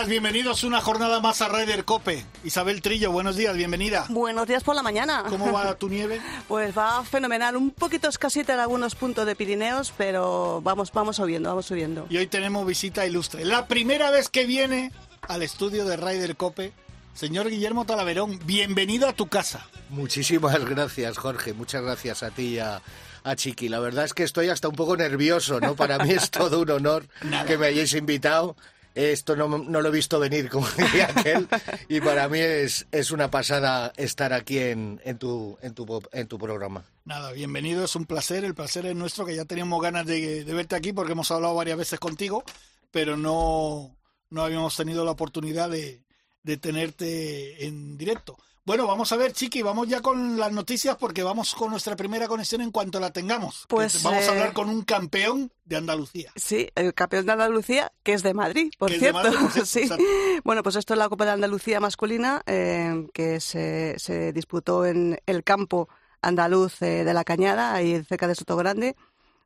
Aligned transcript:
Días, 0.00 0.08
bienvenidos 0.08 0.64
una 0.64 0.80
jornada 0.80 1.20
más 1.20 1.42
a 1.42 1.48
Ryder 1.48 1.84
Cope. 1.84 2.24
Isabel 2.42 2.80
Trillo, 2.80 3.12
buenos 3.12 3.36
días, 3.36 3.54
bienvenida. 3.54 4.06
Buenos 4.08 4.46
días 4.46 4.62
por 4.62 4.74
la 4.74 4.82
mañana. 4.82 5.24
¿Cómo 5.28 5.52
va 5.52 5.74
tu 5.74 5.90
nieve? 5.90 6.20
Pues 6.48 6.76
va 6.76 7.04
fenomenal, 7.04 7.56
un 7.56 7.70
poquito 7.70 8.08
escasita 8.08 8.54
en 8.54 8.60
algunos 8.60 8.94
puntos 8.94 9.26
de 9.26 9.36
Pirineos, 9.36 9.92
pero 9.98 10.62
vamos, 10.62 10.90
vamos 10.92 11.16
subiendo, 11.16 11.50
vamos 11.50 11.66
subiendo. 11.66 12.06
Y 12.08 12.16
hoy 12.16 12.28
tenemos 12.28 12.66
visita 12.66 13.04
ilustre. 13.04 13.44
La 13.44 13.66
primera 13.66 14.10
vez 14.10 14.30
que 14.30 14.46
viene 14.46 14.90
al 15.28 15.42
estudio 15.42 15.84
de 15.84 15.98
Ryder 15.98 16.34
Cope, 16.36 16.72
señor 17.12 17.50
Guillermo 17.50 17.84
Talaverón, 17.84 18.38
bienvenido 18.46 19.06
a 19.06 19.12
tu 19.12 19.26
casa. 19.26 19.66
Muchísimas 19.90 20.64
gracias, 20.64 21.18
Jorge. 21.18 21.52
Muchas 21.52 21.82
gracias 21.82 22.22
a 22.22 22.30
ti 22.30 22.54
y 22.54 22.58
a, 22.58 22.80
a 23.22 23.36
Chiqui. 23.36 23.68
La 23.68 23.80
verdad 23.80 24.06
es 24.06 24.14
que 24.14 24.22
estoy 24.22 24.48
hasta 24.48 24.68
un 24.68 24.76
poco 24.76 24.96
nervioso, 24.96 25.60
¿no? 25.60 25.76
Para 25.76 25.98
mí 25.98 26.12
es 26.12 26.30
todo 26.30 26.60
un 26.60 26.70
honor 26.70 27.06
que 27.46 27.58
me 27.58 27.66
hayáis 27.66 27.92
invitado. 27.92 28.56
Esto 28.94 29.36
no, 29.36 29.46
no, 29.46 29.80
lo 29.80 29.88
he 29.88 29.92
visto 29.92 30.18
venir, 30.18 30.48
como 30.50 30.68
diría 30.76 31.10
aquel, 31.14 31.48
y 31.88 32.00
para 32.00 32.28
mí 32.28 32.38
es, 32.40 32.86
es 32.90 33.10
una 33.10 33.30
pasada 33.30 33.92
estar 33.96 34.32
aquí 34.32 34.58
en, 34.58 35.00
en, 35.04 35.18
tu, 35.18 35.56
en, 35.62 35.74
tu, 35.74 36.02
en 36.12 36.26
tu 36.26 36.38
programa. 36.38 36.84
Nada, 37.04 37.32
bienvenido, 37.32 37.84
es 37.84 37.94
un 37.94 38.06
placer, 38.06 38.44
el 38.44 38.54
placer 38.54 38.86
es 38.86 38.96
nuestro, 38.96 39.24
que 39.24 39.36
ya 39.36 39.44
teníamos 39.44 39.80
ganas 39.80 40.06
de, 40.06 40.44
de 40.44 40.54
verte 40.54 40.76
aquí 40.76 40.92
porque 40.92 41.12
hemos 41.12 41.30
hablado 41.30 41.54
varias 41.54 41.78
veces 41.78 42.00
contigo, 42.00 42.44
pero 42.90 43.16
no, 43.16 43.96
no 44.30 44.42
habíamos 44.42 44.76
tenido 44.76 45.04
la 45.04 45.12
oportunidad 45.12 45.70
de, 45.70 46.02
de 46.42 46.56
tenerte 46.56 47.66
en 47.66 47.96
directo. 47.96 48.38
Bueno, 48.64 48.86
vamos 48.86 49.10
a 49.12 49.16
ver, 49.16 49.32
Chiqui, 49.32 49.62
vamos 49.62 49.88
ya 49.88 50.02
con 50.02 50.38
las 50.38 50.52
noticias 50.52 50.96
porque 50.96 51.22
vamos 51.22 51.54
con 51.54 51.70
nuestra 51.70 51.96
primera 51.96 52.28
conexión 52.28 52.60
en 52.60 52.70
cuanto 52.70 53.00
la 53.00 53.10
tengamos. 53.10 53.64
Pues 53.68 54.02
vamos 54.02 54.22
eh... 54.22 54.26
a 54.26 54.30
hablar 54.30 54.52
con 54.52 54.68
un 54.68 54.82
campeón 54.82 55.50
de 55.64 55.76
Andalucía. 55.76 56.30
Sí, 56.36 56.68
el 56.74 56.92
campeón 56.92 57.24
de 57.24 57.32
Andalucía, 57.32 57.90
que 58.02 58.12
es 58.12 58.22
de 58.22 58.34
Madrid, 58.34 58.70
por 58.78 58.90
cierto. 58.90 59.06
de 59.06 59.12
Madrid, 59.30 59.38
por 59.40 59.66
cierto, 59.66 59.96
sí. 59.96 60.04
Bueno, 60.44 60.62
pues 60.62 60.76
esto 60.76 60.92
es 60.92 60.98
la 60.98 61.08
Copa 61.08 61.24
de 61.24 61.30
Andalucía 61.30 61.80
masculina 61.80 62.42
eh, 62.46 63.06
que 63.14 63.40
se, 63.40 63.98
se, 63.98 64.32
disputó 64.32 64.84
en 64.84 65.18
el 65.24 65.42
campo 65.42 65.88
andaluz 66.20 66.82
eh, 66.82 67.04
de 67.04 67.14
la 67.14 67.24
Cañada, 67.24 67.72
ahí 67.72 68.04
cerca 68.04 68.28
de 68.28 68.34
Sotogrande, 68.34 68.94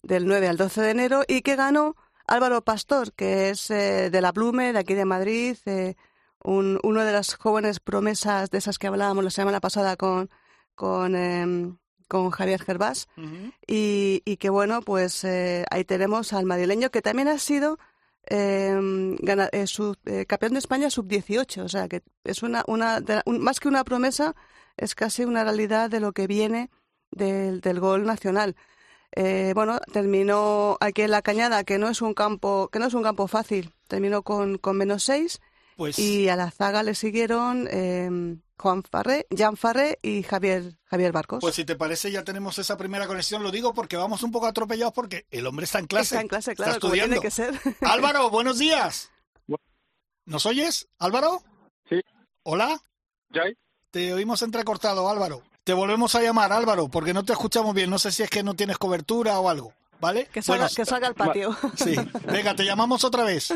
del 0.02 0.26
9 0.26 0.48
al 0.48 0.56
12 0.56 0.82
de 0.82 0.90
enero, 0.90 1.22
y 1.28 1.42
que 1.42 1.54
ganó 1.54 1.94
Álvaro 2.26 2.62
Pastor, 2.64 3.12
que 3.12 3.50
es 3.50 3.70
eh, 3.70 4.10
de 4.10 4.20
la 4.20 4.32
Blume, 4.32 4.72
de 4.72 4.78
aquí 4.80 4.94
de 4.94 5.04
Madrid. 5.04 5.56
Eh, 6.44 6.50
un, 6.50 6.78
uno 6.82 7.04
de 7.04 7.12
las 7.12 7.34
jóvenes 7.34 7.80
promesas 7.80 8.50
de 8.50 8.58
esas 8.58 8.78
que 8.78 8.86
hablábamos 8.86 9.24
la 9.24 9.30
semana 9.30 9.60
pasada 9.60 9.96
con, 9.96 10.28
con, 10.74 11.14
eh, 11.16 11.72
con 12.08 12.30
Javier 12.30 12.62
Gervás. 12.62 13.08
Uh 13.16 13.20
-huh. 13.22 13.52
y, 13.66 14.22
y, 14.24 14.36
que 14.36 14.50
bueno, 14.50 14.82
pues 14.82 15.24
eh, 15.24 15.64
ahí 15.70 15.84
tenemos 15.84 16.32
al 16.32 16.44
madrileño 16.44 16.90
que 16.90 17.02
también 17.02 17.28
ha 17.28 17.38
sido 17.38 17.78
eh, 18.30 19.16
gana, 19.20 19.48
eh, 19.52 19.66
sub, 19.66 19.96
campeón 20.26 20.52
de 20.52 20.58
España 20.58 20.90
sub-18. 20.90 21.62
O 21.62 21.68
sea, 21.68 21.88
que 21.88 22.02
es 22.24 22.42
una, 22.42 22.62
una 22.66 23.00
de, 23.00 23.22
un, 23.26 23.40
más 23.40 23.60
que 23.60 23.68
una 23.68 23.84
promesa, 23.84 24.34
es 24.76 24.94
casi 24.94 25.24
una 25.24 25.44
realidad 25.44 25.90
de 25.90 26.00
lo 26.00 26.12
que 26.12 26.26
viene 26.26 26.70
del, 27.10 27.60
del 27.60 27.80
gol 27.80 28.04
nacional. 28.04 28.54
Eh, 29.16 29.52
bueno, 29.54 29.78
terminó 29.92 30.76
aquí 30.80 31.02
en 31.02 31.10
la 31.10 31.22
Cañada, 31.22 31.62
que 31.64 31.78
no 31.78 31.88
es 31.88 32.02
un 32.02 32.14
campo, 32.14 32.68
que 32.72 32.80
no 32.80 32.86
es 32.86 32.94
un 32.94 33.02
campo 33.04 33.28
fácil. 33.28 33.72
Terminó 33.86 34.22
con, 34.22 34.58
con 34.58 34.76
menos 34.76 35.04
seis. 35.04 35.40
Pues... 35.76 35.98
Y 35.98 36.28
a 36.28 36.36
la 36.36 36.50
zaga 36.50 36.82
le 36.82 36.94
siguieron 36.94 37.68
eh, 37.70 38.36
Juan 38.56 38.82
Farré, 38.82 39.26
Jan 39.36 39.56
Farré 39.56 39.98
y 40.02 40.22
Javier, 40.22 40.76
Javier 40.84 41.12
Barcos. 41.12 41.40
Pues 41.40 41.54
si 41.54 41.64
te 41.64 41.76
parece 41.76 42.10
ya 42.10 42.22
tenemos 42.22 42.58
esa 42.58 42.76
primera 42.76 43.06
conexión, 43.06 43.42
lo 43.42 43.50
digo 43.50 43.74
porque 43.74 43.96
vamos 43.96 44.22
un 44.22 44.30
poco 44.30 44.46
atropellados 44.46 44.94
porque 44.94 45.26
el 45.30 45.46
hombre 45.46 45.64
está 45.64 45.80
en 45.80 45.86
clase. 45.86 46.14
Está 46.14 46.20
en 46.20 46.28
clase, 46.28 46.54
claro, 46.54 46.72
está 46.72 46.86
estudiando. 46.86 47.20
tiene 47.20 47.22
que 47.22 47.30
ser. 47.30 47.60
Álvaro, 47.80 48.30
buenos 48.30 48.58
días. 48.58 49.10
¿Nos 50.26 50.46
oyes, 50.46 50.88
Álvaro? 50.98 51.42
Sí. 51.88 52.00
¿Hola? 52.44 52.80
¿Ya? 53.30 53.42
Te 53.90 54.14
oímos 54.14 54.40
entrecortado, 54.42 55.08
Álvaro. 55.10 55.42
Te 55.64 55.74
volvemos 55.74 56.14
a 56.14 56.22
llamar, 56.22 56.52
Álvaro, 56.52 56.88
porque 56.88 57.12
no 57.12 57.24
te 57.24 57.32
escuchamos 57.32 57.74
bien. 57.74 57.90
No 57.90 57.98
sé 57.98 58.10
si 58.10 58.22
es 58.22 58.30
que 58.30 58.42
no 58.42 58.54
tienes 58.54 58.78
cobertura 58.78 59.38
o 59.38 59.48
algo, 59.48 59.74
¿vale? 60.00 60.26
Que 60.32 60.40
salga, 60.40 60.64
bueno, 60.64 60.74
que 60.74 60.84
salga 60.84 61.08
al 61.08 61.14
patio. 61.14 61.56
Sí, 61.76 61.94
venga, 62.26 62.54
te 62.54 62.64
llamamos 62.64 63.04
otra 63.04 63.24
vez. 63.24 63.52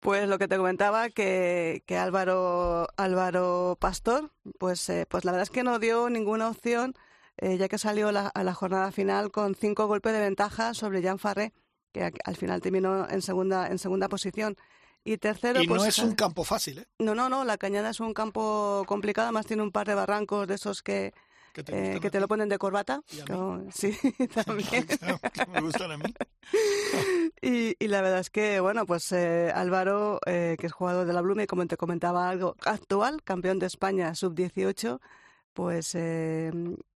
Pues 0.00 0.28
lo 0.28 0.38
que 0.38 0.46
te 0.46 0.56
comentaba, 0.56 1.10
que, 1.10 1.82
que 1.86 1.96
Álvaro, 1.96 2.86
Álvaro 2.96 3.76
Pastor, 3.80 4.30
pues, 4.58 4.88
eh, 4.90 5.06
pues 5.08 5.24
la 5.24 5.32
verdad 5.32 5.42
es 5.42 5.50
que 5.50 5.64
no 5.64 5.78
dio 5.80 6.08
ninguna 6.08 6.48
opción, 6.48 6.94
eh, 7.36 7.56
ya 7.56 7.68
que 7.68 7.78
salió 7.78 8.12
la, 8.12 8.28
a 8.28 8.44
la 8.44 8.54
jornada 8.54 8.92
final 8.92 9.32
con 9.32 9.56
cinco 9.56 9.88
golpes 9.88 10.12
de 10.12 10.20
ventaja 10.20 10.72
sobre 10.74 11.02
Jan 11.02 11.18
Farré, 11.18 11.52
que 11.92 12.12
al 12.24 12.36
final 12.36 12.60
terminó 12.60 13.08
en 13.10 13.22
segunda, 13.22 13.66
en 13.66 13.78
segunda 13.78 14.08
posición. 14.08 14.56
Y 15.04 15.16
tercero, 15.16 15.62
y 15.62 15.66
no 15.66 15.76
pues, 15.76 15.88
es 15.88 15.98
un 16.00 16.14
campo 16.14 16.44
fácil, 16.44 16.80
¿eh? 16.80 16.86
No, 16.98 17.14
no, 17.14 17.28
no, 17.28 17.44
la 17.44 17.56
Cañada 17.56 17.90
es 17.90 18.00
un 18.00 18.12
campo 18.12 18.84
complicado, 18.86 19.26
además 19.26 19.46
tiene 19.46 19.62
un 19.62 19.72
par 19.72 19.86
de 19.86 19.94
barrancos 19.94 20.46
de 20.46 20.54
esos 20.54 20.82
que, 20.82 21.14
que 21.58 21.64
te, 21.64 21.96
eh, 21.96 22.00
que 22.00 22.10
te 22.10 22.20
lo 22.20 22.28
ponen 22.28 22.48
de 22.48 22.58
corbata. 22.58 23.02
Sí, 23.72 23.96
también. 24.46 24.86
que 24.86 25.46
me 25.46 25.60
gustan 25.60 25.92
a 25.92 25.98
mí. 25.98 26.04
y, 27.42 27.76
y, 27.78 27.88
la 27.88 28.00
verdad 28.00 28.20
es 28.20 28.30
que, 28.30 28.60
bueno, 28.60 28.86
pues 28.86 29.10
eh, 29.12 29.50
Álvaro, 29.54 30.20
eh, 30.26 30.56
que 30.58 30.66
es 30.66 30.72
jugador 30.72 31.06
de 31.06 31.12
la 31.12 31.20
Blume, 31.20 31.46
como 31.46 31.66
te 31.66 31.76
comentaba 31.76 32.28
algo, 32.28 32.54
actual, 32.64 33.22
campeón 33.24 33.58
de 33.58 33.66
España 33.66 34.14
sub-18, 34.14 35.00
pues 35.52 35.94
eh, 35.94 36.52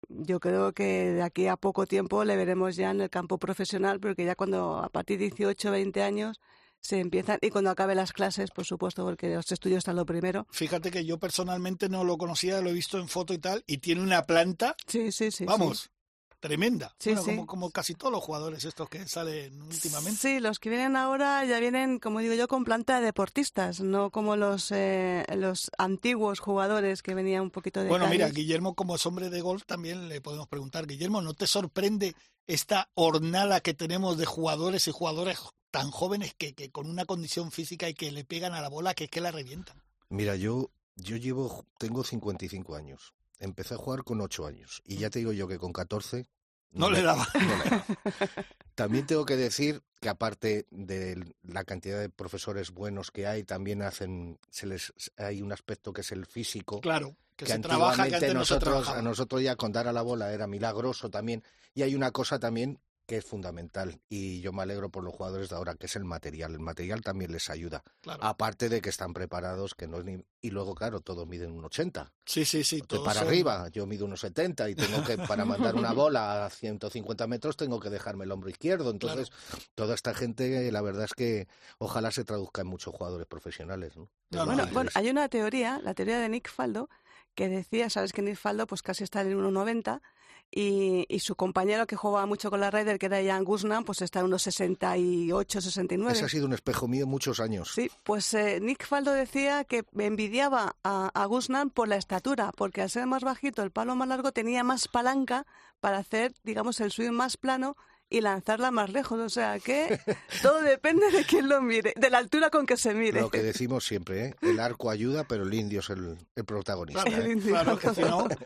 yo 0.08 0.40
creo 0.40 0.72
que 0.72 1.12
de 1.12 1.22
aquí 1.22 1.46
a 1.46 1.56
poco 1.56 1.86
tiempo 1.86 2.24
le 2.24 2.36
veremos 2.36 2.74
ya 2.76 2.90
en 2.90 3.00
el 3.00 3.10
campo 3.10 3.38
profesional, 3.38 4.00
porque 4.00 4.24
ya 4.24 4.34
cuando 4.34 4.78
a 4.78 4.88
partir 4.88 5.18
de 5.18 5.26
18, 5.26 5.70
20 5.70 6.02
años 6.02 6.40
se 6.80 7.00
empiezan 7.00 7.38
y 7.40 7.50
cuando 7.50 7.70
acabe 7.70 7.94
las 7.94 8.12
clases, 8.12 8.50
por 8.50 8.64
supuesto, 8.64 9.04
porque 9.04 9.34
los 9.34 9.50
estudios 9.50 9.78
están 9.78 9.96
lo 9.96 10.06
primero. 10.06 10.46
Fíjate 10.50 10.90
que 10.90 11.04
yo 11.04 11.18
personalmente 11.18 11.88
no 11.88 12.04
lo 12.04 12.18
conocía, 12.18 12.60
lo 12.60 12.70
he 12.70 12.74
visto 12.74 12.98
en 12.98 13.08
foto 13.08 13.34
y 13.34 13.38
tal, 13.38 13.64
y 13.66 13.78
tiene 13.78 14.02
una 14.02 14.22
planta. 14.24 14.76
Sí, 14.86 15.12
sí, 15.12 15.30
sí. 15.30 15.44
Vamos. 15.44 15.82
Sí. 15.82 15.97
Tremenda. 16.40 16.94
Sí, 16.98 17.10
bueno, 17.10 17.22
sí. 17.22 17.30
Como, 17.30 17.46
como, 17.46 17.70
casi 17.70 17.94
todos 17.94 18.12
los 18.12 18.22
jugadores 18.22 18.64
estos 18.64 18.88
que 18.88 19.06
salen 19.08 19.60
últimamente. 19.60 20.18
Sí, 20.20 20.40
los 20.40 20.60
que 20.60 20.70
vienen 20.70 20.94
ahora 20.94 21.44
ya 21.44 21.58
vienen, 21.58 21.98
como 21.98 22.20
digo 22.20 22.34
yo, 22.34 22.46
con 22.46 22.64
planta 22.64 23.00
de 23.00 23.06
deportistas, 23.06 23.80
no 23.80 24.10
como 24.10 24.36
los 24.36 24.70
eh, 24.70 25.24
los 25.34 25.70
antiguos 25.78 26.38
jugadores 26.38 27.02
que 27.02 27.14
venían 27.14 27.42
un 27.42 27.50
poquito 27.50 27.82
de. 27.82 27.88
Bueno, 27.88 28.04
calles. 28.04 28.18
mira, 28.18 28.30
Guillermo, 28.30 28.74
como 28.74 28.94
es 28.94 29.04
hombre 29.06 29.30
de 29.30 29.40
golf, 29.40 29.64
también 29.66 30.08
le 30.08 30.20
podemos 30.20 30.46
preguntar, 30.46 30.86
Guillermo, 30.86 31.20
¿no 31.22 31.34
te 31.34 31.48
sorprende 31.48 32.14
esta 32.46 32.88
hornada 32.94 33.60
que 33.60 33.74
tenemos 33.74 34.16
de 34.16 34.26
jugadores 34.26 34.86
y 34.86 34.92
jugadores 34.92 35.38
tan 35.70 35.90
jóvenes 35.90 36.34
que, 36.34 36.54
que 36.54 36.70
con 36.70 36.88
una 36.88 37.04
condición 37.04 37.50
física 37.50 37.88
y 37.88 37.94
que 37.94 38.12
le 38.12 38.24
pegan 38.24 38.54
a 38.54 38.60
la 38.60 38.68
bola 38.68 38.94
que 38.94 39.04
es 39.04 39.10
que 39.10 39.20
la 39.20 39.32
revientan? 39.32 39.82
Mira, 40.08 40.36
yo, 40.36 40.70
yo 40.96 41.16
llevo, 41.16 41.66
tengo 41.78 42.04
55 42.04 42.76
años. 42.76 43.12
Empecé 43.38 43.74
a 43.74 43.78
jugar 43.78 44.04
con 44.04 44.20
8 44.20 44.46
años 44.46 44.82
y 44.84 44.96
ya 44.96 45.10
te 45.10 45.20
digo 45.20 45.32
yo 45.32 45.46
que 45.46 45.58
con 45.58 45.72
14 45.72 46.26
no, 46.72 46.88
no 46.88 46.90
le 46.90 47.02
daba. 47.02 47.26
No 47.34 47.64
le 47.64 47.70
daba. 47.70 47.84
También 48.74 49.06
tengo 49.06 49.24
que 49.24 49.36
decir 49.36 49.82
que 50.00 50.08
aparte 50.08 50.66
de 50.70 51.34
la 51.42 51.64
cantidad 51.64 51.98
de 51.98 52.10
profesores 52.10 52.70
buenos 52.70 53.10
que 53.10 53.26
hay, 53.26 53.42
también 53.42 53.82
hacen, 53.82 54.38
se 54.50 54.66
les 54.66 54.92
hay 55.16 55.42
un 55.42 55.52
aspecto 55.52 55.92
que 55.92 56.02
es 56.02 56.12
el 56.12 56.26
físico. 56.26 56.80
Claro. 56.80 57.16
Que, 57.34 57.44
que 57.44 57.52
se 57.52 57.58
trabaja, 57.58 58.08
que 58.08 58.34
nosotros, 58.34 58.86
no 58.86 58.92
se 58.92 58.98
a 58.98 59.02
nosotros 59.02 59.42
ya 59.42 59.56
con 59.56 59.72
dar 59.72 59.88
a 59.88 59.92
la 59.92 60.02
bola 60.02 60.32
era 60.32 60.46
milagroso 60.46 61.10
también. 61.10 61.42
Y 61.74 61.82
hay 61.82 61.94
una 61.94 62.10
cosa 62.12 62.38
también 62.38 62.78
que 63.08 63.16
es 63.16 63.24
fundamental 63.24 63.98
y 64.10 64.42
yo 64.42 64.52
me 64.52 64.60
alegro 64.60 64.90
por 64.90 65.02
los 65.02 65.14
jugadores 65.14 65.48
de 65.48 65.56
ahora, 65.56 65.74
que 65.76 65.86
es 65.86 65.96
el 65.96 66.04
material. 66.04 66.52
El 66.52 66.60
material 66.60 67.00
también 67.00 67.32
les 67.32 67.48
ayuda. 67.48 67.82
Claro. 68.02 68.22
Aparte 68.22 68.68
de 68.68 68.82
que 68.82 68.90
están 68.90 69.14
preparados, 69.14 69.74
que 69.74 69.88
no 69.88 69.96
es 69.96 70.04
ni... 70.04 70.22
Y 70.42 70.50
luego, 70.50 70.74
claro, 70.74 71.00
todos 71.00 71.26
miden 71.26 71.52
un 71.52 71.64
80. 71.64 72.12
Sí, 72.26 72.44
sí, 72.44 72.62
sí. 72.62 72.82
Todos 72.82 73.06
para 73.06 73.20
son... 73.20 73.28
arriba, 73.28 73.68
yo 73.70 73.86
mido 73.86 74.04
unos 74.04 74.20
70 74.20 74.68
y 74.68 74.74
tengo 74.74 75.02
que, 75.04 75.16
para 75.16 75.46
mandar 75.46 75.74
una 75.74 75.92
bola 75.94 76.44
a 76.44 76.50
150 76.50 77.26
metros, 77.26 77.56
tengo 77.56 77.80
que 77.80 77.88
dejarme 77.88 78.24
el 78.24 78.30
hombro 78.30 78.50
izquierdo. 78.50 78.90
Entonces, 78.90 79.30
claro. 79.30 79.64
toda 79.74 79.94
esta 79.94 80.12
gente, 80.12 80.70
la 80.70 80.82
verdad 80.82 81.04
es 81.04 81.14
que 81.14 81.48
ojalá 81.78 82.10
se 82.10 82.24
traduzca 82.24 82.60
en 82.60 82.66
muchos 82.66 82.94
jugadores 82.94 83.26
profesionales. 83.26 83.96
¿no? 83.96 84.10
No, 84.28 84.44
bueno, 84.44 84.68
bueno, 84.70 84.90
hay 84.94 85.08
una 85.08 85.30
teoría, 85.30 85.80
la 85.82 85.94
teoría 85.94 86.18
de 86.18 86.28
Nick 86.28 86.50
Faldo, 86.50 86.90
que 87.34 87.48
decía, 87.48 87.88
sabes 87.88 88.12
que 88.12 88.20
Nick 88.20 88.36
Faldo 88.36 88.66
pues 88.66 88.82
casi 88.82 89.02
está 89.02 89.22
en 89.22 89.34
1,90 89.34 90.02
y, 90.50 91.04
y 91.08 91.20
su 91.20 91.36
compañero 91.36 91.86
que 91.86 91.96
jugaba 91.96 92.26
mucho 92.26 92.50
con 92.50 92.60
la 92.60 92.70
Ryder, 92.70 92.98
que 92.98 93.06
era 93.06 93.22
Jan 93.22 93.44
Guzman, 93.44 93.84
pues 93.84 94.02
está 94.02 94.20
en 94.20 94.26
unos 94.26 94.42
68, 94.42 95.60
69. 95.60 96.12
Ese 96.12 96.24
ha 96.24 96.28
sido 96.28 96.46
un 96.46 96.52
espejo 96.54 96.88
mío 96.88 97.06
muchos 97.06 97.40
años. 97.40 97.70
Sí, 97.74 97.90
pues 98.02 98.32
eh, 98.34 98.58
Nick 98.60 98.86
Faldo 98.86 99.12
decía 99.12 99.64
que 99.64 99.84
envidiaba 99.98 100.76
a, 100.82 101.10
a 101.12 101.24
Guzman 101.26 101.70
por 101.70 101.88
la 101.88 101.96
estatura, 101.96 102.52
porque 102.56 102.82
al 102.82 102.90
ser 102.90 103.06
más 103.06 103.22
bajito, 103.22 103.62
el 103.62 103.70
palo 103.70 103.94
más 103.94 104.08
largo, 104.08 104.32
tenía 104.32 104.64
más 104.64 104.88
palanca 104.88 105.46
para 105.80 105.98
hacer, 105.98 106.32
digamos, 106.44 106.80
el 106.80 106.90
swing 106.90 107.10
más 107.12 107.36
plano 107.36 107.76
y 108.10 108.20
lanzarla 108.22 108.70
más 108.70 108.90
lejos. 108.90 109.20
O 109.20 109.28
sea 109.28 109.58
que 109.60 110.00
todo 110.42 110.62
depende 110.62 111.10
de 111.10 111.24
quién 111.24 111.48
lo 111.48 111.60
mire, 111.60 111.92
de 111.96 112.10
la 112.10 112.18
altura 112.18 112.50
con 112.50 112.66
que 112.66 112.76
se 112.76 112.94
mire. 112.94 113.20
Lo 113.20 113.30
que 113.30 113.42
decimos 113.42 113.84
siempre, 113.84 114.26
¿eh? 114.26 114.34
el 114.42 114.60
arco 114.60 114.90
ayuda, 114.90 115.24
pero 115.24 115.44
el 115.44 115.54
indio 115.54 115.80
es 115.80 115.90
el, 115.90 116.16
el 116.34 116.44
protagonista. 116.44 117.04
Claro, 117.04 117.22
El 117.22 117.30
¿eh? 117.30 117.32
indio. 117.34 117.50
claro 117.52 117.78
que 117.78 117.94
si 117.94 118.00
no. 118.00 118.26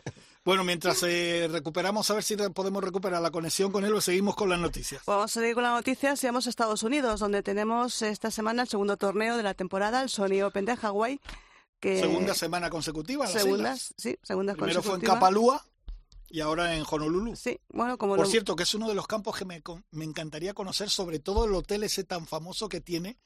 Bueno, 0.45 0.65
mientras 0.65 1.01
eh, 1.03 1.47
recuperamos, 1.49 2.09
a 2.11 2.15
ver 2.15 2.23
si 2.23 2.35
podemos 2.35 2.83
recuperar 2.83 3.21
la 3.21 3.31
conexión 3.31 3.71
con 3.71 3.85
él 3.85 3.93
o 3.93 4.01
seguimos 4.01 4.35
con 4.35 4.49
las 4.49 4.59
noticias. 4.59 5.01
Vamos 5.05 5.25
a 5.25 5.39
seguir 5.39 5.53
con 5.53 5.63
las 5.63 5.71
noticias 5.73 6.21
y 6.21 6.27
vamos 6.27 6.47
a 6.47 6.49
Estados 6.49 6.83
Unidos, 6.83 7.21
donde 7.21 7.41
tenemos 7.43 8.01
esta 8.01 8.29
semana 8.29 8.63
el 8.63 8.67
segundo 8.67 8.97
torneo 8.97 9.37
de 9.37 9.43
la 9.43 9.53
temporada, 9.53 10.01
el 10.01 10.09
Sony 10.09 10.41
Open 10.43 10.65
de 10.65 10.75
Hawái. 10.75 11.21
Que 11.79 11.99
Segunda 11.99 12.33
semana 12.33 12.69
consecutiva. 12.69 13.25
segundas, 13.27 13.93
sí, 13.97 14.17
segundas 14.23 14.55
Primero 14.57 14.81
fue 14.83 14.95
en. 14.95 15.01
Capalúa 15.01 15.65
y 16.29 16.39
ahora 16.41 16.75
en 16.75 16.83
Honolulu. 16.89 17.35
Sí, 17.35 17.59
bueno, 17.69 17.97
como 17.97 18.15
Por 18.15 18.25
lo- 18.25 18.31
cierto, 18.31 18.55
que 18.55 18.63
es 18.63 18.73
uno 18.73 18.87
de 18.89 18.95
los 18.95 19.05
campos 19.07 19.37
que 19.37 19.45
me, 19.45 19.61
me 19.91 20.03
encantaría 20.05 20.53
conocer, 20.53 20.89
sobre 20.89 21.19
todo 21.19 21.45
el 21.45 21.53
hotel 21.53 21.83
ese 21.83 22.03
tan 22.05 22.25
famoso 22.25 22.67
que 22.69 22.79
tiene, 22.81 23.17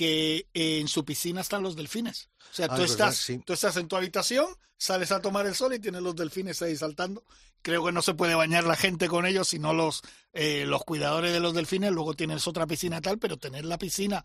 que 0.00 0.48
eh, 0.54 0.80
en 0.80 0.88
su 0.88 1.04
piscina 1.04 1.42
están 1.42 1.62
los 1.62 1.76
delfines. 1.76 2.30
O 2.50 2.54
sea, 2.54 2.68
Ah, 2.70 2.76
tú, 2.76 2.82
es 2.84 2.92
verdad, 2.92 3.08
estás, 3.10 3.16
sí. 3.22 3.42
tú 3.44 3.52
estás 3.52 3.76
en 3.76 3.86
tu 3.86 3.96
habitación, 3.96 4.46
sales 4.78 5.12
a 5.12 5.20
tomar 5.20 5.44
el 5.46 5.54
sol 5.54 5.74
y 5.74 5.78
tienes 5.78 6.00
los 6.00 6.16
delfines 6.16 6.62
ahí 6.62 6.74
saltando. 6.74 7.22
Creo 7.60 7.84
que 7.84 7.92
no 7.92 8.00
se 8.00 8.14
puede 8.14 8.34
bañar 8.34 8.64
la 8.64 8.76
gente 8.76 9.08
con 9.08 9.26
ellos, 9.26 9.48
sino 9.48 9.74
los, 9.74 10.00
eh, 10.32 10.64
los 10.66 10.84
cuidadores 10.84 11.32
de 11.34 11.40
los 11.40 11.52
delfines. 11.52 11.92
Luego 11.92 12.14
tienes 12.14 12.46
otra 12.48 12.66
piscina 12.66 13.02
tal, 13.02 13.18
pero 13.18 13.36
tener 13.36 13.66
la 13.66 13.76
piscina, 13.76 14.24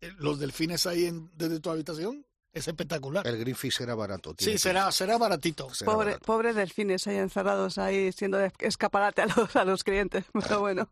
eh, 0.00 0.12
los 0.18 0.38
delfines 0.38 0.86
ahí 0.86 1.06
en- 1.06 1.28
desde 1.34 1.58
tu 1.58 1.70
habitación, 1.70 2.24
es 2.56 2.68
espectacular. 2.68 3.26
El 3.26 3.38
Greenfish 3.38 3.80
era 3.82 3.94
barato. 3.94 4.30
Sí, 4.30 4.36
tiene 4.46 4.58
será, 4.58 4.90
será 4.92 5.18
baratito. 5.18 5.72
Será 5.74 5.92
Pobre, 5.92 6.06
barato. 6.12 6.24
pobres 6.24 6.54
delfines 6.56 7.06
ahí 7.06 7.16
encerrados, 7.16 7.78
ahí 7.78 8.10
siendo 8.12 8.38
de 8.38 8.50
escaparate 8.60 9.22
a 9.22 9.26
los, 9.26 9.54
a 9.56 9.64
los 9.64 9.84
clientes. 9.84 10.24
Pero 10.32 10.60
bueno. 10.60 10.88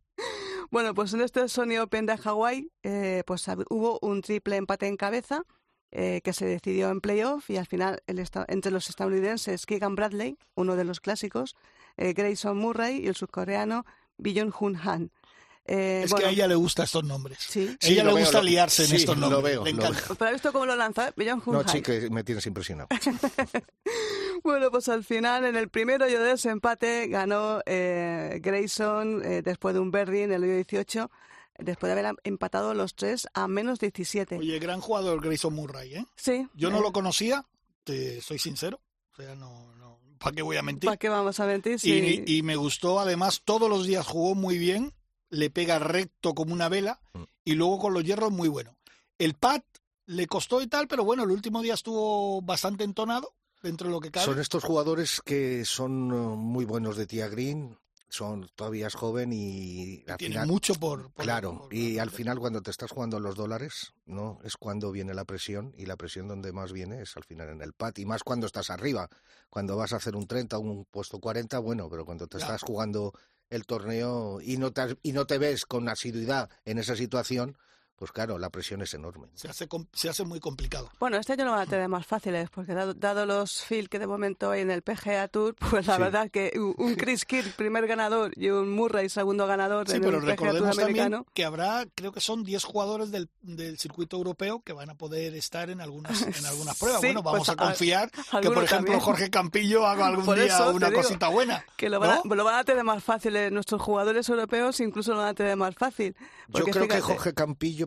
Bueno, 0.71 0.95
pues 0.95 1.13
en 1.15 1.21
este 1.23 1.49
Sony 1.49 1.79
Open 1.81 2.07
de 2.07 2.17
Hawái, 2.19 2.71
eh, 2.83 3.23
pues 3.27 3.47
hubo 3.71 3.99
un 4.03 4.23
triple 4.23 4.57
empate 4.57 4.87
en 4.87 4.97
cabeza 4.97 5.43
eh, 5.91 6.21
que 6.25 6.33
se 6.33 6.47
decidió 6.47 6.91
en 6.91 7.01
playoff 7.01 7.49
y 7.51 7.57
al 7.57 7.67
final 7.67 8.03
el 8.07 8.19
esta- 8.19 8.45
entre 8.49 8.73
los 8.73 8.89
estadounidenses 8.91 9.65
Keegan 9.67 9.95
Bradley, 9.95 10.37
uno 10.57 10.75
de 10.77 10.85
los 10.85 11.01
clásicos, 11.01 11.55
eh, 11.97 12.13
Grayson 12.15 12.59
Murray 12.59 12.99
y 13.05 13.07
el 13.07 13.15
surcoreano 13.15 13.85
Billon 14.19 14.53
Hun 14.59 14.77
Han. 14.77 15.13
Eh, 15.67 16.03
Es 16.05 16.11
bueno, 16.11 16.25
que 16.25 16.29
a 16.29 16.33
ella 16.33 16.47
le 16.47 16.55
gustan 16.57 16.85
estos 16.85 17.05
nombres. 17.05 17.39
Sí. 17.41 17.69
A 17.81 17.85
Sí, 17.87 17.93
ella 17.95 18.05
lo 18.05 18.11
le 18.11 18.15
veo, 18.17 18.25
gusta 18.25 18.39
lo- 18.39 18.45
liarse 18.45 18.83
en 18.83 18.89
sí, 18.91 18.97
estos 18.97 19.17
lo 19.19 19.31
nombres. 19.31 19.55
veo, 19.55 19.65
le 19.65 19.73
lo 19.73 19.77
encanta. 19.79 20.01
veo. 20.09 20.17
¿Pero 20.17 20.27
has 20.29 20.33
visto 20.35 20.53
cómo 20.53 20.67
lo 20.67 20.77
lanza? 20.77 21.13
Hun 21.17 21.43
No, 21.55 21.67
sí, 21.69 21.81
que 21.81 22.11
me 22.11 22.23
tienes 22.25 22.45
impresionado. 22.47 22.89
Bueno, 24.43 24.71
pues 24.71 24.89
al 24.89 25.05
final, 25.05 25.45
en 25.47 25.57
el 25.57 25.69
primero 25.71 26.05
hoyo 26.05 26.23
de 26.23 26.33
ese 26.33 26.51
empate, 26.51 27.07
ganó 27.09 27.61
eh, 27.65 28.41
Grayson 28.43 29.23
eh, 29.25 29.43
después 29.43 29.75
de 29.75 29.81
un 29.81 29.91
birdie 29.91 30.25
en 30.25 30.33
el 30.33 30.43
hoyo 30.43 30.55
18, 30.57 31.11
después 31.61 31.89
de 31.95 31.99
haber 31.99 32.15
empatado 32.25 32.75
los 32.75 32.95
tres 32.95 33.27
a 33.33 33.49
menos 33.49 33.79
17. 33.79 34.37
Oye, 34.39 34.59
gran 34.59 34.81
jugador 34.81 35.23
Grayson 35.23 35.55
Murray, 35.55 35.95
¿eh? 35.95 36.07
sí. 36.17 36.47
Yo 36.55 36.71
no 36.71 36.79
eh, 36.79 36.83
lo 36.83 36.93
conocía, 36.93 37.47
te 37.85 38.21
soy 38.21 38.39
sincero. 38.39 38.81
O 39.13 39.17
sea, 39.23 39.35
no, 39.35 39.73
no, 39.77 39.99
¿para 40.19 40.35
qué 40.37 40.43
voy 40.43 40.57
a 40.59 40.63
mentir? 40.63 40.89
¿Para 40.89 40.97
qué 40.99 41.09
vamos 41.09 41.41
a 41.41 41.47
mentir? 41.47 41.79
Sí. 41.79 42.23
Y, 42.27 42.39
y 42.39 42.43
me 42.43 42.57
gustó, 42.57 43.01
además, 43.01 43.41
todos 43.45 43.71
los 43.71 43.87
días 43.87 44.05
jugó 44.07 44.35
muy 44.35 44.59
bien, 44.59 44.93
le 45.35 45.51
pega 45.51 45.79
recto 45.79 46.35
como 46.35 46.53
una 46.55 46.69
vela 46.69 47.01
Mm. 47.13 47.23
y 47.45 47.55
luego 47.55 47.79
con 47.79 47.95
los 47.95 48.05
hierros 48.05 48.31
muy 48.33 48.49
bueno. 48.49 48.77
El 49.19 49.35
pat 49.35 49.65
le 50.07 50.27
costó 50.27 50.61
y 50.61 50.67
tal, 50.67 50.89
pero 50.89 51.05
bueno, 51.05 51.23
el 51.25 51.31
último 51.31 51.63
día 51.63 51.75
estuvo 51.75 52.43
bastante 52.43 52.85
entonado 52.85 53.35
dentro 53.63 53.87
de 53.89 53.93
lo 53.93 54.01
que 54.01 54.11
cabe. 54.11 54.27
Son 54.27 54.39
estos 54.41 54.63
jugadores 54.65 55.21
que 55.25 55.65
son 55.65 56.11
eh, 56.13 56.37
muy 56.37 56.65
buenos 56.65 56.97
de 56.97 57.07
tía 57.07 57.29
Green, 57.29 57.79
son 58.09 58.49
todavía 58.55 58.87
es 58.89 58.95
joven 58.95 59.33
y 59.33 60.05
al 60.07 60.19
Tiene 60.19 60.35
final 60.35 60.47
mucho 60.49 60.75
por, 60.75 61.11
por- 61.13 61.25
Claro, 61.25 61.59
por- 61.61 61.75
y 61.75 61.99
al 61.99 62.11
final 62.11 62.39
cuando 62.39 62.61
te 62.63 62.71
estás 62.71 62.91
jugando 62.91 63.19
los 63.19 63.35
dólares, 63.35 63.93
¿no? 64.05 64.39
Es 64.45 64.57
cuando 64.57 64.93
viene 64.93 65.15
la 65.15 65.25
presión 65.25 65.73
y 65.77 65.87
la 65.87 65.97
presión 65.97 66.29
donde 66.29 66.53
más 66.53 66.73
viene 66.73 67.03
es 67.03 67.17
al 67.17 67.25
final 67.25 67.49
en 67.49 67.63
el 67.63 67.73
pat 67.73 67.99
y 67.99 68.05
más 68.07 68.23
cuando 68.23 68.47
estás 68.47 68.71
arriba. 68.71 69.09
Cuando 69.49 69.77
vas 69.77 69.93
a 69.93 69.97
hacer 69.97 70.15
un 70.17 70.27
30 70.27 70.59
o 70.59 70.61
un 70.61 70.85
puesto 70.85 71.19
40, 71.19 71.59
bueno, 71.61 71.89
pero 71.89 72.05
cuando 72.05 72.27
te 72.27 72.39
Claro. 72.39 72.55
estás 72.55 72.69
jugando 72.69 73.13
el 73.55 73.67
torneo 73.67 74.41
y 74.41 74.57
no 74.57 74.73
te, 74.73 74.99
y 75.03 75.13
no 75.13 75.27
te 75.27 75.39
ves 75.39 75.65
con 75.65 75.89
asiduidad 75.89 76.51
en 76.65 76.79
esa 76.79 76.97
situación, 76.97 77.57
pues 77.97 78.11
claro, 78.13 78.39
la 78.39 78.51
presión 78.51 78.83
es 78.83 78.93
enorme. 78.95 79.29
se, 79.35 79.49
hace, 79.49 79.69
se 79.93 80.09
hace 80.09 80.25
muy 80.25 80.41
complicado. 80.41 80.91
Bueno, 80.99 81.17
este 81.17 81.33
año 81.35 81.45
lo 81.45 81.53
van 81.53 81.61
a 81.61 81.67
tener 81.67 81.89
más 81.89 82.07
fáciles, 82.07 82.51
porque 82.51 82.75
dado, 82.75 82.95
dado 82.95 83.25
los 83.27 83.63
feel 83.63 83.89
que 83.89 83.99
de 83.99 84.07
momento 84.07 84.51
hay 84.51 84.63
en 84.63 84.71
el 84.71 84.83
PGA 84.83 85.29
Tour, 85.29 85.55
pues 85.55 85.87
la 85.87 85.97
Sí. 85.97 86.03
verdad 86.03 86.31
que 86.31 86.53
un 86.59 86.95
Chris 86.97 87.25
Kirk, 87.25 87.55
primer 87.57 87.87
ganador, 87.87 88.33
y 88.37 88.49
un 88.51 88.71
Murray, 88.75 89.09
segundo 89.09 89.47
ganador 89.47 89.89
Sí, 89.89 89.97
en 89.97 90.03
pero 90.03 90.19
el 90.19 90.25
PGA 90.25 90.37
Tour 90.37 90.47
recordemos 90.47 90.77
también 90.77 90.99
americano. 91.07 91.27
que 91.35 91.45
habrá, 91.45 91.87
creo 91.95 92.13
que 92.13 92.21
son 92.21 92.43
10 92.45 92.65
jugadores 92.65 93.11
del, 93.11 93.29
del 93.43 93.79
circuito 93.79 94.17
europeo 94.17 94.61
que 94.65 94.73
van 94.73 94.91
a 94.91 94.95
poder 94.95 95.35
estar 95.35 95.71
en 95.71 95.81
algunas, 95.81 96.23
en 96.23 96.47
algunas 96.47 96.79
pruebas. 96.79 97.01
Sí, 97.01 97.07
bueno, 97.09 97.23
vamos 97.23 97.39
pues 97.47 97.49
a 97.51 97.53
a- 97.53 97.57
confiar 97.57 98.11
que, 98.11 98.21
alguno 98.33 98.55
por 98.55 98.65
ejemplo, 98.65 98.87
también. 98.87 99.01
Jorge 99.01 99.31
Campillo 99.31 99.87
haga 99.87 100.07
algún 100.07 100.25
Por 100.25 100.39
día 100.39 100.69
una 100.69 100.89
digo 100.91 101.01
cosita 101.03 101.29
buena. 101.29 101.65
Que 101.77 101.89
lo 101.89 102.01
van, 102.01 102.11
a, 102.11 102.21
¿no? 102.25 102.35
lo 102.35 102.45
van 102.45 102.57
a 102.57 102.65
tener 102.65 102.83
más 102.85 103.03
fácil, 103.05 103.37
eh, 103.37 103.51
nuestros 103.51 103.81
jugadores 103.81 104.29
europeos 104.29 104.81
incluso 104.81 105.13
lo 105.13 105.19
van 105.19 105.29
a 105.29 105.35
tener 105.35 105.57
más 105.57 105.75
fácil. 105.75 106.17
Yo 106.49 106.65
creo 106.65 106.87
que 106.87 106.95
fíjate, 106.95 107.01
Jorge 107.01 107.35
Campillo, 107.35 107.84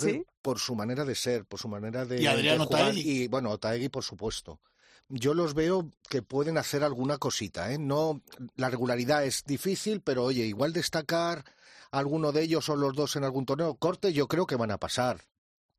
¿Sí? 0.00 0.24
por 0.42 0.58
su 0.58 0.74
manera 0.74 1.04
de 1.04 1.14
ser, 1.14 1.44
por 1.44 1.58
su 1.60 1.68
manera 1.68 2.04
de, 2.04 2.20
Y 2.22 2.26
Adriano 2.26 2.66
y 2.94 3.28
bueno, 3.28 3.56
Taegui 3.58 3.88
por 3.88 4.04
supuesto. 4.04 4.60
Yo 5.08 5.34
los 5.34 5.54
veo 5.54 5.90
que 6.08 6.22
pueden 6.22 6.56
hacer 6.56 6.84
alguna 6.84 7.18
cosita, 7.18 7.72
¿eh? 7.72 7.78
No, 7.78 8.22
la 8.54 8.70
regularidad 8.70 9.24
es 9.24 9.44
difícil, 9.44 10.00
pero 10.00 10.22
oye, 10.24 10.44
igual 10.46 10.72
destacar 10.72 11.44
alguno 11.90 12.30
de 12.30 12.42
ellos 12.42 12.68
o 12.68 12.76
los 12.76 12.94
dos 12.94 13.16
en 13.16 13.24
algún 13.24 13.44
torneo 13.44 13.74
corte, 13.74 14.12
yo 14.12 14.28
creo 14.28 14.46
que 14.46 14.54
van 14.54 14.70
a 14.70 14.78
pasar. 14.78 15.24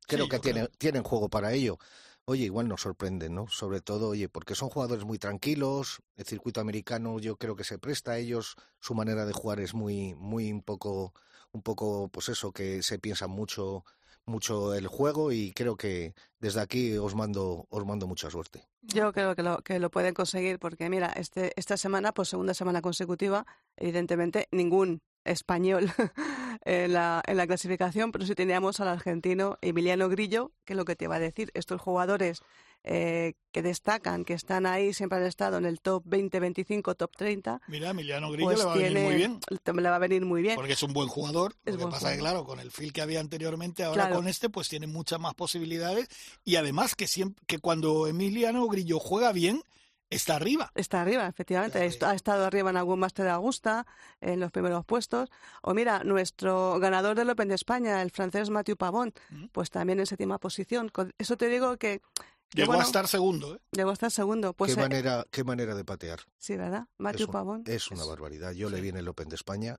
Creo 0.06 0.24
Sí, 0.24 0.30
que 0.30 0.38
tienen, 0.38 0.68
tienen 0.76 1.02
juego 1.02 1.30
para 1.30 1.52
ello. 1.54 1.78
Oye, 2.26 2.44
igual 2.44 2.68
nos 2.68 2.82
sorprenden, 2.82 3.34
¿no? 3.34 3.48
Sobre 3.48 3.80
todo, 3.80 4.10
oye, 4.10 4.28
porque 4.28 4.54
son 4.54 4.68
jugadores 4.68 5.04
muy 5.04 5.18
tranquilos. 5.18 6.02
El 6.16 6.26
circuito 6.26 6.60
americano 6.60 7.18
yo 7.18 7.36
creo 7.36 7.56
que 7.56 7.64
se 7.64 7.78
presta 7.78 8.12
a 8.12 8.18
ellos. 8.18 8.54
Su 8.80 8.94
manera 8.94 9.24
de 9.24 9.32
jugar 9.32 9.60
es 9.60 9.74
muy, 9.74 10.14
muy 10.14 10.52
un 10.52 10.62
poco, 10.62 11.14
un 11.52 11.62
poco, 11.62 12.08
pues 12.08 12.28
eso, 12.28 12.52
que 12.52 12.82
se 12.82 12.98
piensa 12.98 13.26
mucho, 13.26 13.84
mucho 14.24 14.74
el 14.74 14.86
juego 14.86 15.32
y 15.32 15.52
creo 15.52 15.76
que 15.76 16.14
desde 16.38 16.60
aquí 16.60 16.96
os 16.96 17.14
mando, 17.14 17.66
os 17.70 17.86
mando 17.86 18.06
mucha 18.06 18.30
suerte. 18.30 18.66
Yo 18.82 19.12
creo 19.12 19.36
que 19.36 19.42
lo, 19.42 19.58
que 19.58 19.78
lo 19.78 19.90
pueden 19.90 20.14
conseguir 20.14 20.58
porque, 20.58 20.88
mira, 20.88 21.12
este, 21.14 21.52
esta 21.56 21.76
semana, 21.76 22.12
por 22.12 22.26
segunda 22.26 22.54
semana 22.54 22.82
consecutiva, 22.82 23.46
evidentemente 23.76 24.48
ningún 24.50 25.02
español 25.24 25.88
en 26.64 26.92
la, 26.92 27.22
en 27.26 27.36
la 27.36 27.46
clasificación, 27.46 28.10
pero 28.10 28.26
sí 28.26 28.34
teníamos 28.34 28.80
al 28.80 28.88
argentino 28.88 29.56
Emiliano 29.60 30.08
Grillo, 30.08 30.52
que 30.64 30.74
lo 30.74 30.84
que 30.84 30.96
te 30.96 31.04
iba 31.04 31.16
a 31.16 31.20
decir, 31.20 31.50
estos 31.54 31.80
jugadores 31.80 32.40
eh, 32.84 33.34
que 33.52 33.62
destacan, 33.62 34.24
que 34.24 34.34
están 34.34 34.66
ahí, 34.66 34.92
siempre 34.92 35.18
han 35.18 35.24
estado 35.26 35.56
en 35.58 35.66
el 35.66 35.80
top 35.80 36.02
20, 36.06 36.40
25, 36.40 36.94
top 36.96 37.16
30, 37.16 37.60
Mira, 37.68 37.90
Emiliano 37.90 38.30
Grillo 38.30 38.46
pues 38.48 38.58
le 38.58 38.64
va 38.64 38.72
a 38.72 38.74
tiene, 38.74 38.88
venir 38.94 39.04
muy 39.04 39.14
bien. 39.14 39.40
le 39.82 39.88
va 39.90 39.96
a 39.96 39.98
venir 39.98 40.24
muy 40.24 40.42
bien. 40.42 40.56
Porque 40.56 40.72
es 40.72 40.82
un 40.82 40.92
buen 40.92 41.08
jugador. 41.08 41.54
Es 41.64 41.74
lo 41.74 41.78
que 41.80 41.84
pasa 41.92 41.96
es 42.10 42.14
que, 42.14 42.18
jugador. 42.18 42.18
claro, 42.40 42.44
con 42.46 42.60
el 42.60 42.70
feel 42.70 42.92
que 42.92 43.02
había 43.02 43.20
anteriormente, 43.20 43.84
ahora 43.84 44.04
Claro. 44.06 44.16
con 44.16 44.28
este, 44.28 44.48
pues 44.50 44.68
tiene 44.68 44.86
muchas 44.86 45.20
más 45.20 45.34
posibilidades. 45.34 46.08
Y 46.44 46.56
además 46.56 46.94
que 46.96 47.06
siempre 47.06 47.42
que 47.46 47.58
cuando 47.58 48.06
Emiliano 48.08 48.66
Grillo 48.66 48.98
juega 48.98 49.32
bien, 49.32 49.62
está 50.10 50.36
arriba. 50.36 50.70
Está 50.74 51.00
arriba, 51.00 51.26
efectivamente. 51.26 51.78
Claro. 51.78 51.88
Est- 51.88 52.02
Ha 52.02 52.14
estado 52.14 52.44
arriba 52.44 52.68
en 52.68 52.76
algún 52.76 52.98
máster 52.98 53.24
de 53.24 53.30
Augusta, 53.30 53.86
en 54.20 54.40
los 54.40 54.50
primeros 54.50 54.84
puestos. 54.84 55.30
O 55.62 55.72
mira, 55.72 56.04
nuestro 56.04 56.78
ganador 56.80 57.16
del 57.16 57.30
Open 57.30 57.48
de 57.48 57.54
España, 57.54 58.02
el 58.02 58.10
francés 58.10 58.50
Mathieu 58.50 58.76
Pavón, 58.76 59.14
Mm. 59.30 59.46
pues 59.52 59.70
también 59.70 60.00
en 60.00 60.06
séptima 60.06 60.38
posición. 60.38 60.90
Eso 61.18 61.36
te 61.36 61.48
digo 61.48 61.76
que... 61.78 62.00
Llegó 62.54 62.68
bueno, 62.68 62.82
a 62.82 62.86
estar 62.86 63.08
segundo, 63.08 63.54
¿eh? 63.56 63.60
Llegó 63.72 63.90
a 63.90 63.92
estar 63.94 64.10
segundo. 64.10 64.52
Pues 64.52 64.74
qué, 64.74 64.80
eh, 64.80 64.82
manera, 64.82 65.26
qué 65.30 65.44
manera 65.44 65.74
de 65.74 65.84
patear. 65.84 66.20
sí, 66.38 66.56
¿verdad? 66.56 66.86
Mathieu 66.98 67.22
es, 67.24 67.28
un- 67.28 67.32
Pavón. 67.32 67.62
es 67.66 67.90
una 67.90 68.04
barbaridad. 68.04 68.52
Yo 68.52 68.68
le 68.70 68.80
vi 68.80 68.88
en 68.90 68.96
el 68.98 69.08
Open 69.08 69.28
de 69.28 69.36
España 69.36 69.76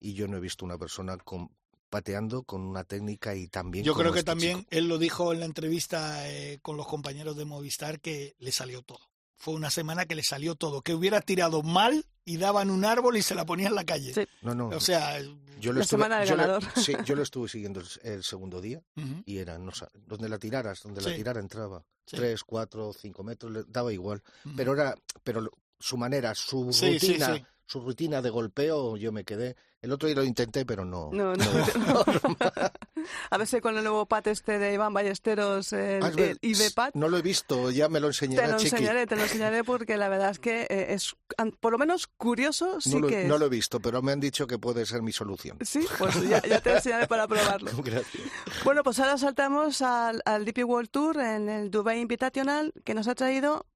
y 0.00 0.14
yo 0.14 0.26
no 0.28 0.36
he 0.36 0.40
visto 0.40 0.64
una 0.64 0.76
persona 0.78 1.16
con, 1.18 1.50
pateando 1.88 2.42
con 2.42 2.62
una 2.62 2.84
técnica 2.84 3.34
y 3.34 3.48
también 3.48 3.84
Yo 3.84 3.94
creo 3.94 4.12
que 4.12 4.20
este 4.20 4.30
también 4.30 4.58
chico. 4.60 4.68
él 4.72 4.88
lo 4.88 4.98
dijo 4.98 5.32
en 5.32 5.40
la 5.40 5.46
entrevista 5.46 6.28
eh, 6.28 6.58
con 6.62 6.76
los 6.76 6.86
compañeros 6.86 7.36
de 7.36 7.44
Movistar 7.44 8.00
que 8.00 8.34
le 8.38 8.52
salió 8.52 8.82
todo. 8.82 9.00
Fue 9.36 9.54
una 9.54 9.70
semana 9.70 10.04
que 10.06 10.14
le 10.14 10.22
salió 10.22 10.54
todo, 10.54 10.82
que 10.82 10.94
hubiera 10.94 11.20
tirado 11.22 11.62
mal 11.62 12.04
y 12.32 12.36
daban 12.36 12.70
un 12.70 12.84
árbol 12.84 13.16
y 13.16 13.22
se 13.22 13.34
la 13.34 13.44
ponía 13.46 13.68
en 13.68 13.74
la 13.74 13.84
calle. 13.84 14.12
Sí. 14.14 14.26
No, 14.42 14.54
no. 14.54 14.68
O 14.68 14.80
sea, 14.80 15.18
yo 15.60 15.72
la 15.72 15.84
semana 15.84 16.20
del 16.20 16.28
yo 16.28 16.36
ganador. 16.36 16.62
sí, 16.76 16.94
yo 17.04 17.14
lo 17.16 17.22
estuve 17.22 17.48
siguiendo 17.48 17.80
el, 17.80 17.86
el 18.02 18.24
segundo 18.24 18.60
día 18.60 18.82
y 19.26 19.38
era, 19.38 19.58
no, 19.58 19.72
donde 20.06 20.28
la 20.28 20.38
tiraras, 20.38 20.82
donde 20.82 21.00
Sí. 21.02 21.10
la 21.10 21.16
tirara 21.16 21.40
entraba. 21.40 21.84
Sí. 22.06 22.16
Tres, 22.16 22.42
cuatro, 22.44 22.92
cinco 22.92 23.22
metros, 23.22 23.52
le 23.52 23.64
daba 23.68 23.92
igual. 23.92 24.22
Pero 24.56 24.72
era, 24.74 24.94
pero 25.22 25.40
lo- 25.42 25.52
su 25.78 25.96
manera, 25.96 26.34
su 26.34 26.64
rutina, 26.72 27.34
sí. 27.36 27.44
su 27.66 27.80
rutina 27.80 28.20
de 28.20 28.30
golpeo, 28.30 28.96
yo 28.96 29.12
me 29.12 29.24
quedé. 29.24 29.56
El 29.82 29.92
otro 29.92 30.08
día 30.08 30.16
lo 30.16 30.24
intenté, 30.24 30.66
pero 30.66 30.84
no. 30.84 31.08
No, 31.10 31.34
no. 31.34 31.44
a 33.30 33.38
ver 33.38 33.46
si 33.46 33.60
con 33.60 33.76
el 33.78 33.82
nuevo 33.82 34.04
pat 34.04 34.26
este 34.26 34.58
de 34.58 34.74
Iván 34.74 34.92
Ballesteros, 34.92 35.72
el, 35.72 36.02
Ah, 36.04 36.12
el 36.14 36.38
IBPAT. 36.42 36.94
No 36.94 37.08
lo 37.08 37.16
he 37.16 37.22
visto, 37.22 37.70
ya 37.70 37.88
me 37.88 37.98
lo 37.98 38.08
Te 38.08 38.26
enseñará 38.26 38.48
lo 38.48 38.56
Chiqui. 38.58 38.76
enseñaré, 38.76 39.06
te 39.06 39.16
lo 39.16 39.22
enseñaré 39.22 39.64
porque 39.64 39.96
la 39.96 40.10
verdad 40.10 40.30
es 40.32 40.38
que 40.38 40.66
eh, 40.68 40.92
es, 40.92 41.16
por 41.60 41.72
lo 41.72 41.78
menos 41.78 42.06
curioso, 42.08 42.78
sí 42.80 42.90
no, 42.90 43.00
lo, 43.00 43.08
que 43.08 43.22
es. 43.22 43.28
no 43.28 43.38
lo 43.38 43.46
he 43.46 43.48
visto, 43.48 43.80
pero 43.80 44.02
me 44.02 44.12
han 44.12 44.20
dicho 44.20 44.46
que 44.46 44.58
puede 44.58 44.84
ser 44.84 45.00
mi 45.00 45.12
solución. 45.12 45.56
Sí, 45.62 45.86
pues 45.98 46.28
ya, 46.28 46.42
ya 46.42 46.60
te 46.60 46.72
enseñaré 46.74 47.06
para 47.06 47.26
probarlo. 47.28 47.70
Gracias. 47.82 48.22
Bueno, 48.64 48.82
pues 48.82 48.98
ahora 49.00 49.16
saltamos 49.16 49.80
al, 49.80 50.20
al 50.26 50.44
DP 50.44 50.64
World 50.66 50.90
Tour 50.90 51.18
en 51.20 51.48
el 51.48 51.70
Dubai 51.70 52.00
Invitational, 52.00 52.74
que 52.84 52.92
nos 52.92 53.08
ha 53.08 53.14
traído 53.14 53.66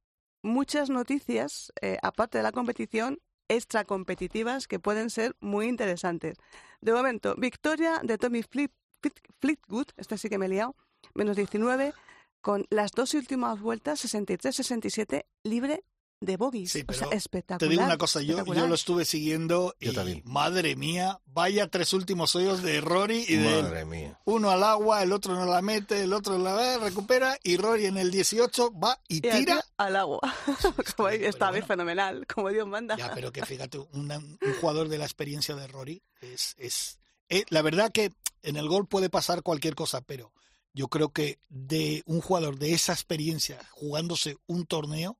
muchas 0.42 0.90
noticias, 0.90 1.72
eh, 1.80 1.96
aparte 2.02 2.36
de 2.36 2.44
la 2.44 2.52
competición, 2.52 3.20
extra 3.48 3.84
competitivas 3.84 4.66
que 4.66 4.78
pueden 4.80 5.10
ser 5.10 5.36
muy 5.40 5.66
interesantes. 5.66 6.36
De 6.80 6.92
momento, 6.92 7.34
victoria 7.36 8.00
de 8.02 8.18
Tommy 8.18 8.42
Fleet- 8.42 8.72
Fleet- 9.02 9.20
Fleetwood, 9.40 9.88
este 9.96 10.18
sí 10.18 10.28
que 10.28 10.38
me 10.38 10.46
he 10.46 10.48
liado, 10.48 10.76
menos 11.14 11.36
19, 11.36 11.92
con 12.40 12.66
las 12.70 12.92
dos 12.92 13.14
últimas 13.14 13.60
vueltas, 13.60 14.00
63-67, 14.04 15.26
libre 15.42 15.84
de 16.24 16.36
bogies. 16.36 16.72
Sí, 16.72 16.84
o 16.88 16.92
sea, 16.92 17.08
espectacular. 17.12 17.58
Te 17.58 17.68
digo 17.68 17.82
una 17.84 17.98
cosa, 17.98 18.22
yo, 18.22 18.44
yo 18.44 18.66
lo 18.66 18.74
estuve 18.74 19.04
siguiendo 19.04 19.74
y 19.80 19.86
Yo 19.86 19.92
también. 19.94 20.22
madre 20.24 20.76
mía, 20.76 21.20
vaya 21.26 21.68
tres 21.68 21.92
últimos 21.92 22.34
hoyos 22.36 22.62
de 22.62 22.80
Rory 22.80 23.24
y 23.28 23.36
de. 23.36 23.62
Madre 23.62 23.84
mía. 23.84 24.20
Uno 24.24 24.50
al 24.50 24.62
agua, 24.64 25.02
el 25.02 25.12
otro 25.12 25.34
no 25.34 25.46
la 25.46 25.62
mete, 25.62 26.02
el 26.02 26.12
otro 26.12 26.38
la 26.38 26.54
ve, 26.54 26.78
recupera 26.78 27.36
y 27.42 27.56
Rory 27.56 27.86
en 27.86 27.98
el 27.98 28.10
18 28.10 28.72
va 28.78 29.00
y 29.08 29.20
tira. 29.20 29.64
al 29.76 29.96
agua. 29.96 30.20
Pero 30.96 31.08
está 31.28 31.50
bueno. 31.50 31.66
fenomenal, 31.66 32.26
como 32.32 32.50
Dios 32.50 32.66
manda. 32.66 32.96
Ya, 32.96 33.12
pero 33.14 33.32
que 33.32 33.44
fíjate, 33.44 33.78
una- 33.92 34.18
un 34.18 34.38
jugador 34.60 34.88
de 34.88 34.98
la 34.98 35.04
experiencia 35.04 35.54
de 35.54 35.66
Rory 35.66 36.02
es, 36.20 36.54
es, 36.58 36.98
eh, 37.28 37.44
la 37.50 37.62
verdad 37.62 37.90
que 37.92 38.12
en 38.42 38.56
el 38.56 38.68
gol 38.68 38.86
puede 38.86 39.10
pasar 39.10 39.42
cualquier 39.42 39.74
cosa, 39.74 40.00
pero 40.02 40.32
yo 40.72 40.88
creo 40.88 41.10
que 41.12 41.38
de 41.48 42.02
un 42.06 42.20
jugador 42.20 42.58
de 42.58 42.72
esa 42.72 42.92
experiencia 42.92 43.60
jugándose 43.70 44.36
un 44.46 44.66
torneo 44.66 45.16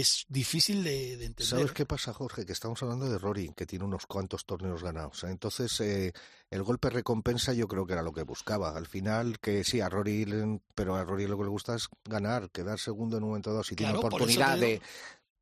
es 0.00 0.26
difícil 0.28 0.84
de, 0.84 1.16
de 1.16 1.24
entender. 1.24 1.46
¿Sabes 1.46 1.72
qué 1.72 1.86
pasa, 1.86 2.12
Jorge? 2.12 2.44
Que 2.44 2.52
estamos 2.52 2.82
hablando 2.82 3.08
de 3.08 3.16
Rory, 3.18 3.52
que 3.56 3.64
tiene 3.64 3.84
unos 3.86 4.06
cuantos 4.06 4.44
torneos 4.44 4.82
ganados. 4.82 5.24
Entonces, 5.24 5.80
eh, 5.80 6.12
el 6.50 6.62
golpe 6.62 6.90
recompensa 6.90 7.54
yo 7.54 7.66
creo 7.66 7.86
que 7.86 7.94
era 7.94 8.02
lo 8.02 8.12
que 8.12 8.22
buscaba. 8.22 8.76
Al 8.76 8.86
final, 8.86 9.38
que 9.40 9.64
sí, 9.64 9.80
a 9.80 9.88
Rory, 9.88 10.26
pero 10.74 10.96
a 10.96 11.04
Rory 11.04 11.26
lo 11.26 11.38
que 11.38 11.44
le 11.44 11.48
gusta 11.50 11.74
es 11.74 11.88
ganar, 12.04 12.50
quedar 12.50 12.78
segundo 12.78 13.16
en 13.16 13.22
un 13.22 13.30
momento 13.30 13.50
dado. 13.50 13.64
Si 13.64 13.74
tiene 13.74 13.92
Claro, 13.92 14.06
oportunidad 14.06 14.58
de, 14.58 14.82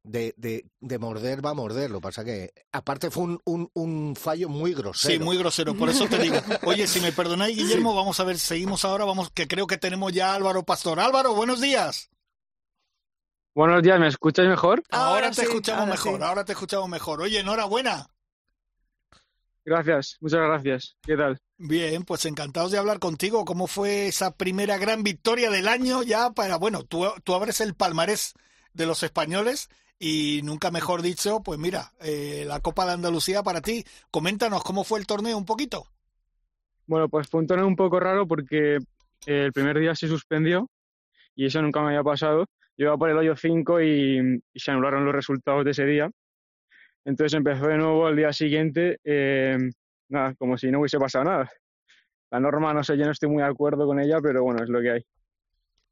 de, 0.05 0.35
de, 0.37 0.65
de 0.81 0.99
morder, 0.99 1.45
va 1.45 1.51
a 1.51 1.55
morder. 1.55 1.91
Lo 1.91 1.99
que 1.99 2.03
pasa 2.03 2.25
que, 2.25 2.53
aparte, 2.71 3.11
fue 3.11 3.25
un, 3.25 3.41
un, 3.47 3.71
un 3.75 4.15
fallo 4.15 4.49
muy 4.49 4.73
grosero. 4.73 5.15
Sí, 5.15 5.19
muy 5.19 5.37
grosero, 5.37 5.77
por 5.77 5.89
eso 5.89 6.07
te 6.07 6.19
digo. 6.19 6.37
Oye, 6.65 6.87
si 6.87 7.01
me 7.01 7.11
perdonáis, 7.11 7.57
Guillermo, 7.57 7.93
vamos 7.95 8.21
a 8.21 8.25
ver, 8.25 8.39
seguimos 8.39 8.85
ahora, 8.85 9.05
vamos, 9.05 9.31
que 9.31 9.49
creo 9.49 9.67
que 9.67 9.79
tenemos 9.79 10.13
ya 10.13 10.31
a 10.31 10.37
Álvaro 10.37 10.63
Pastor. 10.63 11.01
Álvaro, 11.01 11.35
buenos 11.35 11.61
días. 11.61 12.09
Buenos 13.55 13.83
días, 13.83 13.99
¿me 14.01 14.09
escucháis 14.09 14.49
mejor? 14.49 14.83
Ahora, 14.91 15.27
Ahora 15.27 15.29
te 15.33 15.43
sí, 15.43 15.43
escuchamos 15.43 15.81
ahora 15.81 15.93
mejor, 15.93 16.21
sí. 16.21 16.27
ahora 16.27 16.45
te 16.45 16.53
escuchamos 16.53 16.89
mejor. 16.89 17.21
Oye, 17.23 17.41
enhorabuena. 17.41 18.09
Gracias, 19.65 20.17
muchas 20.21 20.41
gracias. 20.41 20.97
¿Qué 21.03 21.17
tal? 21.17 21.39
Bien, 21.57 22.03
pues 22.05 22.25
encantados 22.27 22.73
de 22.73 22.79
hablar 22.79 22.99
contigo. 22.99 23.45
¿Cómo 23.45 23.67
fue 23.67 24.09
esa 24.09 24.37
primera 24.37 24.77
gran 24.79 25.03
victoria 25.03 25.51
del 25.51 25.69
año 25.69 26.03
ya 26.03 26.31
para, 26.33 26.57
bueno, 26.57 26.85
tú, 26.85 27.07
tú 27.23 27.35
abres 27.35 27.61
el 27.61 27.75
palmarés 27.75 28.35
de 28.73 28.87
los 28.87 29.03
españoles 29.03 29.69
y 29.99 30.41
nunca 30.43 30.71
mejor 30.71 31.01
dicho, 31.03 31.41
pues 31.43 31.59
mira, 31.59 31.93
eh, 32.01 32.45
la 32.47 32.61
Copa 32.61 32.87
de 32.87 32.93
Andalucía 32.93 33.43
para 33.43 33.61
ti. 33.63 33.85
Coméntanos 34.11 34.65
cómo 34.65 34.85
fue 34.85 34.99
el 34.99 35.07
torneo 35.07 35.39
un 35.39 35.45
poquito. 35.45 35.87
Bueno, 36.87 37.09
pues 37.09 37.29
fue 37.29 37.41
un 37.41 37.47
torneo 37.47 37.67
un 37.67 37.77
poco 37.77 37.99
raro 38.01 38.27
porque 38.27 38.79
el 39.27 39.53
primer 39.53 39.79
día 39.79 39.95
se 39.95 40.09
suspendió 40.09 40.69
y 41.35 41.47
eso 41.47 41.63
nunca 41.63 41.81
me 41.81 41.89
había 41.89 42.03
pasado. 42.03 42.47
Yo 42.77 42.87
iba 42.87 42.97
por 42.97 43.11
el 43.11 43.17
hoyo 43.17 43.37
5 43.37 43.81
y, 43.83 44.43
y 44.53 44.61
se 44.61 44.71
anularon 44.71 45.05
los 45.05 45.15
resultados 45.15 45.65
de 45.65 45.71
ese 45.71 45.85
día. 45.85 46.11
Entonces 47.05 47.37
empezó 47.37 47.67
de 47.67 47.77
nuevo 47.77 48.07
al 48.07 48.17
día 48.17 48.33
siguiente, 48.33 48.99
eh, 49.05 49.59
nada, 50.09 50.35
como 50.37 50.57
si 50.57 50.71
no 50.71 50.81
hubiese 50.81 50.99
pasado 50.99 51.25
nada. 51.25 51.51
La 52.31 52.41
norma, 52.41 52.73
no 52.73 52.83
sé, 52.83 52.97
yo 52.97 53.05
no 53.05 53.13
estoy 53.13 53.29
muy 53.29 53.43
de 53.43 53.49
acuerdo 53.49 53.87
con 53.87 54.01
ella, 54.01 54.21
pero 54.23 54.43
bueno, 54.43 54.63
es 54.63 54.69
lo 54.69 54.81
que 54.81 54.91
hay. 54.91 55.03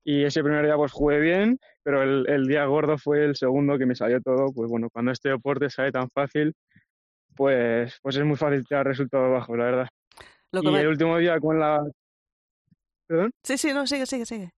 Y 0.05 0.25
ese 0.25 0.43
primer 0.43 0.65
día 0.65 0.77
pues 0.77 0.91
jugué 0.91 1.21
bien, 1.21 1.59
pero 1.83 2.03
el, 2.03 2.29
el 2.29 2.47
día 2.47 2.65
gordo 2.65 2.99
fue 2.99 3.25
el 3.25 3.37
segundo 3.37 3.79
que 3.79 3.87
me 3.87 3.95
salió 3.95 4.21
todo. 4.21 4.53
Pues 4.53 4.69
bueno, 4.71 4.89
cuando 4.91 5.13
este 5.13 5.29
deporte 5.29 5.71
sale 5.71 5.93
tan 5.93 6.09
fácil, 6.11 6.55
pues, 7.37 7.99
pues 8.03 8.17
es 8.17 8.25
muy 8.25 8.37
fácil 8.37 8.65
tirar 8.67 8.87
resultados 8.87 9.31
bajos, 9.31 9.57
la 9.57 9.65
verdad. 9.65 9.89
Lo 10.51 10.63
Y 10.63 10.75
el 10.77 10.89
último 10.89 11.19
día 11.19 11.39
con 11.39 11.59
la... 11.59 11.83
¿Perdón? 13.07 13.31
Sí, 13.43 13.57
sí, 13.59 13.73
no, 13.73 13.87
sigue, 13.87 14.07
sigue, 14.07 14.27
sigue. 14.27 14.51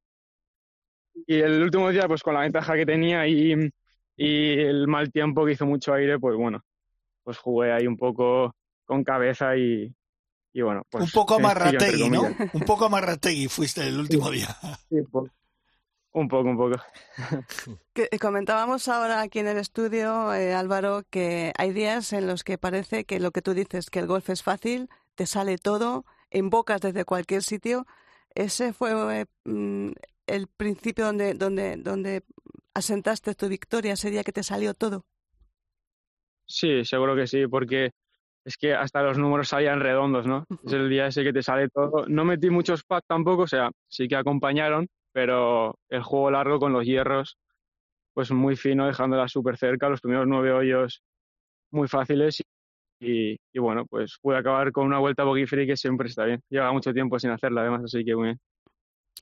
Y 1.26 1.40
el 1.40 1.62
último 1.62 1.90
día, 1.90 2.06
pues 2.09 2.23
con 2.23 2.35
la 2.35 2.40
ventaja 2.40 2.75
que 2.75 2.87
tenía 2.87 3.26
y, 3.26 3.52
y 4.16 4.61
el 4.61 4.87
mal 4.88 5.11
tiempo 5.11 5.44
que 5.44 5.52
hizo 5.52 5.66
mucho 5.66 5.94
aire, 5.94 6.18
pues 6.18 6.37
bueno, 6.37 6.62
pues 7.23 7.38
jugué 7.38 7.73
ahí 7.73 7.87
un 7.87 7.97
poco 7.97 8.54
con 8.85 9.02
cabeza 9.04 9.56
y, 9.56 9.94
y 10.52 10.62
bueno, 10.62 10.83
pues... 10.90 11.04
un 11.04 11.11
poco 11.11 11.37
entre 11.37 11.50
amarrategui, 11.50 12.11
¿no? 12.11 12.23
Un 12.52 12.61
poco 12.62 12.87
amarrategui 12.87 13.49
fuiste 13.49 13.87
el 13.87 13.99
último 13.99 14.30
día. 14.30 14.49
Sí, 14.88 14.97
pues, 15.11 15.30
un 16.12 16.28
poco, 16.28 16.49
un 16.49 16.56
poco. 16.56 16.76
Que, 17.92 18.09
eh, 18.11 18.18
comentábamos 18.21 18.87
ahora 18.88 19.21
aquí 19.21 19.40
en 19.40 19.49
el 19.49 19.59
estudio, 19.59 20.33
eh, 20.33 20.54
Álvaro, 20.54 21.02
que 21.11 21.52
hay 21.59 21.73
días 21.73 22.12
en 22.12 22.28
los 22.28 22.44
que 22.44 22.56
parece 22.56 23.04
que 23.04 23.18
lo 23.18 23.33
que 23.33 23.42
tú 23.42 23.52
dices, 23.52 23.90
que 23.90 23.99
el 23.99 24.06
golf 24.06 24.30
es 24.30 24.42
fácil, 24.44 24.88
te 25.16 25.26
sale 25.26 25.59
todo, 25.59 26.04
invocas 26.30 26.80
desde 26.80 27.04
cualquier 27.04 27.42
sitio. 27.42 27.87
Ese 28.35 28.73
fue 28.73 28.92
eh, 29.21 29.26
mm, 29.44 29.90
el 30.26 30.46
principio 30.48 31.06
donde, 31.06 31.34
donde, 31.34 31.76
donde 31.76 32.22
asentaste 32.74 33.34
tu 33.34 33.48
victoria, 33.48 33.92
ese 33.92 34.10
día 34.10 34.24
que 34.24 34.32
te 34.32 34.42
salió 34.42 34.74
todo. 34.74 35.04
Sí, 36.46 36.84
seguro 36.84 37.16
que 37.16 37.26
sí, 37.26 37.46
porque 37.46 37.90
es 38.44 38.56
que 38.58 38.74
hasta 38.74 39.02
los 39.02 39.18
números 39.18 39.48
salían 39.48 39.80
redondos, 39.80 40.26
¿no? 40.26 40.44
Es 40.64 40.72
el 40.72 40.90
día 40.90 41.06
ese 41.06 41.24
que 41.24 41.32
te 41.32 41.42
sale 41.42 41.68
todo. 41.68 42.06
No 42.06 42.24
metí 42.24 42.50
muchos 42.50 42.84
pads 42.84 43.06
tampoco, 43.06 43.42
o 43.42 43.46
sea, 43.46 43.70
sí 43.88 44.06
que 44.06 44.16
acompañaron, 44.16 44.86
pero 45.12 45.78
el 45.88 46.02
juego 46.02 46.30
largo 46.30 46.58
con 46.58 46.72
los 46.72 46.84
hierros, 46.84 47.38
pues 48.12 48.30
muy 48.30 48.56
fino, 48.56 48.86
dejándola 48.86 49.28
súper 49.28 49.56
cerca, 49.56 49.88
los 49.88 50.00
primeros 50.00 50.26
nueve 50.26 50.52
hoyos 50.52 51.02
muy 51.70 51.88
fáciles 51.88 52.42
y, 53.00 53.36
y 53.52 53.58
bueno, 53.58 53.86
pues 53.86 54.18
pude 54.20 54.36
acabar 54.36 54.70
con 54.72 54.86
una 54.86 54.98
vuelta 54.98 55.24
bogey 55.24 55.46
free 55.46 55.66
que 55.66 55.76
siempre 55.76 56.08
está 56.08 56.24
bien. 56.24 56.40
Lleva 56.50 56.72
mucho 56.72 56.92
tiempo 56.92 57.18
sin 57.18 57.30
hacerla 57.30 57.62
además, 57.62 57.84
así 57.84 58.04
que 58.04 58.14
muy 58.14 58.24
bien. 58.24 58.40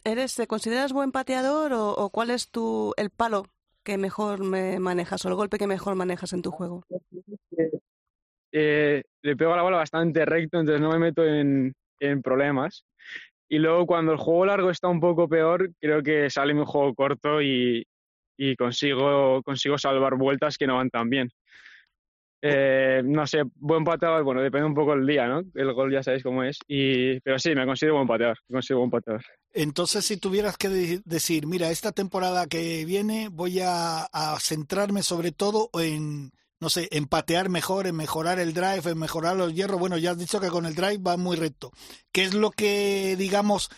¿Eres, 0.05 0.35
¿Te 0.35 0.47
consideras 0.47 0.93
buen 0.93 1.13
pateador 1.13 1.73
o, 1.75 2.11
cuál 2.11 2.31
es 2.31 2.51
tu, 2.51 2.93
el 2.97 3.11
palo 3.11 3.47
que 3.85 3.99
mejor 3.99 4.45
me 4.45 4.79
manejas 4.79 5.25
o 5.25 5.29
el 5.29 5.35
golpe 5.35 5.59
que 5.59 5.67
mejor 5.67 5.95
manejas 5.95 6.33
en 6.33 6.43
tu 6.43 6.51
juego? 6.51 6.85
eh, 8.53 9.03
le 9.23 9.37
pego 9.37 9.57
la 9.57 9.63
bola 9.63 9.77
bastante 9.79 10.25
recto, 10.25 10.59
entonces 10.59 10.81
no 10.81 10.91
me 10.91 10.99
meto 10.99 11.25
en, 11.25 11.73
en 12.01 12.23
problemas. 12.23 12.85
Y 13.49 13.59
luego 13.59 13.87
cuando 13.87 14.13
el 14.13 14.19
juego 14.19 14.47
largo 14.47 14.71
está 14.71 14.89
un 14.89 15.01
poco 15.01 15.29
peor, 15.29 15.71
creo 15.79 16.03
que 16.03 16.31
sale 16.31 16.55
mi 16.55 16.65
juego 16.65 16.95
corto 16.95 17.43
y, 17.43 17.87
y 18.37 18.57
consigo, 18.57 19.43
consigo 19.43 19.79
salvar 19.79 20.17
vueltas 20.17 20.57
que 20.57 20.67
no 20.67 20.77
van 20.77 20.91
tan 20.91 21.11
bien. 21.11 21.31
Eh, 22.45 23.03
no 23.05 23.25
sé, 23.27 23.43
buen 23.55 23.85
pateador, 23.85 24.25
bueno, 24.25 24.43
depende 24.43 24.67
un 24.67 24.75
poco 24.75 24.97
del 24.97 25.07
día, 25.07 25.29
¿no? 25.29 25.43
El 25.55 25.73
gol 25.73 25.93
ya 25.93 26.03
sabéis 26.03 26.25
cómo 26.25 26.43
es. 26.43 26.59
Y, 26.67 27.21
pero 27.21 27.39
sí, 27.39 27.55
me 27.55 27.65
considero 27.65 28.03
buen 28.03 28.21
me 28.21 28.35
considero 28.55 28.81
buen 28.81 28.91
pateador. 28.91 29.23
Entonces, 29.54 30.04
si 30.04 30.16
tuvieras 30.16 30.56
que 30.56 30.68
de- 30.68 31.02
decir, 31.04 31.47
mira, 31.47 31.71
esta 31.71 31.92
temporada 31.92 32.47
que 32.47 32.85
viene 32.85 33.28
voy 33.28 33.61
a, 33.61 34.04
a 34.04 34.38
centrarme 34.40 35.02
sobre 35.02 35.32
todo 35.32 35.68
en, 35.75 36.30
no 36.61 36.68
sé, 36.71 36.88
en 36.90 37.06
patear 37.06 37.49
mejor, 37.49 37.87
en 37.87 37.97
mejorar 37.97 38.38
el 38.38 38.54
drive, 38.54 38.90
en 38.90 38.99
mejorar 38.99 39.37
los 39.37 39.54
hierros. 39.54 39.78
Bueno, 39.78 39.99
ya 39.99 40.12
has 40.12 40.18
dicho 40.18 40.40
que 40.40 40.49
con 40.49 40.64
el 40.66 40.75
drive 40.75 40.99
va 40.99 41.16
muy 41.16 41.37
recto. 41.37 41.71
¿Qué 42.12 42.25
es 42.25 42.35
lo 42.35 42.50
que, 42.50 43.14
digamos, 43.18 43.68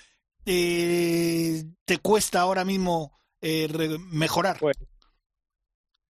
eh, 0.46 1.64
te 1.84 1.98
cuesta 1.98 2.40
ahora 2.40 2.64
mismo 2.64 3.12
eh, 3.40 3.68
mejorar? 4.10 4.58
Pues, 4.60 4.76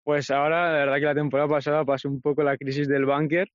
Pues 0.03 0.29
ahora, 0.31 0.71
la 0.71 0.77
verdad 0.79 0.95
que 0.95 1.05
la 1.05 1.15
temporada 1.15 1.49
pasada 1.49 1.83
pasé 1.83 2.07
un 2.07 2.21
poco 2.21 2.43
la 2.43 2.57
crisis 2.57 2.87
del 2.87 3.05
bunker, 3.05 3.49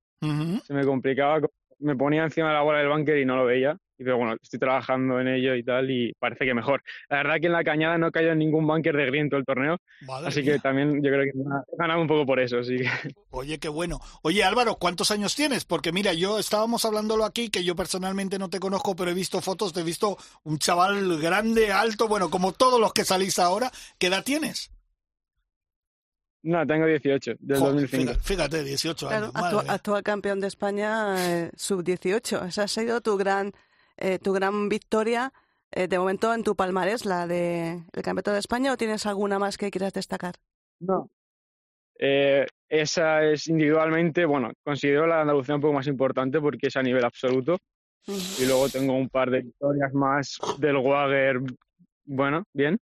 se 0.66 0.74
me 0.74 0.84
complicaba, 0.84 1.40
me 1.82 1.96
ponía 1.96 2.24
encima 2.24 2.48
de 2.48 2.54
la 2.54 2.62
bola 2.62 2.78
del 2.78 2.88
bunker 2.88 3.18
y 3.18 3.24
no 3.24 3.36
lo 3.36 3.44
veía. 3.44 3.76
Y 3.98 4.04
pero 4.04 4.16
bueno, 4.16 4.36
estoy 4.40 4.58
trabajando 4.58 5.20
en 5.20 5.28
ello 5.28 5.54
y 5.54 5.62
tal 5.62 5.90
y 5.90 6.12
parece 6.18 6.44
que 6.44 6.54
mejor. 6.54 6.82
La 7.08 7.18
verdad 7.18 7.36
que 7.40 7.46
en 7.46 7.52
la 7.52 7.62
cañada 7.62 7.98
no 7.98 8.10
en 8.14 8.38
ningún 8.38 8.66
bunker 8.66 8.96
de 8.96 9.06
green 9.06 9.28
todo 9.28 9.38
el 9.38 9.46
torneo, 9.46 9.76
Madre 10.00 10.28
así 10.28 10.42
mía. 10.42 10.54
que 10.54 10.58
también 10.60 11.02
yo 11.02 11.10
creo 11.10 11.24
que 11.24 11.30
he 11.30 11.76
ganado 11.76 12.00
un 12.00 12.08
poco 12.08 12.24
por 12.26 12.40
eso, 12.40 12.58
así 12.58 12.78
que 12.78 12.84
Oye, 13.30 13.58
qué 13.58 13.68
bueno. 13.68 14.00
Oye, 14.22 14.42
Álvaro, 14.44 14.76
¿cuántos 14.76 15.10
años 15.10 15.34
tienes? 15.34 15.64
Porque 15.64 15.92
mira, 15.92 16.12
yo 16.12 16.38
estábamos 16.38 16.84
hablándolo 16.84 17.24
aquí, 17.24 17.50
que 17.50 17.64
yo 17.64 17.76
personalmente 17.76 18.38
no 18.38 18.48
te 18.48 18.60
conozco, 18.60 18.96
pero 18.96 19.10
he 19.10 19.14
visto 19.14 19.40
fotos, 19.40 19.72
te 19.72 19.80
he 19.80 19.84
visto 19.84 20.16
un 20.44 20.58
chaval 20.58 21.20
grande, 21.20 21.72
alto, 21.72 22.08
bueno, 22.08 22.30
como 22.30 22.52
todos 22.52 22.80
los 22.80 22.92
que 22.92 23.04
salís 23.04 23.38
ahora. 23.38 23.70
¿Qué 23.98 24.06
edad 24.08 24.24
tienes? 24.24 24.70
No, 26.42 26.66
tengo 26.66 26.86
18, 26.86 27.34
del 27.38 27.58
Joder, 27.58 27.72
2005. 27.74 28.12
Fíjate, 28.14 28.24
fíjate, 28.24 28.64
18 28.64 29.08
Claro, 29.08 29.26
años. 29.26 29.34
madre 29.34 29.70
actual 29.70 30.02
campeón 30.02 30.40
de 30.40 30.48
España 30.48 31.14
eh, 31.18 31.50
sub-18. 31.56 32.48
Esa 32.48 32.64
ha 32.64 32.68
sido 32.68 33.00
tu 33.00 33.16
gran, 33.16 33.52
eh, 33.96 34.18
tu 34.18 34.32
gran 34.32 34.68
victoria 34.68 35.32
eh, 35.74 35.88
de 35.88 35.98
momento 35.98 36.32
en 36.34 36.42
tu 36.42 36.54
palmarés, 36.54 37.06
la 37.06 37.26
de 37.26 37.82
el 37.92 38.02
campeonato 38.02 38.32
de 38.32 38.40
España, 38.40 38.72
o 38.72 38.76
tienes 38.76 39.06
alguna 39.06 39.38
más 39.38 39.56
que 39.56 39.70
quieras 39.70 39.94
destacar? 39.94 40.34
No. 40.80 41.08
Eh, 41.98 42.46
esa 42.68 43.24
es 43.24 43.48
individualmente, 43.48 44.24
bueno, 44.26 44.52
considero 44.64 45.06
la 45.06 45.16
de 45.16 45.20
Andalucía 45.22 45.54
un 45.54 45.60
poco 45.62 45.74
más 45.74 45.86
importante 45.86 46.40
porque 46.40 46.66
es 46.66 46.76
a 46.76 46.82
nivel 46.82 47.04
absoluto. 47.04 47.58
Y 48.06 48.46
luego 48.46 48.68
tengo 48.68 48.94
un 48.96 49.08
par 49.08 49.30
de 49.30 49.42
victorias 49.42 49.94
más 49.94 50.38
del 50.58 50.76
Wager, 50.76 51.38
bueno, 52.04 52.42
bien. 52.52 52.78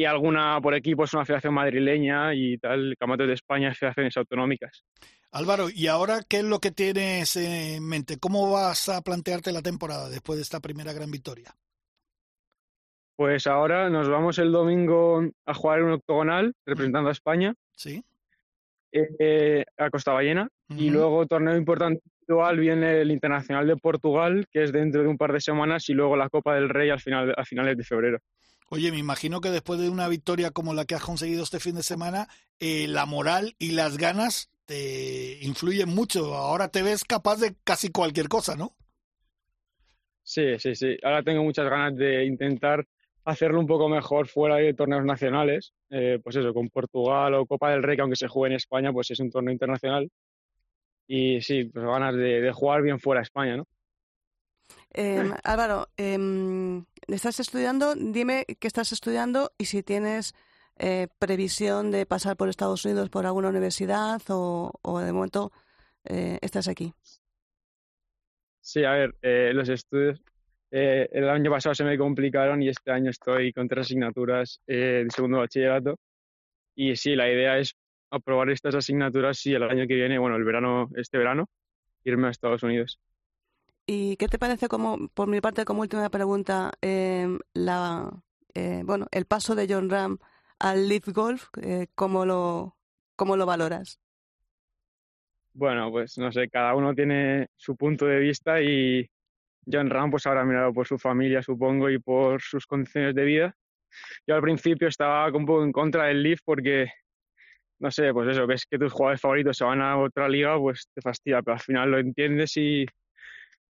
Y 0.00 0.06
alguna 0.06 0.58
por 0.62 0.74
equipos, 0.74 1.12
una 1.12 1.26
federación 1.26 1.52
madrileña 1.52 2.34
y 2.34 2.56
tal, 2.56 2.96
campeonatos 2.98 3.26
de 3.26 3.34
España, 3.34 3.74
federaciones 3.74 4.16
autonómicas. 4.16 4.82
Álvaro, 5.30 5.68
¿y 5.68 5.88
ahora 5.88 6.20
qué 6.26 6.38
es 6.38 6.44
lo 6.44 6.58
que 6.58 6.70
tienes 6.70 7.36
en 7.36 7.86
mente? 7.86 8.16
¿Cómo 8.18 8.50
vas 8.50 8.88
a 8.88 9.02
plantearte 9.02 9.52
la 9.52 9.60
temporada 9.60 10.08
después 10.08 10.38
de 10.38 10.42
esta 10.42 10.58
primera 10.60 10.94
gran 10.94 11.10
victoria? 11.10 11.54
Pues 13.14 13.46
ahora 13.46 13.90
nos 13.90 14.08
vamos 14.08 14.38
el 14.38 14.52
domingo 14.52 15.22
a 15.44 15.52
jugar 15.52 15.82
un 15.82 15.92
octogonal 15.92 16.54
representando 16.64 17.10
a 17.10 17.12
España 17.12 17.52
¿Sí? 17.76 18.02
eh, 18.92 19.66
a 19.76 19.90
Costa 19.90 20.14
Ballena. 20.14 20.48
Y 20.78 20.88
luego, 20.88 21.26
torneo 21.26 21.58
importante 21.58 22.00
viene 22.56 23.02
el 23.02 23.10
Internacional 23.10 23.66
de 23.66 23.76
Portugal, 23.76 24.46
que 24.50 24.62
es 24.62 24.72
dentro 24.72 25.02
de 25.02 25.08
un 25.08 25.18
par 25.18 25.34
de 25.34 25.42
semanas, 25.42 25.90
y 25.90 25.92
luego 25.92 26.16
la 26.16 26.30
Copa 26.30 26.54
del 26.54 26.70
Rey 26.70 26.88
al 26.88 27.00
final, 27.00 27.34
a 27.36 27.44
finales 27.44 27.76
de 27.76 27.84
febrero. 27.84 28.18
Oye, 28.72 28.92
me 28.92 28.98
imagino 28.98 29.40
que 29.40 29.50
después 29.50 29.80
de 29.80 29.88
una 29.88 30.06
victoria 30.06 30.52
como 30.52 30.74
la 30.74 30.84
que 30.84 30.94
has 30.94 31.02
conseguido 31.02 31.42
este 31.42 31.58
fin 31.58 31.74
de 31.74 31.82
semana, 31.82 32.28
eh, 32.60 32.86
la 32.86 33.04
moral 33.04 33.56
y 33.58 33.72
las 33.72 33.98
ganas 33.98 34.48
te 34.64 35.40
influyen 35.42 35.88
mucho. 35.88 36.36
Ahora 36.36 36.68
te 36.68 36.84
ves 36.84 37.02
capaz 37.02 37.40
de 37.40 37.56
casi 37.64 37.90
cualquier 37.90 38.28
cosa, 38.28 38.54
¿no? 38.54 38.76
Sí, 40.22 40.56
sí, 40.60 40.76
sí. 40.76 40.96
Ahora 41.02 41.24
tengo 41.24 41.42
muchas 41.42 41.68
ganas 41.68 41.96
de 41.96 42.24
intentar 42.24 42.86
hacerlo 43.24 43.58
un 43.58 43.66
poco 43.66 43.88
mejor 43.88 44.28
fuera 44.28 44.56
de 44.56 44.72
torneos 44.72 45.04
nacionales. 45.04 45.72
Eh, 45.90 46.20
pues 46.22 46.36
eso, 46.36 46.54
con 46.54 46.68
Portugal 46.68 47.34
o 47.34 47.46
Copa 47.46 47.72
del 47.72 47.82
Rey, 47.82 47.96
que 47.96 48.02
aunque 48.02 48.14
se 48.16 48.28
juegue 48.28 48.52
en 48.52 48.56
España, 48.58 48.92
pues 48.92 49.10
es 49.10 49.18
un 49.18 49.32
torneo 49.32 49.52
internacional. 49.52 50.08
Y 51.08 51.40
sí, 51.40 51.64
pues 51.64 51.84
ganas 51.84 52.14
de, 52.14 52.40
de 52.40 52.52
jugar 52.52 52.82
bien 52.82 53.00
fuera 53.00 53.20
de 53.20 53.24
España, 53.24 53.56
¿no? 53.56 53.66
Em, 54.92 55.32
Álvaro, 55.44 55.88
em, 55.96 56.84
¿estás 57.06 57.40
estudiando? 57.40 57.94
Dime 57.94 58.44
qué 58.58 58.66
estás 58.66 58.92
estudiando 58.92 59.52
y 59.58 59.66
si 59.66 59.82
tienes 59.82 60.34
eh, 60.76 61.08
previsión 61.18 61.90
de 61.90 62.06
pasar 62.06 62.36
por 62.36 62.48
Estados 62.48 62.84
Unidos 62.84 63.10
por 63.10 63.26
alguna 63.26 63.50
universidad 63.50 64.20
o, 64.28 64.72
o 64.82 64.98
de 64.98 65.12
momento 65.12 65.52
eh, 66.04 66.38
estás 66.40 66.68
aquí. 66.68 66.92
Sí, 68.60 68.84
a 68.84 68.92
ver, 68.92 69.14
eh, 69.22 69.52
los 69.54 69.68
estudios 69.68 70.20
eh, 70.70 71.08
el 71.12 71.28
año 71.28 71.50
pasado 71.50 71.74
se 71.74 71.84
me 71.84 71.98
complicaron 71.98 72.62
y 72.62 72.68
este 72.68 72.92
año 72.92 73.10
estoy 73.10 73.52
con 73.52 73.66
tres 73.68 73.86
asignaturas 73.86 74.60
de 74.66 75.06
segundo 75.14 75.38
bachillerato. 75.38 75.98
Y 76.74 76.96
sí, 76.96 77.16
la 77.16 77.30
idea 77.30 77.58
es 77.58 77.74
aprobar 78.10 78.50
estas 78.50 78.74
asignaturas 78.74 79.44
y 79.46 79.54
el 79.54 79.64
año 79.64 79.86
que 79.86 79.94
viene, 79.94 80.18
bueno, 80.18 80.36
el 80.36 80.44
verano, 80.44 80.88
este 80.94 81.18
verano, 81.18 81.48
irme 82.04 82.28
a 82.28 82.30
Estados 82.30 82.62
Unidos. 82.62 83.00
¿Y 83.92 84.16
qué 84.18 84.28
te 84.28 84.38
parece 84.38 84.68
como, 84.68 85.08
por 85.14 85.26
mi 85.26 85.40
parte, 85.40 85.64
como 85.64 85.80
última 85.80 86.08
pregunta, 86.10 86.70
em, 86.80 87.40
la, 87.54 88.08
eh, 88.54 88.82
bueno, 88.84 89.08
el 89.10 89.24
paso 89.24 89.56
de 89.56 89.66
John 89.68 89.90
Ram 89.90 90.18
al 90.60 90.88
Leaf 90.88 91.08
Golf, 91.08 91.48
eh, 91.60 91.88
¿cómo 91.96 92.24
lo, 92.24 92.76
cómo 93.16 93.36
lo 93.36 93.46
valoras? 93.46 93.98
Bueno, 95.54 95.90
pues 95.90 96.16
no 96.18 96.30
sé, 96.30 96.48
cada 96.48 96.76
uno 96.76 96.94
tiene 96.94 97.48
su 97.56 97.74
punto 97.74 98.06
de 98.06 98.20
vista 98.20 98.62
y 98.62 99.10
John 99.66 99.90
Ram 99.90 100.12
pues 100.12 100.24
habrá 100.24 100.44
mirado 100.44 100.72
por 100.72 100.86
su 100.86 100.96
familia, 100.96 101.42
supongo, 101.42 101.90
y 101.90 101.98
por 101.98 102.40
sus 102.42 102.66
condiciones 102.68 103.12
de 103.16 103.24
vida. 103.24 103.56
Yo 104.24 104.36
al 104.36 104.42
principio 104.42 104.86
estaba 104.86 105.26
un 105.36 105.46
poco 105.46 105.64
en 105.64 105.72
contra 105.72 106.04
del 106.04 106.22
Leaf 106.22 106.42
porque, 106.44 106.92
no 107.80 107.90
sé, 107.90 108.12
pues 108.12 108.28
eso, 108.28 108.46
ves 108.46 108.66
que 108.66 108.78
tus 108.78 108.92
jugadores 108.92 109.20
favoritos 109.20 109.56
se 109.56 109.64
van 109.64 109.82
a 109.82 109.98
otra 109.98 110.28
liga, 110.28 110.56
pues 110.60 110.88
te 110.94 111.00
fastidia, 111.00 111.42
pero 111.42 111.54
al 111.54 111.60
final 111.60 111.90
lo 111.90 111.98
entiendes 111.98 112.56
y, 112.56 112.86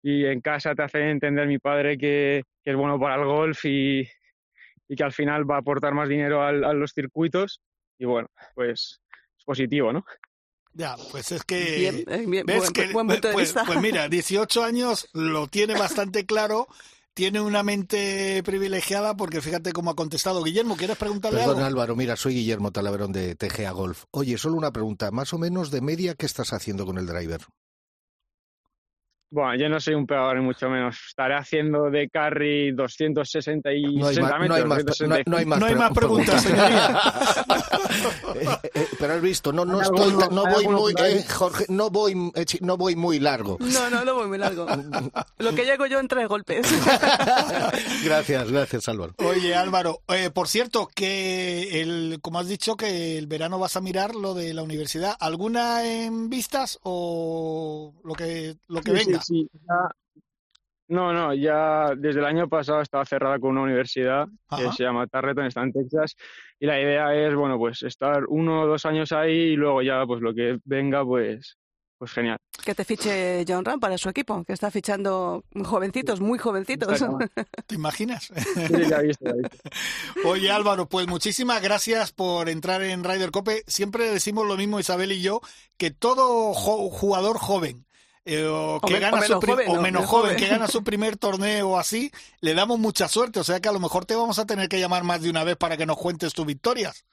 y 0.01 0.25
en 0.25 0.41
casa 0.41 0.73
te 0.75 0.83
hace 0.83 1.09
entender 1.09 1.47
mi 1.47 1.59
padre 1.59 1.97
que, 1.97 2.43
que 2.63 2.71
es 2.71 2.75
bueno 2.77 2.99
para 2.99 3.15
el 3.15 3.25
golf 3.25 3.65
y, 3.65 4.07
y 4.87 4.95
que 4.95 5.03
al 5.03 5.11
final 5.11 5.49
va 5.49 5.55
a 5.55 5.59
aportar 5.59 5.93
más 5.93 6.07
dinero 6.09 6.41
al- 6.41 6.63
a 6.63 6.73
los 6.73 6.91
circuitos 6.93 7.59
y 7.97 8.05
bueno, 8.05 8.27
pues 8.55 8.99
es 9.37 9.43
positivo, 9.45 9.91
¿no? 9.91 10.05
Ya, 10.73 10.95
pues 11.11 11.31
es 11.31 11.43
que... 11.43 11.75
Bien, 11.75 11.95
eh, 12.07 12.25
bien, 12.27 12.45
¿Ves 12.45 12.57
buen, 12.59 12.73
que, 12.73 12.93
buen 12.93 13.07
punto 13.07 13.27
de 13.27 13.33
pues, 13.33 13.47
vista. 13.49 13.63
pues 13.65 13.81
mira, 13.81 14.07
18 14.09 14.63
años 14.63 15.09
lo 15.13 15.47
tiene 15.47 15.73
bastante 15.73 16.25
claro, 16.25 16.67
tiene 17.13 17.41
una 17.41 17.63
mente 17.63 18.41
privilegiada 18.45 19.17
porque 19.17 19.41
fíjate 19.41 19.73
cómo 19.73 19.91
ha 19.91 19.95
contestado. 19.95 20.43
Guillermo, 20.43 20.77
¿quieres 20.77 20.95
preguntarle 20.97 21.39
Perdón, 21.39 21.57
algo? 21.57 21.67
Álvaro, 21.67 21.95
mira, 21.97 22.15
soy 22.15 22.35
Guillermo 22.35 22.71
Talaverón 22.71 23.11
de 23.11 23.35
TGA 23.35 23.71
Golf. 23.71 24.05
Oye, 24.11 24.37
solo 24.37 24.55
una 24.55 24.71
pregunta, 24.71 25.11
más 25.11 25.33
o 25.33 25.37
menos 25.37 25.71
de 25.71 25.81
media, 25.81 26.15
¿qué 26.15 26.25
estás 26.25 26.53
haciendo 26.53 26.85
con 26.85 26.97
el 26.97 27.07
driver? 27.07 27.41
Bueno, 29.31 29.55
yo 29.55 29.69
no 29.69 29.79
soy 29.79 29.93
un 29.93 30.07
pegador 30.07 30.37
ni 30.37 30.43
mucho 30.43 30.67
menos. 30.69 30.95
Estaré 31.07 31.35
haciendo 31.35 31.89
de 31.91 32.09
carry 32.09 32.71
266 32.71 33.85
No 33.95 34.07
hay, 34.07 34.15
metros. 34.15 34.29
más, 34.39 34.47
no 34.47 34.55
hay 34.55 34.63
más, 34.65 35.01
no 35.01 35.15
hay- 35.15 35.23
no 35.27 35.37
hay 35.37 35.45
más 35.45 35.59
No 35.59 35.65
hay 35.67 35.71
pre- 35.73 35.79
más 35.79 35.91
preguntas, 35.93 36.41
señoría. 36.43 37.01
Eh, 38.35 38.45
eh, 38.75 38.87
pero 38.99 39.13
has 39.15 39.21
visto, 39.21 39.51
no, 39.51 39.65
no 39.65 39.81
estoy, 39.81 40.13
no 40.31 40.45
voy 40.45 40.67
muy, 40.67 40.93
eh, 41.03 41.25
Jorge, 41.27 41.65
no 41.69 41.89
voy, 41.89 42.31
eh, 42.35 42.45
no 42.61 42.77
voy 42.77 42.95
muy 42.95 43.19
largo. 43.19 43.57
No, 43.59 43.89
no, 43.89 44.05
no 44.05 44.13
voy 44.15 44.27
muy 44.27 44.37
largo. 44.37 44.65
Lo 45.39 45.53
que 45.55 45.65
llego 45.65 45.85
yo 45.87 45.99
en 45.99 46.07
tres 46.07 46.27
golpes. 46.27 46.67
gracias, 48.05 48.51
gracias, 48.51 48.87
Álvaro. 48.87 49.13
Oye, 49.17 49.55
Álvaro, 49.55 50.01
eh, 50.07 50.29
por 50.29 50.47
cierto, 50.47 50.87
que 50.93 51.81
el, 51.81 52.19
como 52.21 52.39
has 52.39 52.47
dicho, 52.47 52.75
que 52.77 53.17
el 53.17 53.27
verano 53.27 53.59
vas 53.59 53.75
a 53.75 53.81
mirar 53.81 54.15
lo 54.15 54.33
de 54.33 54.53
la 54.53 54.63
universidad. 54.63 55.15
¿Alguna 55.19 55.83
en 55.85 56.29
vistas 56.29 56.79
o 56.83 57.93
lo 58.03 58.13
que, 58.13 58.55
lo 58.67 58.81
que 58.81 58.91
Sí, 58.91 59.05
venga? 59.07 59.18
sí, 59.18 59.18
sí. 59.21 59.49
Ya- 59.53 59.89
No, 60.87 61.13
no, 61.13 61.35
ya 61.35 61.93
desde 61.95 62.19
el 62.19 62.25
año 62.25 62.47
pasado 62.49 62.81
estaba 62.81 63.05
cerrada 63.05 63.37
con 63.39 63.51
una 63.51 63.61
universidad 63.61 64.27
que 64.57 64.71
se 64.71 64.83
llama 64.83 65.05
Tarleton, 65.05 65.45
está 65.45 65.61
en 65.61 65.71
Texas, 65.71 66.15
y 66.59 66.65
la 66.65 66.81
idea 66.81 67.13
es, 67.13 67.35
bueno, 67.35 67.59
pues 67.59 67.83
estar 67.83 68.23
uno 68.27 68.61
o 68.63 68.65
dos 68.65 68.85
años 68.87 69.11
ahí 69.11 69.51
y 69.51 69.55
luego 69.55 69.83
ya, 69.83 70.03
pues 70.07 70.19
lo 70.21 70.33
que 70.33 70.57
venga, 70.65 71.05
pues, 71.05 71.57
pues 71.99 72.11
genial. 72.11 72.37
que 72.65 72.73
te 72.73 72.83
fiche 72.85 73.45
John 73.47 73.63
Ram 73.65 73.79
para 73.79 73.99
su 73.99 74.09
equipo, 74.09 74.43
que 74.45 74.53
está 74.53 74.71
fichando 74.71 75.43
jovencitos, 75.63 76.21
muy 76.21 76.39
jovencitos. 76.39 76.87
¿Te 77.67 77.75
imaginas? 77.75 78.31
Sí, 78.35 78.85
ya 78.89 79.01
visto, 79.01 79.25
ya 79.25 79.33
visto. 79.33 79.57
Oye 80.25 80.49
Álvaro, 80.49 80.87
pues 80.89 81.07
muchísimas 81.07 81.61
gracias 81.61 82.13
por 82.13 82.49
entrar 82.49 82.81
en 82.81 83.03
Ryder 83.03 83.29
Cope. 83.31 83.63
Siempre 83.67 84.09
decimos 84.09 84.47
lo 84.47 84.57
mismo 84.57 84.79
Isabel 84.79 85.11
y 85.11 85.21
yo, 85.21 85.41
que 85.77 85.91
todo 85.91 86.53
jugador 86.55 87.37
joven 87.37 87.85
eh, 88.25 88.45
o 88.47 88.79
que 88.85 88.99
gana 88.99 89.17
o 89.17 89.21
su 89.21 89.27
menos 89.27 89.39
pri- 89.39 89.51
joven, 89.53 89.69
o 89.69 89.75
¿no? 89.75 89.81
menos 89.81 90.05
joven 90.05 90.31
joven. 90.31 90.37
que 90.37 90.47
gana 90.49 90.67
su 90.67 90.83
primer 90.83 91.17
torneo 91.17 91.69
o 91.69 91.77
así, 91.77 92.11
le 92.41 92.53
damos 92.53 92.77
mucha 92.79 93.07
suerte. 93.07 93.39
O 93.39 93.43
sea 93.43 93.59
que 93.59 93.69
a 93.69 93.71
lo 93.71 93.79
mejor 93.79 94.05
te 94.05 94.15
vamos 94.15 94.37
a 94.39 94.45
tener 94.45 94.69
que 94.69 94.79
llamar 94.79 95.03
más 95.03 95.21
de 95.21 95.29
una 95.29 95.43
vez 95.43 95.55
para 95.57 95.77
que 95.77 95.85
nos 95.85 95.97
cuentes 95.97 96.33
tus 96.33 96.45
victorias. 96.45 97.05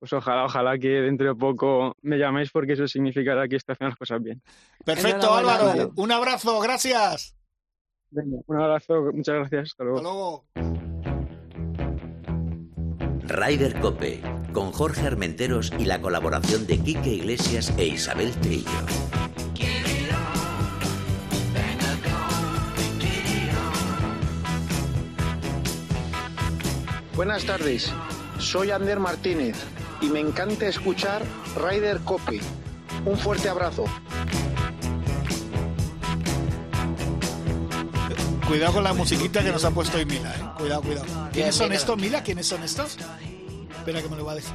Pues 0.00 0.12
ojalá, 0.12 0.44
ojalá 0.44 0.76
que 0.78 0.88
dentro 0.88 1.26
de 1.28 1.34
poco 1.34 1.96
me 2.02 2.18
llaméis 2.18 2.50
porque 2.50 2.74
eso 2.74 2.86
significará 2.86 3.48
que 3.48 3.56
estoy 3.56 3.72
haciendo 3.72 3.90
las 3.90 3.98
cosas 3.98 4.22
bien. 4.22 4.42
Perfecto, 4.84 5.26
Enhorabuena, 5.38 5.54
Álvaro. 5.72 5.92
Un 5.96 6.12
abrazo, 6.12 6.60
gracias. 6.60 7.34
Venga, 8.10 8.36
un 8.46 8.60
abrazo, 8.60 8.94
muchas 9.14 9.34
gracias, 9.36 9.70
hasta 9.70 9.84
luego. 9.84 9.98
Hasta 9.98 10.60
luego. 10.60 11.04
Ryder 13.26 13.80
Cope, 13.80 14.20
con 14.52 14.72
Jorge 14.72 15.06
Armenteros 15.06 15.72
y 15.78 15.86
la 15.86 16.00
colaboración 16.00 16.66
de 16.66 16.78
Quique 16.78 17.08
Iglesias 17.10 17.72
e 17.78 17.86
Isabel 17.86 18.32
Trillo. 18.40 18.70
Buenas 27.16 27.44
tardes, 27.44 27.92
soy 28.38 28.72
Ander 28.72 28.98
Martínez 28.98 29.56
y 30.00 30.06
me 30.06 30.18
encanta 30.18 30.66
escuchar 30.66 31.22
Ryder 31.56 32.00
Cope. 32.00 32.40
Un 33.04 33.16
fuerte 33.16 33.48
abrazo. 33.48 33.84
Cuidado 38.48 38.72
con 38.74 38.84
la 38.84 38.92
musiquita 38.92 39.42
que 39.42 39.52
nos 39.52 39.64
ha 39.64 39.70
puesto 39.70 39.96
hoy 39.96 40.06
Mila. 40.06 40.34
¿eh? 40.34 40.44
Cuidado, 40.58 40.82
cuidado. 40.82 41.06
¿Quiénes 41.32 41.54
son 41.54 41.72
estos, 41.72 41.96
Mila? 41.96 42.22
¿Quiénes 42.22 42.46
son 42.46 42.62
estos? 42.64 42.98
Espera 43.78 44.02
que 44.02 44.08
me 44.08 44.16
lo 44.16 44.24
va 44.24 44.32
a 44.32 44.36
decir. 44.36 44.54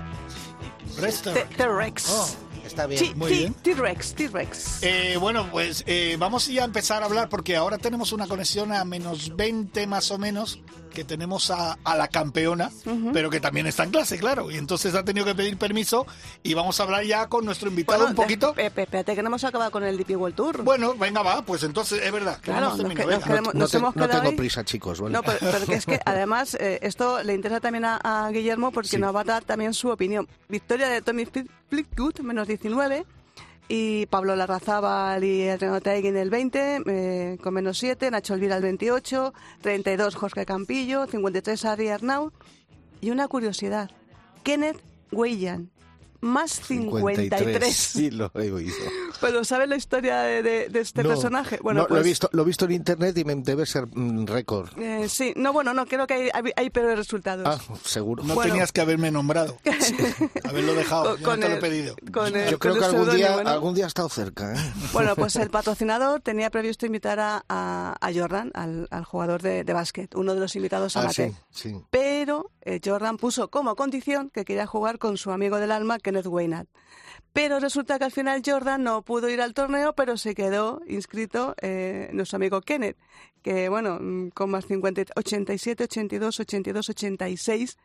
T-Rex. 1.55 2.09
Oh, 2.09 2.29
Está 2.65 2.87
bien. 2.87 3.17
muy 3.17 3.31
bien. 3.31 3.53
T-Rex, 3.53 4.15
T-Rex. 4.15 4.83
Eh, 4.83 5.17
bueno, 5.17 5.49
pues 5.49 5.83
eh, 5.87 6.17
vamos 6.19 6.47
ya 6.47 6.63
a 6.63 6.65
empezar 6.65 7.03
a 7.03 7.05
hablar 7.05 7.29
porque 7.29 7.55
ahora 7.55 7.77
tenemos 7.77 8.11
una 8.11 8.27
conexión 8.27 8.73
a 8.73 8.83
menos 8.83 9.35
20 9.35 9.87
más 9.87 10.11
o 10.11 10.17
menos 10.17 10.59
que 10.89 11.03
tenemos 11.03 11.51
a, 11.51 11.77
a 11.83 11.95
la 11.95 12.07
campeona, 12.07 12.69
pero 13.13 13.29
que 13.29 13.39
también 13.39 13.67
está 13.67 13.83
en 13.83 13.91
clase, 13.91 14.17
claro. 14.17 14.49
Y 14.51 14.57
entonces 14.57 14.95
ha 14.95 15.03
tenido 15.03 15.25
que 15.25 15.35
pedir 15.35 15.57
permiso 15.57 16.05
y 16.43 16.53
vamos 16.53 16.79
a 16.79 16.83
hablar 16.83 17.03
ya 17.05 17.27
con 17.27 17.45
nuestro 17.45 17.69
invitado 17.69 17.99
Bueno, 17.99 18.11
un 18.11 18.15
poquito. 18.15 18.53
espérate 18.57 19.15
que 19.15 19.21
no 19.21 19.27
hemos 19.27 19.43
acabado 19.43 19.71
con 19.71 19.83
el 19.83 19.97
DP 19.97 20.11
World 20.17 20.35
Tour. 20.35 20.63
Bueno, 20.63 20.95
venga, 20.95 21.21
va, 21.21 21.41
pues 21.43 21.63
entonces 21.63 22.01
es 22.03 22.11
verdad. 22.11 22.39
que 22.41 22.51
no 22.51 22.57
Claro, 22.57 22.65
hemos 22.67 22.69
nos 22.69 22.77
terminado, 22.87 23.07
que- 23.09 23.15
venga. 23.15 23.27
queremos- 23.27 23.53
No, 23.53 23.59
nos 23.59 23.71
te- 23.71 23.77
hemos 23.77 23.95
no 23.95 24.07
tengo 24.09 24.29
ahí. 24.29 24.35
prisa, 24.35 24.63
chicos. 24.65 24.99
¿vale? 25.01 25.13
No, 25.13 25.23
pero, 25.23 25.37
pero 25.39 25.65
que 25.65 25.73
es 25.75 25.85
que 25.85 25.99
además 26.05 26.55
eh, 26.59 26.79
esto 26.81 27.21
le 27.23 27.33
interesa 27.33 27.59
también 27.61 27.85
a, 27.85 27.97
a 28.03 28.29
Guillermo 28.31 28.71
porque 28.71 28.89
Sí. 28.89 28.97
nos 28.97 29.15
va 29.15 29.21
a 29.21 29.25
dar 29.25 29.43
también 29.43 29.73
su 29.73 29.89
opinión. 29.89 30.27
Victoria 30.47 30.89
de 30.89 31.01
Tommy 31.01 31.25
Fleet- 31.25 31.49
Fleetwood, 31.69 32.19
menos 32.21 32.47
19. 32.47 33.05
Y 33.71 34.07
Pablo 34.07 34.35
Larrazábal 34.35 35.23
y 35.23 35.47
Taegui 35.83 36.07
en 36.07 36.17
el 36.17 36.31
20, 36.31 36.81
eh, 36.87 37.37
con 37.39 37.53
menos 37.53 37.77
7. 37.77 38.09
Nacho 38.09 38.33
Elvira 38.33 38.57
el 38.57 38.63
28. 38.63 39.31
32 39.61 40.15
Jorge 40.15 40.45
Campillo. 40.45 41.05
53 41.05 41.65
Ari 41.65 41.89
Arnau. 41.89 42.31
Y 42.99 43.11
una 43.11 43.27
curiosidad. 43.27 43.91
Kenneth 44.43 44.81
Weyan. 45.11 45.69
Más 46.21 46.51
53. 46.61 47.75
Sí, 47.75 48.11
lo 48.11 48.31
he 48.35 48.51
oído. 48.51 48.75
Pero 49.21 49.43
¿sabes 49.43 49.67
la 49.69 49.75
historia 49.75 50.21
de, 50.21 50.41
de- 50.43 50.69
de 50.69 50.79
este 50.79 51.03
No, 51.03 51.09
personaje? 51.09 51.59
no, 51.63 51.71
lo, 51.73 51.83
he 51.83 51.87
pues- 51.87 52.03
visto, 52.03 52.29
lo 52.33 52.43
he 52.43 52.45
visto 52.45 52.65
en 52.65 52.71
internet 52.71 53.17
y 53.17 53.23
me 53.25 53.35
debe 53.35 53.65
ser 53.65 53.87
mm, 53.87 54.25
récord. 54.25 54.69
Eh, 54.77 55.07
sí, 55.09 55.33
no, 55.35 55.53
bueno, 55.53 55.73
no, 55.73 55.85
creo 55.85 56.05
que 56.07 56.13
hay, 56.15 56.29
hay, 56.33 56.51
hay 56.55 56.69
peores 56.69 56.97
resultados. 56.97 57.45
Ah, 57.47 57.59
seguro. 57.83 58.23
No 58.23 58.35
Bueno. 58.35 58.51
tenías 58.51 58.71
que 58.71 58.81
haberme 58.81 59.11
nombrado. 59.11 59.57
Haberlo 60.43 60.73
dejado. 60.73 61.17
Yo 61.17 61.27
no 61.27 61.33
te 61.35 61.41
lo 61.41 61.47
he 61.47 61.53
el- 61.55 61.59
pedido. 61.59 61.95
con 62.13 62.35
el- 62.35 62.49
Yo 62.49 62.59
con 62.59 62.59
creo 62.59 62.73
el 62.73 62.79
que 62.79 62.85
algún 62.85 63.05
día, 63.15 63.27
seudónimo, 63.27 63.43
¿no? 63.43 63.49
algún 63.49 63.73
día 63.75 63.85
ha 63.85 63.87
estado 63.87 64.09
cerca. 64.09 64.53
¿eh? 64.53 64.73
Bueno, 64.93 65.15
pues 65.15 65.35
el 65.37 65.49
patrocinador 65.49 66.21
tenía 66.21 66.49
previsto 66.49 66.85
invitar 66.85 67.19
a, 67.19 67.43
a, 67.49 67.95
a 67.99 68.13
Jordan, 68.13 68.51
al, 68.53 68.87
al 68.91 69.05
jugador 69.05 69.41
de, 69.41 69.63
de 69.63 69.73
básquet, 69.73 70.13
uno 70.15 70.33
de 70.33 70.39
los 70.39 70.55
invitados 70.55 70.95
a 70.97 71.01
Ah, 71.01 71.03
Mate. 71.05 71.33
sí, 71.51 71.69
sí. 71.69 71.81
Pero 71.89 72.51
eh, 72.61 72.79
Jordan 72.83 73.17
puso 73.17 73.49
como 73.49 73.75
condición 73.75 74.29
que 74.29 74.43
quería 74.45 74.65
jugar 74.67 74.99
con 74.99 75.17
su 75.17 75.31
amigo 75.31 75.57
del 75.59 75.71
alma, 75.71 75.97
Kenneth 76.09 76.27
Weynard. 76.27 76.67
Pero 77.33 77.59
resulta 77.59 77.99
que 77.99 78.05
al 78.05 78.11
final 78.11 78.41
Jordan 78.43 78.83
no 78.83 79.03
pudo 79.03 79.29
ir 79.29 79.41
al 79.41 79.53
torneo, 79.53 79.93
pero 79.93 80.17
se 80.17 80.33
quedó 80.33 80.81
inscrito 80.87 81.55
eh, 81.61 82.09
nuestro 82.11 82.37
amigo 82.37 82.61
Kenneth, 82.61 82.97
que 83.43 83.69
bueno, 83.69 83.99
mm, 84.01 84.29
con 84.29 84.49
más 84.49 84.65
50, 84.65 85.13
87, 85.15 85.83
82, 85.83 86.39
82, 86.39 86.89
86, 86.89 87.77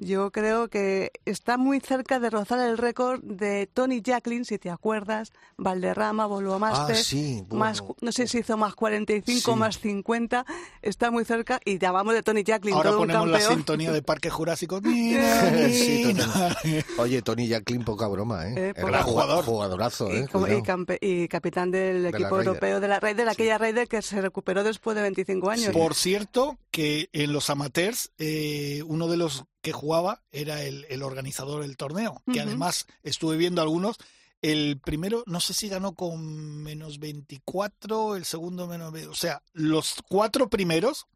yo 0.00 0.30
creo 0.30 0.68
que 0.68 1.10
está 1.24 1.56
muy 1.58 1.80
cerca 1.80 2.18
de 2.20 2.30
rozar 2.30 2.60
el 2.60 2.78
récord 2.78 3.20
de 3.22 3.66
Tony 3.66 4.00
Jacklin, 4.00 4.44
si 4.44 4.56
te 4.58 4.70
acuerdas, 4.70 5.32
Valderrama, 5.56 6.26
Volvo 6.26 6.58
Master, 6.58 6.96
Ah, 6.96 7.02
sí, 7.02 7.44
más, 7.50 7.82
no 8.00 8.12
sé 8.12 8.26
si 8.28 8.38
hizo 8.38 8.56
más 8.56 8.74
45, 8.76 9.52
Sí. 9.52 9.58
más 9.58 9.78
50, 9.80 10.46
está 10.82 11.10
muy 11.10 11.24
cerca 11.24 11.60
y 11.64 11.78
ya 11.78 11.90
vamos 11.92 12.14
de 12.14 12.22
Tony 12.22 12.44
Jacklin, 12.44 12.74
Ahora 12.74 12.90
todo 12.90 13.00
un 13.00 13.06
ponemos 13.08 13.28
la 13.28 13.40
sintonía 13.40 13.92
de 13.92 14.02
Parque 14.02 14.30
Jurásico. 14.30 14.80
Sí, 15.70 16.14
total. 16.16 16.56
Oye, 16.98 17.22
Tony 17.22 17.48
Jacklin, 17.48 17.84
poca 17.84 18.06
broma, 18.08 18.48
¿eh? 18.48 18.54
Eh, 18.56 18.72
Era 18.76 19.02
jugador. 19.02 19.44
jugadorazo, 19.44 20.10
¿eh? 20.10 20.24
y, 20.24 20.26
como- 20.28 20.46
y 20.46 20.62
y 21.00 21.28
capitán 21.28 21.70
del 21.70 22.06
equipo 22.06 22.38
europeo 22.38 22.80
de 22.80 22.88
la 22.88 23.00
Raider, 23.00 23.28
aquella 23.28 23.58
Raider 23.58 23.88
que 23.88 24.00
se 24.02 24.20
recuperó 24.20 24.62
después 24.62 24.94
de 24.96 25.02
25 25.02 25.50
años. 25.50 25.72
Por 25.72 25.94
cierto, 25.94 26.56
que 26.70 27.08
en 27.12 27.32
los 27.32 27.50
amateurs, 27.50 28.12
eh, 28.18 28.82
uno 28.86 29.08
de 29.08 29.16
los 29.16 29.44
que 29.60 29.72
jugaba 29.72 30.22
era 30.30 30.62
el, 30.62 30.86
el 30.88 31.02
organizador 31.02 31.62
del 31.62 31.76
torneo, 31.76 32.22
que 32.32 32.40
además 32.40 32.86
estuve 33.02 33.36
viendo 33.36 33.62
algunos. 33.62 33.96
El 34.40 34.78
primero, 34.78 35.24
no 35.26 35.40
sé 35.40 35.52
si 35.52 35.68
ganó 35.68 35.94
con 35.94 36.62
menos 36.62 37.00
24, 37.00 38.14
el 38.14 38.24
segundo 38.24 38.68
menos... 38.68 38.94
O 39.08 39.14
sea, 39.14 39.42
los 39.52 39.96
cuatro 40.08 40.48
primeros, 40.48 41.06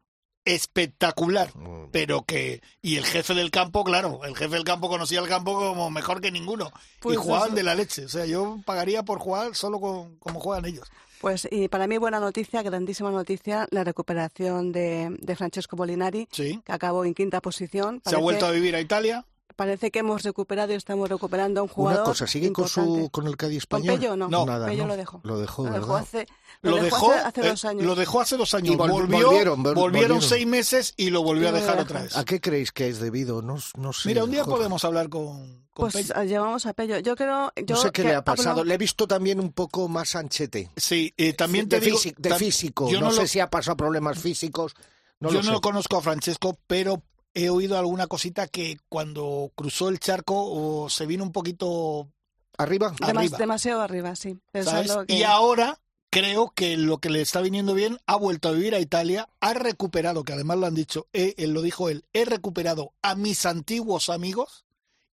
espectacular. 0.43 1.55
Mm. 1.55 1.89
Pero 1.91 2.23
que... 2.23 2.61
Y 2.81 2.97
el 2.97 3.05
jefe 3.05 3.33
del 3.33 3.49
campo, 3.49 3.85
claro, 3.85 4.25
el 4.25 4.35
jefe 4.35 4.55
del 4.55 4.65
campo 4.65 4.89
conocía 4.89 5.21
el 5.21 5.29
campo 5.29 5.53
como 5.53 5.89
mejor 5.89 6.19
que 6.19 6.31
ninguno. 6.31 6.71
Pues 6.99 7.15
y 7.15 7.17
jugaban 7.17 7.49
eso. 7.49 7.55
de 7.55 7.63
la 7.63 7.75
leche. 7.75 8.05
O 8.05 8.09
sea, 8.09 8.25
yo 8.25 8.59
pagaría 8.65 9.03
por 9.03 9.19
jugar 9.19 9.55
solo 9.55 9.79
con, 9.79 10.17
como 10.17 10.41
juegan 10.41 10.65
ellos. 10.65 10.91
Pues 11.23 11.47
y 11.49 11.69
para 11.69 11.87
mí 11.87 11.97
buena 11.97 12.19
noticia, 12.19 12.61
grandísima 12.63 13.09
noticia, 13.09 13.65
la 13.71 13.85
recuperación 13.85 14.73
de, 14.73 15.15
de 15.21 15.35
Francesco 15.37 15.77
Molinari, 15.77 16.27
Sí. 16.31 16.61
que 16.65 16.71
acabó 16.73 17.05
en 17.05 17.13
quinta 17.13 17.39
posición. 17.39 18.01
Se 18.05 18.15
ha 18.15 18.19
vuelto 18.19 18.45
a 18.45 18.51
vivir 18.51 18.75
a 18.75 18.81
Italia. 18.81 19.25
parece 19.55 19.89
que 19.89 19.99
hemos 19.99 20.23
recuperado 20.23 20.73
y 20.73 20.75
estamos 20.75 21.07
recuperando 21.07 21.61
a 21.61 21.63
un 21.63 21.69
jugador 21.69 22.01
Una 22.01 22.09
cosa, 22.09 22.27
¿sigue 22.27 22.51
con, 22.51 22.67
su, 22.67 23.07
con 23.09 23.25
el 23.27 23.37
Cádiz 23.37 23.65
¿Con 23.67 23.79
español? 23.79 23.99
Pello 24.01 24.15
no? 24.17 24.27
No. 24.27 24.45
Nada, 24.45 24.65
Pello 24.65 24.81
¿no? 24.83 24.87
lo 24.89 24.97
dejó. 24.97 25.21
Lo 25.23 25.37
dejó, 25.39 25.63
Lo 25.63 25.69
¿verdad? 25.71 25.79
dejó 25.87 25.95
hace, 25.95 26.27
Lo, 26.61 26.75
dejó, 26.75 27.11
hace, 27.13 27.19
hace 27.21 27.41
eh, 27.41 27.49
dos 27.51 27.65
años. 27.65 27.85
lo 27.85 27.95
dejó 27.95 28.19
hace 28.19 28.35
dos 28.35 28.53
años. 28.53 28.73
Y 28.75 28.77
vol- 28.77 28.89
volvió, 28.91 29.27
volvieron, 29.27 29.59
vol- 29.59 29.75
volvieron 29.75 29.81
volvieron. 29.91 30.21
seis 30.21 30.45
meses 30.45 30.93
y 30.97 31.09
lo 31.09 31.23
volvió 31.23 31.45
Y 31.45 31.47
a 31.47 31.51
dejar 31.53 31.79
otra 31.79 32.01
vez. 32.01 32.17
¿A 32.17 32.25
qué 32.25 32.41
creéis 32.41 32.73
que 32.73 32.89
es 32.89 32.99
debido? 32.99 33.41
No, 33.41 33.57
no 33.77 33.93
sé. 33.93 34.09
Mira, 34.09 34.25
un 34.25 34.31
día 34.31 34.43
Jorge. 34.43 34.57
podemos 34.57 34.83
hablar 34.83 35.07
con, 35.07 35.37
con 35.37 35.62
Pues 35.73 35.93
Pello. 35.93 36.21
eh, 36.21 36.27
llevamos 36.27 36.65
a 36.65 36.73
Pello. 36.73 36.99
Yo 36.99 37.15
creo... 37.15 37.51
Yo 37.55 37.75
No 37.75 37.81
sé 37.81 37.91
qué 37.91 38.03
que 38.03 38.07
le 38.09 38.15
ha 38.15 38.23
pasado. 38.23 38.63
Le 38.63 38.73
he 38.73 38.77
visto 38.77 39.07
también 39.07 39.39
un 39.39 39.51
poco 39.51 39.87
más 39.87 40.15
anchete. 40.15 40.69
Sí, 40.77 41.13
eh, 41.17 41.33
también 41.33 41.67
te 41.67 41.79
de, 41.79 41.85
digo... 41.87 41.97
físico. 42.37 42.89
Yo 42.89 42.99
no, 42.99 43.07
no, 43.07 43.11
sé 43.11 43.21
lo, 43.21 43.27
si 43.27 43.39
ha 43.39 43.49
pasado 43.49 43.77
problemas 43.77 44.19
físicos. 44.19 44.73
No 45.19 45.29
yo 45.29 45.35
lo 45.35 45.39
no 45.39 45.45
sé. 45.47 45.51
lo 45.51 45.61
conozco 45.61 45.97
a 45.97 46.01
Francesco, 46.01 46.57
pero 46.67 47.01
he 47.33 47.49
oído 47.49 47.77
alguna 47.77 48.07
cosita 48.07 48.47
que 48.47 48.77
cuando 48.89 49.51
cruzó 49.55 49.89
el 49.89 49.99
charco 49.99 50.35
o 50.35 50.89
se 50.89 51.05
vino 51.05 51.23
un 51.23 51.31
poquito... 51.31 52.09
¿Arriba? 52.57 52.93
Demas- 52.99 53.17
arriba. 53.17 53.37
demasiado 53.39 53.81
arriba, 53.81 54.15
sí. 54.15 54.37
¿sabes? 54.53 54.67
Pensando 54.67 55.05
que... 55.07 55.13
Y 55.15 55.23
ahora 55.23 55.79
creo 56.11 56.51
que 56.55 56.77
lo 56.77 56.99
que 56.99 57.09
le 57.09 57.21
está 57.21 57.41
viniendo 57.41 57.73
bien, 57.73 57.97
ha 58.05 58.15
vuelto 58.15 58.47
a 58.47 58.51
vivir 58.51 58.75
a 58.75 58.79
Italia, 58.79 59.27
ha 59.39 59.55
recuperado, 59.55 60.23
que 60.23 60.33
además 60.33 60.59
lo 60.59 60.67
han 60.67 60.75
dicho, 60.75 61.07
eh, 61.11 61.33
él 61.37 61.53
lo 61.53 61.63
dijo 61.63 61.89
él, 61.89 62.05
he 62.13 62.25
recuperado 62.25 62.93
a 63.01 63.15
mis 63.15 63.47
antiguos 63.47 64.09
amigos 64.09 64.63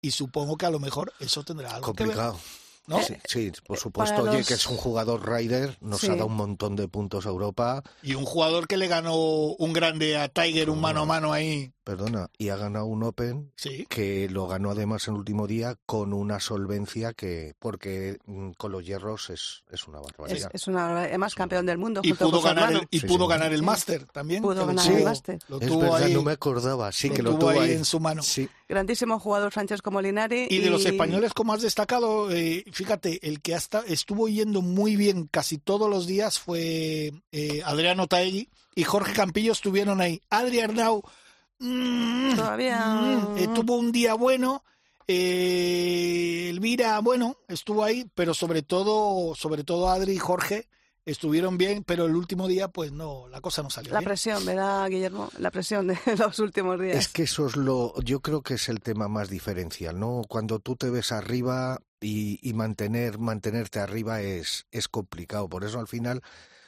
y 0.00 0.10
supongo 0.12 0.56
que 0.56 0.66
a 0.66 0.70
lo 0.70 0.78
mejor 0.78 1.12
eso 1.20 1.42
tendrá 1.44 1.74
algo 1.74 1.92
que 1.94 2.04
ver. 2.04 2.16
¿No? 2.88 3.00
Sí, 3.02 3.14
sí, 3.24 3.52
por 3.66 3.78
supuesto. 3.78 4.16
para 4.16 4.30
Oye, 4.30 4.38
los- 4.38 4.48
que 4.48 4.54
es 4.54 4.66
un 4.66 4.76
jugador 4.76 5.28
Ryder, 5.28 5.76
nos 5.80 6.00
Sí. 6.00 6.06
ha 6.08 6.14
dado 6.14 6.26
un 6.26 6.34
montón 6.36 6.74
de 6.74 6.88
puntos 6.88 7.26
a 7.26 7.28
Europa. 7.28 7.82
Y 8.02 8.14
un 8.14 8.24
jugador 8.24 8.66
que 8.66 8.76
le 8.76 8.88
ganó 8.88 9.14
un 9.16 9.72
grande 9.72 10.16
a 10.16 10.28
Tiger, 10.28 10.70
un 10.70 10.80
mano 10.80 11.02
a 11.02 11.06
mano 11.06 11.32
ahí. 11.32 11.72
Perdona, 11.84 12.28
y 12.36 12.50
ha 12.50 12.56
ganado 12.56 12.84
un 12.84 13.02
Open 13.02 13.50
Sí. 13.56 13.86
que 13.88 14.28
lo 14.28 14.46
ganó 14.46 14.72
además 14.72 15.08
en 15.08 15.14
el 15.14 15.20
último 15.20 15.46
día 15.46 15.76
con 15.86 16.12
una 16.12 16.38
solvencia 16.38 17.14
que, 17.14 17.54
porque 17.58 18.18
mm, 18.26 18.50
con 18.58 18.72
los 18.72 18.84
hierros 18.84 19.30
es, 19.30 19.62
es 19.70 19.88
una 19.88 20.00
Es, 20.00 20.04
barbaridad. 20.18 20.50
es 20.52 20.66
una 20.66 20.82
barbaridad. 20.82 21.08
además 21.08 21.34
campeón 21.34 21.64
del 21.64 21.78
mundo 21.78 22.02
Y 22.04 22.08
junto 22.10 22.26
pudo 22.28 22.42
con 22.42 22.54
ganar 22.54 22.72
el, 22.74 22.86
y 22.90 23.00
Sí, 23.00 23.06
pudo 23.06 23.24
sí. 23.24 23.30
ganar 23.30 23.52
el 23.54 23.62
máster 23.62 24.04
también. 24.12 24.42
Pudo 24.42 24.66
ganar 24.66 24.86
el 24.92 25.02
máster. 25.04 25.38
Lo 25.48 25.58
es 25.60 25.66
tuvo 25.66 25.80
verdad, 25.80 26.02
ahí, 26.02 26.12
no 26.12 26.22
me 26.22 26.32
acordaba. 26.32 26.92
Sí, 26.92 27.08
lo 27.08 27.14
que 27.14 27.22
lo 27.22 27.30
tuvo 27.30 27.38
tuvo 27.40 27.50
ahí 27.50 27.58
ahí. 27.70 27.72
en 27.72 27.84
su 27.86 28.00
mano. 28.00 28.22
Sí, 28.22 28.46
Grandísimo 28.68 29.18
jugador 29.18 29.50
Francesco 29.50 29.90
Molinari. 29.90 30.46
Y 30.50 30.58
de 30.58 30.68
los 30.68 30.84
españoles 30.84 31.32
como 31.32 31.54
has 31.54 31.62
destacado, 31.62 32.30
eh, 32.30 32.64
fíjate, 32.78 33.18
el 33.28 33.42
que 33.42 33.54
hasta 33.56 33.80
estuvo 33.80 34.28
yendo 34.28 34.62
muy 34.62 34.94
bien 34.94 35.26
casi 35.26 35.58
todos 35.58 35.90
los 35.90 36.06
días 36.06 36.38
fue 36.38 37.12
eh, 37.32 37.62
Adriano 37.64 38.06
Taegui 38.06 38.48
y 38.76 38.84
Jorge 38.84 39.12
Campillo 39.14 39.50
estuvieron 39.50 40.00
ahí. 40.00 40.22
Adri 40.30 40.60
Arnau 40.60 41.02
mm, 41.58 42.36
Todavía- 42.36 42.86
mm, 42.86 43.36
eh, 43.38 43.48
tuvo 43.52 43.76
un 43.78 43.90
día 43.90 44.14
bueno. 44.14 44.62
eh, 45.08 46.48
Elvira, 46.50 47.00
bueno, 47.00 47.36
estuvo 47.48 47.82
ahí, 47.82 48.08
pero 48.14 48.32
sobre 48.34 48.62
todo, 48.62 49.34
sobre 49.34 49.64
todo 49.64 49.88
Adri 49.88 50.12
y 50.12 50.18
Jorge 50.18 50.68
estuvieron 51.04 51.56
bien, 51.58 51.82
pero 51.84 52.04
el 52.04 52.14
último 52.14 52.46
día, 52.46 52.68
pues 52.68 52.92
no, 52.92 53.26
la 53.28 53.40
cosa 53.40 53.62
no 53.62 53.70
salió 53.70 53.92
La 53.92 54.00
bien. 54.00 54.08
presión, 54.08 54.44
¿verdad, 54.44 54.88
Guillermo? 54.90 55.30
La 55.38 55.50
presión 55.50 55.86
de 55.88 55.98
los 56.18 56.38
últimos 56.38 56.78
días. 56.80 56.96
Es 56.96 57.08
que 57.08 57.22
eso 57.22 57.46
es 57.46 57.56
lo, 57.56 57.98
yo 58.02 58.20
creo 58.20 58.42
que 58.42 58.54
es 58.54 58.68
el 58.68 58.80
tema 58.80 59.08
más 59.08 59.30
diferencial, 59.30 59.98
¿no? 59.98 60.22
Cuando 60.28 60.58
tú 60.60 60.76
te 60.76 60.90
ves 60.90 61.10
arriba 61.12 61.80
y, 62.00 62.38
y 62.48 62.52
mantener, 62.52 63.18
mantenerte 63.18 63.80
arriba 63.80 64.20
es, 64.22 64.66
es 64.70 64.88
complicado. 64.88 65.48
Por 65.48 65.64
eso 65.64 65.80
al 65.80 65.88
final, 65.88 66.22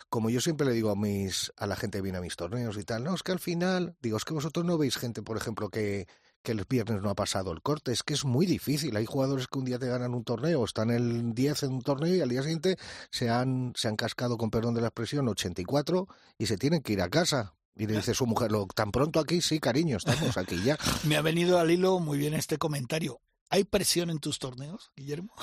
como 0.08 0.30
yo 0.30 0.40
siempre 0.40 0.66
le 0.66 0.72
digo 0.72 0.90
a 0.90 0.96
mis, 0.96 1.52
a 1.56 1.66
la 1.66 1.76
gente 1.76 1.98
que 1.98 2.02
viene 2.02 2.18
a 2.18 2.22
mis 2.22 2.36
torneos 2.36 2.76
y 2.78 2.84
tal, 2.84 3.04
no, 3.04 3.14
es 3.14 3.22
que 3.22 3.32
al 3.32 3.38
final, 3.38 3.94
digo, 4.02 4.16
es 4.16 4.24
que 4.24 4.34
vosotros 4.34 4.64
no 4.64 4.76
veis 4.78 4.96
gente, 4.96 5.22
por 5.22 5.36
ejemplo, 5.36 5.68
que, 5.70 6.08
que 6.42 6.52
el 6.52 6.64
viernes 6.68 7.00
no 7.02 7.10
ha 7.10 7.14
pasado 7.14 7.52
el 7.52 7.62
corte, 7.62 7.92
es 7.92 8.02
que 8.02 8.14
es 8.14 8.24
muy 8.24 8.46
difícil. 8.46 8.96
Hay 8.96 9.06
jugadores 9.06 9.46
que 9.46 9.58
un 9.58 9.64
día 9.66 9.78
te 9.78 9.86
ganan 9.88 10.14
un 10.14 10.24
torneo, 10.24 10.64
están 10.64 10.90
el 10.90 11.32
10 11.34 11.62
en 11.62 11.72
un 11.74 11.82
torneo 11.82 12.14
y 12.14 12.20
al 12.22 12.28
día 12.28 12.42
siguiente 12.42 12.76
se 13.10 13.28
han, 13.28 13.72
se 13.76 13.88
han 13.88 13.96
cascado, 13.96 14.36
con 14.38 14.50
perdón 14.50 14.74
de 14.74 14.80
la 14.80 14.88
expresión, 14.88 15.28
84 15.28 16.08
y 16.38 16.46
se 16.46 16.56
tienen 16.56 16.80
que 16.82 16.92
ir 16.94 17.02
a 17.02 17.08
casa. 17.08 17.54
Y 17.76 17.86
le 17.86 17.94
dice 17.96 18.14
su 18.14 18.26
mujer, 18.26 18.50
"Lo- 18.52 18.66
tan 18.66 18.90
pronto 18.90 19.20
aquí, 19.20 19.40
sí, 19.40 19.60
cariño, 19.60 19.96
estamos 19.96 20.36
aquí 20.36 20.60
ya. 20.64 20.76
Me 21.04 21.16
ha 21.16 21.22
venido 21.22 21.58
al 21.58 21.70
hilo 21.70 21.98
muy 22.00 22.18
bien 22.18 22.34
este 22.34 22.58
comentario. 22.58 23.20
¿Hay 23.52 23.64
presión 23.64 24.10
en 24.10 24.20
tus 24.20 24.38
torneos, 24.38 24.92
Guillermo? 24.96 25.34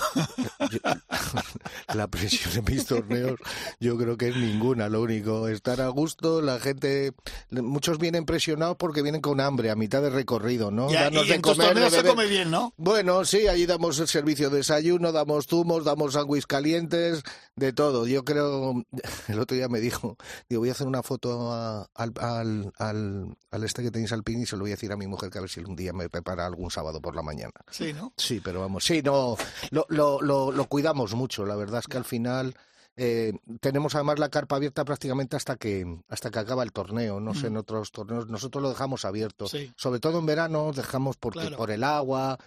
la 1.94 2.08
presión 2.08 2.54
en 2.56 2.74
mis 2.74 2.86
torneos 2.86 3.38
yo 3.82 3.98
creo 3.98 4.16
que 4.16 4.30
es 4.30 4.36
ninguna. 4.38 4.88
Lo 4.88 5.02
único, 5.02 5.50
estar 5.50 5.82
a 5.82 5.90
gusto, 5.90 6.42
la 6.42 6.60
gente... 6.60 7.14
Muchos 7.52 8.00
vienen 8.00 8.26
presionados 8.26 8.78
porque 8.78 9.02
vienen 9.02 9.20
con 9.20 9.42
hambre 9.42 9.72
a 9.72 9.76
mitad 9.76 10.02
de 10.02 10.10
recorrido, 10.10 10.72
¿no? 10.72 10.90
Ya, 10.90 11.10
y 11.12 11.32
en 11.32 11.42
tus 11.42 11.58
torneos 11.58 11.92
se 11.92 12.04
come 12.04 12.28
bien, 12.28 12.50
¿no? 12.50 12.74
Bueno, 12.78 13.26
sí, 13.26 13.48
allí 13.48 13.66
damos 13.66 14.00
el 14.00 14.08
servicio 14.08 14.50
de 14.50 14.58
desayuno, 14.58 15.12
damos 15.12 15.48
zumos, 15.48 15.84
damos 15.84 16.14
sándwiches 16.14 16.48
calientes, 16.48 17.24
de 17.58 17.74
todo. 17.74 18.08
Yo 18.08 18.24
creo... 18.24 18.86
El 19.28 19.40
otro 19.40 19.58
día 19.58 19.68
me 19.68 19.82
dijo, 19.82 20.18
digo, 20.50 20.62
voy 20.62 20.70
a 20.70 20.72
hacer 20.72 20.88
una 20.88 21.04
foto 21.04 21.52
al, 21.52 22.14
al, 22.20 22.74
al, 22.78 23.64
este 23.64 23.84
que 23.84 23.92
tenéis 23.92 24.14
al 24.14 24.24
pin 24.24 24.42
y 24.42 24.46
se 24.46 24.56
lo 24.56 24.62
voy 24.62 24.72
a 24.72 24.76
decir 24.76 24.92
a 24.92 24.98
mi 24.98 25.08
mujer 25.08 25.30
que 25.30 25.40
a 25.40 25.42
ver 25.42 25.50
si 25.50 25.60
un 25.60 25.76
día 25.76 25.92
me 25.92 26.10
prepara 26.10 26.46
algún 26.46 26.72
sábado 26.72 27.02
por 27.02 27.16
la 27.16 27.22
mañana. 27.22 27.52
Sí, 27.70 27.94
Sí, 28.18 28.42
pero 28.44 28.62
vamos, 28.62 28.84
sí, 28.84 29.02
no, 29.02 29.38
lo, 29.72 29.86
lo, 29.90 30.52
lo, 30.52 30.66
cuidamos 30.66 31.14
mucho. 31.16 31.46
La 31.46 31.56
verdad 31.56 31.80
es 31.80 31.88
que 31.88 31.98
al 31.98 32.06
final 32.06 32.56
eh, 32.96 33.34
tenemos 33.60 33.96
además 33.96 34.20
la 34.20 34.30
carpa 34.30 34.56
abierta 34.56 34.84
prácticamente 34.86 35.36
hasta 35.36 35.56
que 35.56 35.86
hasta 36.10 36.32
que 36.32 36.40
acaba 36.40 36.64
el 36.64 36.72
torneo. 36.72 37.20
No 37.20 37.34
sé, 37.34 37.48
en 37.48 37.58
otros 37.58 37.92
torneos 37.92 38.28
nosotros 38.28 38.62
lo 38.62 38.70
dejamos 38.70 39.06
abierto. 39.06 39.48
Sobre 39.76 40.00
todo 40.00 40.20
en 40.20 40.26
verano 40.26 40.72
dejamos 40.74 41.18
porque, 41.18 41.52
por 41.52 41.72
el 41.72 41.84
agua 41.84 42.38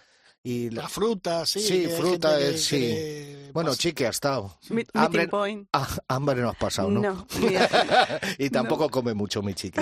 y 0.43 0.71
la, 0.71 0.89
fruta, 0.89 1.45
sí. 1.45 1.59
Sí, 1.59 1.87
fruta, 1.87 2.35
sí. 2.57 3.49
bueno, 3.53 3.75
Chiqui 3.75 4.05
ha 4.05 4.09
estado. 4.09 4.57
hambre, 4.93 5.27
point. 5.27 5.67
Ah, 5.71 5.87
hambre 6.07 6.41
no 6.41 6.49
has 6.49 6.55
pasado, 6.55 6.89
¿no? 6.89 6.99
No. 6.99 7.27
y 8.39 8.49
tampoco 8.49 8.89
come 8.89 9.13
mucho 9.13 9.43
mi 9.43 9.53
Chiqui. 9.53 9.81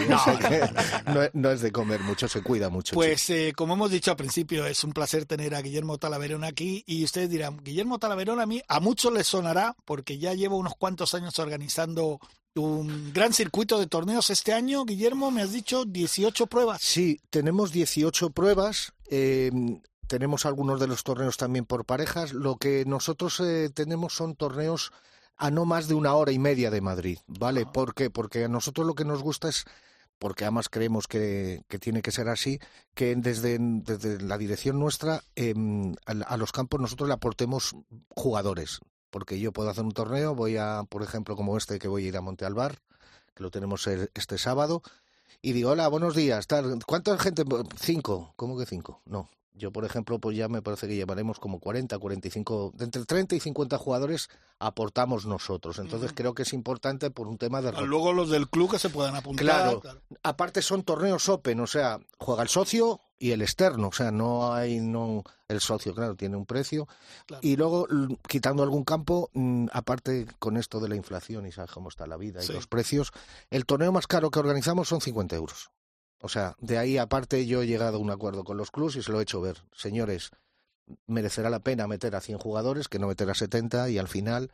No, 1.33 1.51
es 1.51 1.61
de 1.61 1.71
comer 1.71 2.01
mucho, 2.01 2.27
se 2.27 2.41
cuida 2.43 2.69
mucho. 2.69 2.93
Pues 2.93 3.29
eh, 3.29 3.53
como 3.55 3.75
hemos 3.75 3.89
dicho 3.89 4.11
al 4.11 4.17
principio, 4.17 4.65
es 4.65 4.83
un 4.83 4.91
placer 4.91 5.25
tener 5.25 5.55
a 5.55 5.61
Guillermo 5.61 5.97
Talaverón 5.97 6.43
aquí 6.43 6.83
y 6.85 7.05
ustedes 7.05 7.29
dirán, 7.29 7.57
Guillermo 7.63 7.97
Talaverón 7.97 8.41
a 8.41 8.45
mí, 8.45 8.61
a 8.67 8.81
muchos 8.81 9.13
les 9.13 9.27
sonará 9.27 9.77
porque 9.85 10.17
ya 10.17 10.33
llevo 10.33 10.57
unos 10.57 10.75
cuantos 10.75 11.13
años 11.13 11.39
organizando 11.39 12.19
un 12.55 13.13
gran 13.13 13.33
circuito 13.33 13.79
de 13.79 13.87
torneos 13.87 14.29
este 14.29 14.53
año, 14.53 14.83
Guillermo, 14.83 15.31
me 15.31 15.41
has 15.41 15.53
dicho 15.53 15.85
18 15.85 16.47
pruebas. 16.47 16.81
Sí, 16.81 17.21
tenemos 17.29 17.71
18 17.71 18.31
pruebas. 18.31 18.93
Eh, 19.09 19.51
tenemos 20.09 20.47
algunos 20.47 20.79
de 20.79 20.87
los 20.87 21.03
torneos 21.03 21.37
también 21.37 21.65
por 21.65 21.85
parejas. 21.85 22.33
Lo 22.33 22.57
que 22.57 22.83
nosotros 22.85 23.39
eh, 23.39 23.69
tenemos 23.69 24.13
son 24.13 24.35
torneos 24.35 24.91
a 25.37 25.51
no 25.51 25.65
más 25.65 25.87
de 25.87 25.93
una 25.93 26.15
hora 26.15 26.31
y 26.31 26.39
media 26.39 26.71
de 26.71 26.81
Madrid, 26.81 27.19
¿vale? 27.27 27.65
¿Por 27.65 27.93
qué? 27.93 28.09
Porque 28.09 28.43
a 28.43 28.49
nosotros 28.49 28.87
lo 28.87 28.95
que 28.95 29.05
nos 29.05 29.21
gusta 29.21 29.47
es 29.47 29.65
porque 30.17 30.43
además 30.43 30.67
creemos 30.67 31.07
que, 31.07 31.61
tiene 31.79 32.01
que 32.01 32.11
ser 32.11 32.27
así, 32.27 32.59
que 32.93 33.15
desde, 33.15 33.57
desde 33.59 34.19
la 34.19 34.37
dirección 34.37 34.79
nuestra 34.79 35.23
em, 35.35 35.95
a, 36.05 36.35
los 36.35 36.51
campos 36.51 36.81
nosotros 36.81 37.07
le 37.07 37.13
aportemos 37.13 37.75
jugadores. 38.09 38.79
Porque 39.11 39.39
yo 39.39 39.53
puedo 39.53 39.69
hacer 39.69 39.85
un 39.85 39.93
torneo, 39.93 40.35
voy 40.35 40.57
a, 40.57 40.83
por 40.89 41.03
ejemplo, 41.03 41.35
como 41.35 41.55
este 41.55 41.79
que 41.79 41.87
voy 41.87 42.05
a 42.05 42.07
ir 42.09 42.17
a 42.17 42.21
Monte 42.21 42.45
Albar, 42.45 42.79
que 43.33 43.43
lo 43.43 43.51
tenemos 43.51 43.87
este 43.87 44.37
sábado, 44.37 44.81
y 45.41 45.53
digo, 45.53 45.71
hola, 45.71 45.87
buenos 45.87 46.15
días, 46.15 46.47
tal, 46.47 46.79
¿cuánta 46.85 47.17
gente? 47.17 47.43
Cinco, 47.79 48.33
¿cómo 48.35 48.57
que 48.57 48.65
cinco? 48.65 49.01
No, 49.05 49.29
yo, 49.59 49.71
por 49.71 49.85
ejemplo, 49.85 50.17
pues 50.19 50.35
ya 50.35 50.47
me 50.47 50.61
parece 50.61 50.87
que 50.87 50.95
llevaremos 50.95 51.39
como 51.39 51.59
40, 51.59 51.99
45, 51.99 52.73
de 52.75 52.85
entre 52.85 53.05
30 53.05 53.35
y 53.35 53.39
50 53.39 53.77
jugadores 53.77 54.29
aportamos 54.57 55.25
nosotros. 55.25 55.77
Entonces 55.79 56.11
creo 56.15 56.33
que 56.33 56.43
es 56.43 56.53
importante 56.53 57.11
por 57.11 57.27
un 57.27 57.37
tema 57.37 57.61
de... 57.61 57.71
Luego 57.85 58.13
los 58.13 58.29
del 58.29 58.49
club 58.49 58.71
que 58.71 58.79
se 58.79 58.89
puedan 58.89 59.15
apuntar. 59.15 59.45
Claro. 59.45 59.81
Aparte 60.23 60.61
son 60.61 60.83
torneos 60.83 61.29
open, 61.29 61.59
o 61.59 61.67
sea, 61.67 61.99
juega 62.17 62.41
el 62.41 62.49
socio 62.49 62.99
y 63.19 63.31
el 63.31 63.41
externo, 63.41 63.89
o 63.89 63.91
sea, 63.91 64.11
no 64.11 64.53
hay 64.53 64.79
no 64.79 65.23
el 65.49 65.59
socio, 65.59 65.93
claro, 65.93 66.15
tiene 66.15 66.37
un 66.37 66.45
precio. 66.45 66.87
Y 67.41 67.57
luego 67.57 67.87
quitando 68.27 68.63
algún 68.63 68.85
campo, 68.85 69.29
mm, 69.33 69.67
aparte 69.73 70.25
con 70.39 70.55
esto 70.55 70.79
de 70.79 70.87
la 70.87 70.95
inflación 70.95 71.45
y 71.45 71.51
sabes 71.51 71.71
cómo 71.71 71.89
está 71.89 72.07
la 72.07 72.17
vida 72.17 72.43
y 72.43 72.47
los 72.47 72.67
precios, 72.67 73.11
el 73.49 73.65
torneo 73.65 73.91
más 73.91 74.07
caro 74.07 74.31
que 74.31 74.39
organizamos 74.39 74.87
son 74.87 75.01
50 75.01 75.35
euros. 75.35 75.69
O 76.21 76.29
sea, 76.29 76.55
de 76.59 76.77
ahí 76.77 76.97
aparte 76.97 77.45
yo 77.45 77.61
he 77.61 77.67
llegado 77.67 77.97
a 77.97 77.99
un 77.99 78.11
acuerdo 78.11 78.43
con 78.43 78.57
los 78.57 78.71
clubs 78.71 78.95
y 78.95 79.03
se 79.03 79.11
lo 79.11 79.19
he 79.19 79.23
hecho 79.23 79.41
ver. 79.41 79.63
Señores, 79.71 80.31
merecerá 81.07 81.49
la 81.49 81.59
pena 81.59 81.87
meter 81.87 82.15
a 82.15 82.21
100 82.21 82.39
jugadores 82.39 82.87
que 82.87 82.99
no 82.99 83.07
meter 83.07 83.29
a 83.29 83.35
70 83.35 83.89
y 83.89 83.97
al 83.97 84.07
final 84.07 84.51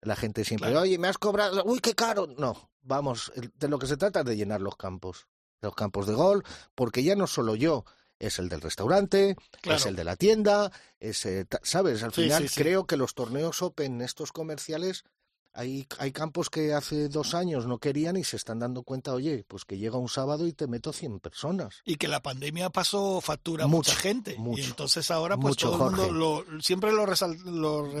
la 0.00 0.16
gente 0.16 0.44
siempre, 0.44 0.76
oye, 0.76 0.98
me 0.98 1.08
has 1.08 1.18
cobrado, 1.18 1.62
uy, 1.64 1.78
qué 1.80 1.94
caro. 1.94 2.26
No, 2.26 2.70
vamos, 2.82 3.32
de 3.34 3.68
lo 3.68 3.78
que 3.78 3.86
se 3.86 3.96
trata 3.96 4.20
es 4.20 4.26
de 4.26 4.36
llenar 4.36 4.60
los 4.60 4.76
campos, 4.76 5.26
los 5.60 5.74
campos 5.74 6.06
de 6.06 6.14
gol, 6.14 6.44
porque 6.74 7.02
ya 7.02 7.16
no 7.16 7.26
solo 7.26 7.54
yo, 7.54 7.84
es 8.18 8.38
el 8.38 8.48
del 8.48 8.60
restaurante, 8.60 9.36
es 9.62 9.86
el 9.86 9.96
de 9.96 10.04
la 10.04 10.16
tienda, 10.16 10.70
es, 11.00 11.26
¿sabes? 11.62 12.02
Al 12.02 12.12
final 12.12 12.50
creo 12.54 12.86
que 12.86 12.96
los 12.96 13.14
torneos 13.14 13.62
Open, 13.62 14.00
estos 14.02 14.32
comerciales, 14.32 15.04
hay, 15.54 15.86
hay 15.98 16.10
campos 16.10 16.50
que 16.50 16.74
hace 16.74 17.08
dos 17.08 17.34
años 17.34 17.66
no 17.66 17.78
querían 17.78 18.16
y 18.16 18.24
se 18.24 18.36
están 18.36 18.58
dando 18.58 18.82
cuenta, 18.82 19.14
oye, 19.14 19.44
pues 19.46 19.64
que 19.64 19.78
llega 19.78 19.96
un 19.96 20.08
sábado 20.08 20.46
y 20.46 20.52
te 20.52 20.66
meto 20.66 20.92
100 20.92 21.20
personas. 21.20 21.80
Y 21.84 21.94
que 21.94 22.08
la 22.08 22.20
pandemia 22.20 22.70
pasó 22.70 23.20
factura 23.20 23.64
a 23.64 23.68
mucha 23.68 23.94
gente. 23.94 24.36
y 24.56 24.60
entonces 24.62 25.10
ahora 25.12 25.36
pues 25.36 25.56
todo 25.56 25.74
el 25.74 25.96
mundo 25.96 26.12
lo, 26.12 26.60
siempre 26.60 26.92
lo, 26.92 27.06
resal, 27.06 27.36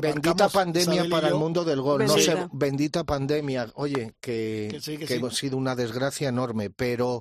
Bendita 0.00 0.48
pandemia 0.48 1.08
para 1.08 1.28
el 1.28 1.34
mundo 1.34 1.64
del 1.64 1.80
gol. 1.80 2.04
No 2.04 2.18
sé, 2.18 2.48
bendita 2.52 3.04
pandemia. 3.04 3.70
Oye, 3.74 4.14
que, 4.20 4.80
que, 5.06 5.20
ha 5.24 5.30
sido 5.30 5.56
una 5.56 5.76
desgracia 5.76 6.28
enorme, 6.28 6.70
pero 6.70 7.20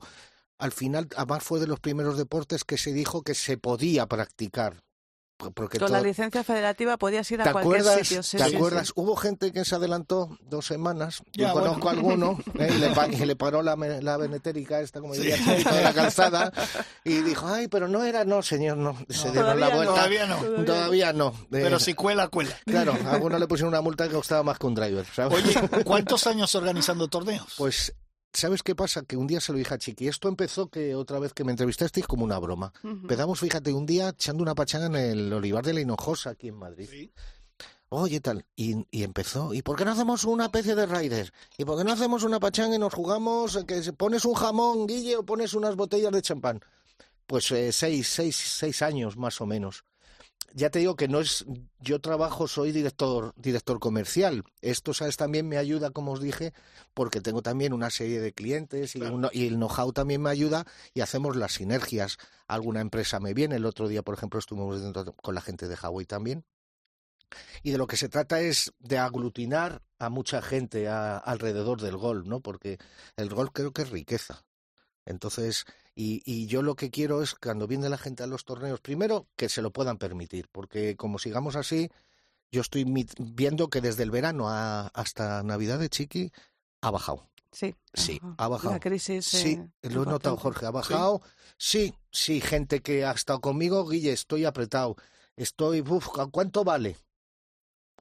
al 0.57 0.71
final, 0.71 1.07
además 1.15 1.43
fue 1.43 1.59
de 1.59 1.67
los 1.67 1.79
primeros 1.79 2.17
deportes 2.17 2.63
que 2.63 2.77
se 2.77 2.91
dijo 2.91 3.21
que 3.21 3.35
se 3.35 3.57
podía 3.57 4.07
practicar. 4.07 4.83
Con 5.51 5.91
la 5.91 6.01
licencia 6.01 6.43
federativa 6.43 6.97
podías 6.97 7.29
ir 7.31 7.41
a 7.41 7.51
cualquier 7.51 8.05
sitio. 8.05 8.21
¿Te 8.37 8.55
acuerdas? 8.55 8.93
Hubo 8.95 9.15
gente 9.15 9.51
que 9.51 9.65
se 9.65 9.75
adelantó 9.75 10.37
dos 10.49 10.65
semanas. 10.65 11.21
Yo 11.33 11.51
conozco 11.51 11.89
a 11.89 11.91
alguno 11.91 12.39
¿eh? 12.59 12.69
y, 12.73 13.25
le, 13.25 13.35
paró 13.35 13.61
la, 13.61 13.75
la 13.75 14.17
venetérica 14.17 14.79
esta, 14.79 15.01
como 15.01 15.13
diría, 15.13 15.37
de 15.37 15.83
la 15.83 15.93
calzada 15.93 16.51
y 17.03 17.21
dijo, 17.21 17.47
ay, 17.47 17.67
pero 17.67 17.87
no 17.87 18.03
era, 18.03 18.25
no, 18.25 18.41
señor, 18.41 18.77
no. 18.77 18.97
Se 19.09 19.31
dieron 19.31 19.59
la 19.59 19.69
vuelta. 19.69 19.93
Todavía 19.93 20.27
no. 20.27 20.63
Todavía 20.63 21.13
no. 21.13 21.33
Pero 21.49 21.79
si 21.79 21.93
cuela, 21.93 22.27
cuela. 22.27 22.55
Claro, 22.65 22.95
a 23.05 23.11
alguno 23.13 23.37
le 23.39 23.47
pusieron 23.47 23.73
una 23.73 23.81
multa 23.81 24.07
que 24.07 24.13
costaba 24.13 24.43
más 24.43 24.59
que 24.59 24.67
un 24.67 24.75
driver. 24.75 25.05
Oye, 25.31 25.83
¿cuántos 25.83 26.27
años 26.27 26.53
organizando 26.55 27.07
torneos? 27.07 27.53
Pues 27.57 27.93
¿Sabes 28.33 28.63
qué 28.63 28.73
pasa? 28.73 29.03
Que 29.03 29.15
un 29.15 29.27
día 29.27 29.39
se 29.39 29.51
lo 29.51 29.59
dije 29.59 29.75
a 29.75 29.77
Chiqui. 29.77 30.07
Esto 30.07 30.27
empezó 30.27 30.67
que 30.67 30.95
otra 30.95 31.19
vez 31.19 31.33
que 31.33 31.43
me 31.43 31.51
entrevistasteis 31.51 32.07
como 32.07 32.25
una 32.25 32.39
broma. 32.39 32.73
Empezamos, 32.83 33.39
fíjate, 33.39 33.71
un 33.71 33.85
día 33.85 34.09
echando 34.09 34.41
una 34.41 34.55
pachanga 34.55 34.87
en 34.87 34.95
el 34.95 35.33
Olivar 35.33 35.63
de 35.63 35.73
la 35.73 35.81
Hinojosa, 35.81 36.31
aquí 36.31 36.47
en 36.47 36.55
Madrid. 36.55 37.11
Oye, 37.89 38.19
tal. 38.21 38.43
Y, 38.55 38.85
empezó. 39.03 39.53
¿Y 39.53 39.61
por 39.61 39.77
qué 39.77 39.85
no 39.85 39.91
hacemos 39.91 40.23
una 40.23 40.45
especie 40.45 40.73
de 40.73 40.87
rider? 40.87 41.31
¿Y 41.59 41.65
por 41.65 41.77
qué 41.77 41.83
no 41.83 41.91
hacemos 41.91 42.23
una 42.23 42.39
pachanga 42.39 42.75
y 42.75 42.79
nos 42.79 42.93
jugamos 42.93 43.63
que 43.67 43.93
pones 43.93 44.25
un 44.25 44.33
jamón, 44.33 44.87
Guille, 44.87 45.17
o 45.17 45.23
pones 45.23 45.53
unas 45.53 45.75
botellas 45.75 46.11
de 46.11 46.23
champán? 46.23 46.59
Pues 47.27 47.51
eh, 47.51 47.71
seis, 47.71 48.07
seis, 48.07 48.35
seis 48.35 48.81
años 48.81 49.15
más 49.15 49.39
o 49.41 49.45
menos 49.45 49.85
ya 50.53 50.69
te 50.69 50.79
digo 50.79 50.95
que 50.95 51.07
no 51.07 51.19
es, 51.19 51.45
yo 51.79 51.99
trabajo, 51.99 52.47
soy 52.47 52.71
director, 52.71 53.33
director 53.35 53.79
comercial. 53.79 54.43
Esto, 54.61 54.93
¿sabes? 54.93 55.17
También 55.17 55.47
me 55.47 55.57
ayuda, 55.57 55.91
como 55.91 56.11
os 56.11 56.21
dije, 56.21 56.53
porque 56.93 57.21
tengo 57.21 57.41
también 57.41 57.73
una 57.73 57.89
serie 57.89 58.19
de 58.19 58.33
clientes 58.33 58.95
y, 58.95 59.01
y 59.31 59.47
el 59.47 59.55
know-how 59.55 59.93
también 59.93 60.21
me 60.21 60.29
ayuda 60.29 60.65
y 60.93 61.01
hacemos 61.01 61.35
las 61.35 61.53
sinergias. 61.53 62.17
Alguna 62.47 62.81
empresa 62.81 63.19
me 63.19 63.33
viene. 63.33 63.55
El 63.55 63.65
otro 63.65 63.87
día, 63.87 64.03
por 64.03 64.15
ejemplo, 64.15 64.39
estuvimos 64.39 64.81
con 65.21 65.35
la 65.35 65.41
gente 65.41 65.67
de 65.67 65.77
Huawei 65.81 66.05
también. 66.05 66.45
Y 67.63 67.71
de 67.71 67.77
lo 67.77 67.87
que 67.87 67.97
se 67.97 68.09
trata 68.09 68.41
es 68.41 68.73
de 68.79 68.97
aglutinar 68.97 69.81
a 69.97 70.09
mucha 70.09 70.41
gente 70.41 70.87
alrededor 70.87 71.81
del 71.81 71.97
gol, 71.97 72.27
¿no? 72.27 72.41
Porque 72.41 72.77
el 73.15 73.29
gol 73.29 73.51
creo 73.51 73.71
que 73.71 73.83
es 73.83 73.89
riqueza. 73.89 74.43
Entonces, 75.05 75.65
y, 75.95 76.21
y, 76.25 76.47
yo 76.47 76.63
lo 76.63 76.75
que 76.75 76.89
quiero 76.89 77.21
es, 77.21 77.35
cuando 77.35 77.67
viene 77.67 77.89
la 77.89 77.97
gente 77.97 78.23
a 78.23 78.27
los 78.27 78.45
torneos, 78.45 78.79
primero 78.81 79.27
que 79.35 79.49
se 79.49 79.61
lo 79.61 79.71
puedan 79.71 79.97
permitir, 79.97 80.47
porque 80.51 80.95
como 80.95 81.19
sigamos 81.19 81.55
así, 81.55 81.89
yo 82.51 82.61
estoy 82.61 82.85
viendo 83.19 83.69
que 83.69 83.81
desde 83.81 84.03
el 84.03 84.11
verano 84.11 84.47
hasta 84.49 85.43
Navidad 85.43 85.79
de 85.79 85.89
Chiqui 85.89 86.31
ha 86.81 86.91
bajado. 86.91 87.29
Sí. 87.51 87.75
Sí, 87.93 88.19
ha 88.37 88.47
bajado. 88.47 88.73
La 88.73 88.79
crisis. 88.79 89.25
Sí, 89.25 89.59
lo 89.81 90.03
he 90.03 90.05
notado, 90.05 90.37
Jorge, 90.37 90.65
ha 90.65 90.71
bajado. 90.71 91.21
¿Sí? 91.57 91.93
sí, 92.11 92.41
gente 92.41 92.81
que 92.81 93.05
ha 93.05 93.11
estado 93.11 93.41
conmigo, 93.41 93.87
Guille, 93.87 94.11
estoy 94.11 94.45
apretado. 94.45 94.95
Estoy, 95.35 95.81
uf, 95.81 96.07
¿cuánto 96.31 96.63
vale? 96.63 96.97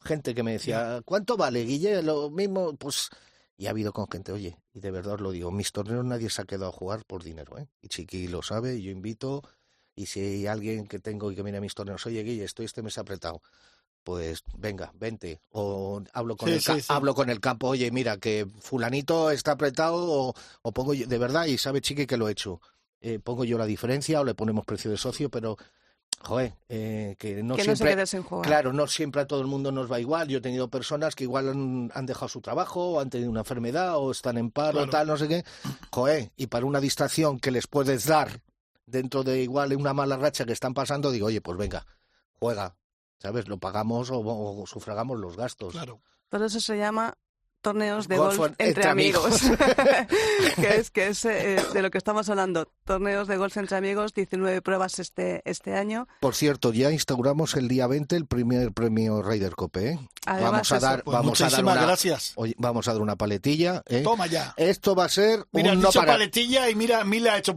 Gente 0.02 0.34
que 0.34 0.42
me 0.42 0.52
decía, 0.52 1.00
¿cuánto 1.04 1.36
vale, 1.36 1.64
Guille? 1.64 2.02
Lo 2.02 2.30
mismo, 2.30 2.74
pues 2.76 3.08
y 3.62 3.68
ha 3.68 3.70
habido 3.70 3.92
con 3.92 4.08
gente, 4.10 4.32
oye, 4.32 4.58
y 4.74 4.80
de 4.80 4.90
verdad 4.90 5.14
os 5.14 5.20
lo 5.20 5.30
digo, 5.30 5.52
mis 5.52 5.70
torneos 5.70 6.04
nadie 6.04 6.28
se 6.30 6.42
ha 6.42 6.44
quedado 6.44 6.66
a 6.66 6.72
jugar 6.72 7.04
por 7.04 7.22
dinero, 7.22 7.58
¿eh? 7.58 7.68
Y 7.80 7.86
Chiqui 7.86 8.26
lo 8.26 8.42
sabe, 8.42 8.82
yo 8.82 8.90
invito, 8.90 9.40
y 9.94 10.06
si 10.06 10.18
hay 10.18 10.46
alguien 10.48 10.88
que 10.88 10.98
tengo 10.98 11.30
y 11.30 11.36
que 11.36 11.44
viene 11.44 11.58
a 11.58 11.60
mis 11.60 11.72
torneos, 11.72 12.04
oye, 12.04 12.24
Guille, 12.24 12.42
estoy 12.42 12.64
este 12.64 12.82
mes 12.82 12.98
apretado, 12.98 13.40
pues 14.02 14.42
venga, 14.58 14.90
vente. 14.96 15.40
O 15.52 16.02
hablo 16.12 16.36
con, 16.36 16.48
el, 16.48 16.60
hablo 16.88 17.14
con 17.14 17.30
el 17.30 17.38
campo, 17.38 17.68
oye, 17.68 17.88
mira, 17.92 18.16
que 18.16 18.48
fulanito 18.58 19.30
está 19.30 19.52
apretado, 19.52 20.34
o, 20.62 20.72
pongo 20.72 20.92
yo, 20.92 21.06
de 21.06 21.18
verdad, 21.18 21.46
y 21.46 21.56
sabe 21.56 21.80
Chiqui 21.80 22.08
que 22.08 22.16
lo 22.16 22.28
he 22.28 22.32
hecho. 22.32 22.60
Eh, 23.00 23.20
pongo 23.20 23.44
yo 23.44 23.58
la 23.58 23.66
diferencia 23.66 24.20
o 24.20 24.24
le 24.24 24.34
ponemos 24.34 24.66
precio 24.66 24.90
de 24.90 24.96
socio, 24.96 25.30
pero 25.30 25.56
joder, 26.24 26.54
eh, 26.68 27.16
que 27.18 27.42
no 27.42 27.56
Que 27.56 27.62
no 27.64 27.70
se 27.72 27.76
siempre, 27.76 27.94
quede 27.96 28.06
sin 28.06 28.22
jugar. 28.22 28.46
claro, 28.46 28.72
no 28.72 28.86
siempre 28.86 29.22
a 29.22 29.26
todo 29.26 29.40
el 29.40 29.46
mundo 29.46 29.72
nos 29.72 29.90
va 29.90 30.00
igual. 30.00 30.28
Yo 30.28 30.38
he 30.38 30.40
tenido 30.40 30.68
personas 30.68 31.14
que 31.14 31.24
igual 31.24 31.48
han, 31.48 31.90
han 31.94 32.06
dejado 32.06 32.28
su 32.28 32.40
trabajo, 32.40 32.92
o 32.92 33.00
han 33.00 33.10
tenido 33.10 33.30
una 33.30 33.40
enfermedad, 33.40 33.96
o 33.98 34.10
están 34.10 34.38
en 34.38 34.50
paro, 34.50 34.72
Claro. 34.78 34.90
tal, 34.90 35.06
no 35.08 35.16
sé 35.16 35.28
qué. 35.28 35.44
Joder, 35.90 36.30
y 36.36 36.46
para 36.46 36.66
una 36.66 36.80
distracción 36.80 37.38
que 37.40 37.50
les 37.50 37.66
puedes 37.66 38.06
dar 38.06 38.40
dentro 38.86 39.22
de 39.24 39.42
igual 39.42 39.74
una 39.76 39.94
mala 39.94 40.16
racha 40.16 40.44
que 40.44 40.52
están 40.52 40.74
pasando, 40.74 41.10
digo, 41.10 41.26
oye, 41.26 41.40
pues 41.40 41.56
venga, 41.58 41.86
juega, 42.38 42.76
¿sabes? 43.18 43.48
Lo 43.48 43.58
pagamos 43.58 44.10
o, 44.10 44.20
o 44.20 44.66
sufragamos 44.66 45.18
los 45.18 45.36
gastos. 45.36 45.72
Claro. 45.72 46.00
Todo 46.28 46.46
eso 46.46 46.60
se 46.60 46.76
llama 46.78 47.16
torneos 47.62 48.08
de 48.08 48.16
Golf 48.18 48.36
golf, 48.36 48.52
entre 48.58 48.68
entre, 48.68 48.88
amigos. 48.88 49.42
amigos. 49.42 49.66
que 50.56 50.76
es, 50.76 50.90
que 50.90 51.06
es 51.08 51.24
eh, 51.24 51.56
de 51.72 51.82
lo 51.82 51.90
que 51.90 51.98
estamos 51.98 52.28
hablando. 52.28 52.68
Torneos 52.84 53.28
de 53.28 53.36
golf 53.36 53.56
entre 53.56 53.76
amigos, 53.76 54.12
19 54.12 54.60
pruebas 54.60 54.98
este, 54.98 55.40
este 55.44 55.74
año. 55.76 56.06
Por 56.20 56.34
cierto, 56.34 56.72
ya 56.72 56.90
instauramos 56.90 57.54
el 57.56 57.68
día 57.68 57.86
20 57.86 58.16
el 58.16 58.26
primer 58.26 58.72
premio 58.72 59.22
Ryder 59.22 59.54
Cope, 59.54 59.90
¿eh? 59.92 59.98
Además, 60.26 60.50
vamos 60.52 60.72
a 60.72 60.76
eso. 60.76 60.86
dar, 60.86 61.04
Pues 61.04 61.14
vamos 61.16 61.40
a 61.40 61.44
dar 61.44 61.50
muchísimas 61.52 61.76
una, 61.76 61.86
gracias. 61.86 62.32
oye, 62.36 62.54
vamos 62.58 62.88
a 62.88 62.92
dar 62.92 63.00
una 63.02 63.16
paletilla, 63.16 63.82
¿eh? 63.86 64.02
Toma 64.02 64.26
ya. 64.26 64.52
Esto 64.56 64.94
va 64.94 65.04
a 65.06 65.08
ser 65.08 65.46
Mira, 65.52 65.72
un 65.72 65.80
no 65.80 65.90
para. 65.92 66.12
paletilla 66.12 66.68
y 66.68 66.74
mira, 66.74 67.04
Mila 67.04 67.34
ha 67.34 67.38
hecho. 67.38 67.56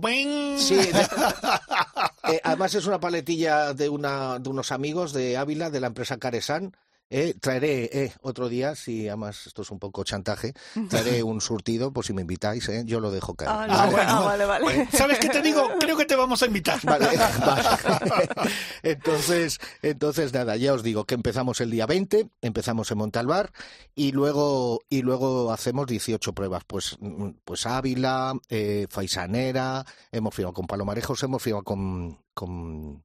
Sí, 0.58 0.76
de- 0.76 1.08
eh, 2.34 2.42
además 2.44 2.74
es 2.76 2.86
una 2.86 3.00
paletilla 3.00 3.74
de 3.74 3.90
una 3.90 4.40
de 4.40 4.50
unos 4.50 4.72
amigos 4.72 5.14
de 5.14 5.38
Ávila 5.38 5.70
de 5.70 5.80
la 5.80 5.88
empresa 5.88 6.18
Caresan. 6.18 6.76
Eh, 7.12 7.36
traeré 7.40 7.90
eh, 7.94 8.14
otro 8.22 8.50
día, 8.50 8.74
si 8.76 9.08
además 9.08 9.46
esto 9.46 9.62
es 9.62 9.70
un 9.70 9.78
poco 9.78 10.04
chantaje, 10.04 10.54
traeré 10.90 11.22
un 11.22 11.40
surtido, 11.40 11.94
por 11.94 12.04
si 12.04 12.14
me 12.14 12.22
invitáis, 12.22 12.68
eh, 12.70 12.84
yo 12.86 13.00
lo 13.00 13.12
dejo 13.12 13.36
caer. 13.36 13.52
Ah, 13.52 13.68
Ah, 13.70 13.86
no, 13.86 13.92
bueno. 13.92 14.10
ah, 14.12 14.22
vale, 14.24 14.46
vale. 14.46 14.88
¿Sabes 14.92 15.20
qué 15.20 15.30
te 15.30 15.42
digo? 15.42 15.70
Creo 15.80 15.96
que 15.98 16.06
te 16.06 16.16
vamos 16.16 16.42
a 16.42 16.48
invitar. 16.48 16.80
Vale, 16.84 17.06
vale. 17.46 18.30
Entonces, 18.84 19.60
entonces 19.82 20.34
nada, 20.34 20.56
ya 20.58 20.74
os 20.74 20.82
digo 20.84 21.06
que 21.06 21.16
empezamos 21.16 21.62
el 21.62 21.72
día 21.72 21.86
20, 21.86 22.28
empezamos 22.42 22.90
en 22.92 22.98
Montalbar 22.98 23.52
y 23.94 24.12
luego 24.12 24.82
y 24.90 25.02
luego 25.02 25.52
hacemos 25.52 25.88
18 25.88 26.34
pruebas, 26.34 26.64
pues 26.66 26.98
mm, 27.00 27.30
pues 27.44 27.66
Ávila, 27.66 28.34
eh, 28.50 28.88
Faisanera, 28.90 29.86
hemos 30.12 30.34
firmado 30.34 30.54
con 30.54 30.68
Palomarejos, 30.68 31.22
hemos 31.24 31.42
firmado 31.42 31.64
con 31.64 32.18
con 32.34 33.04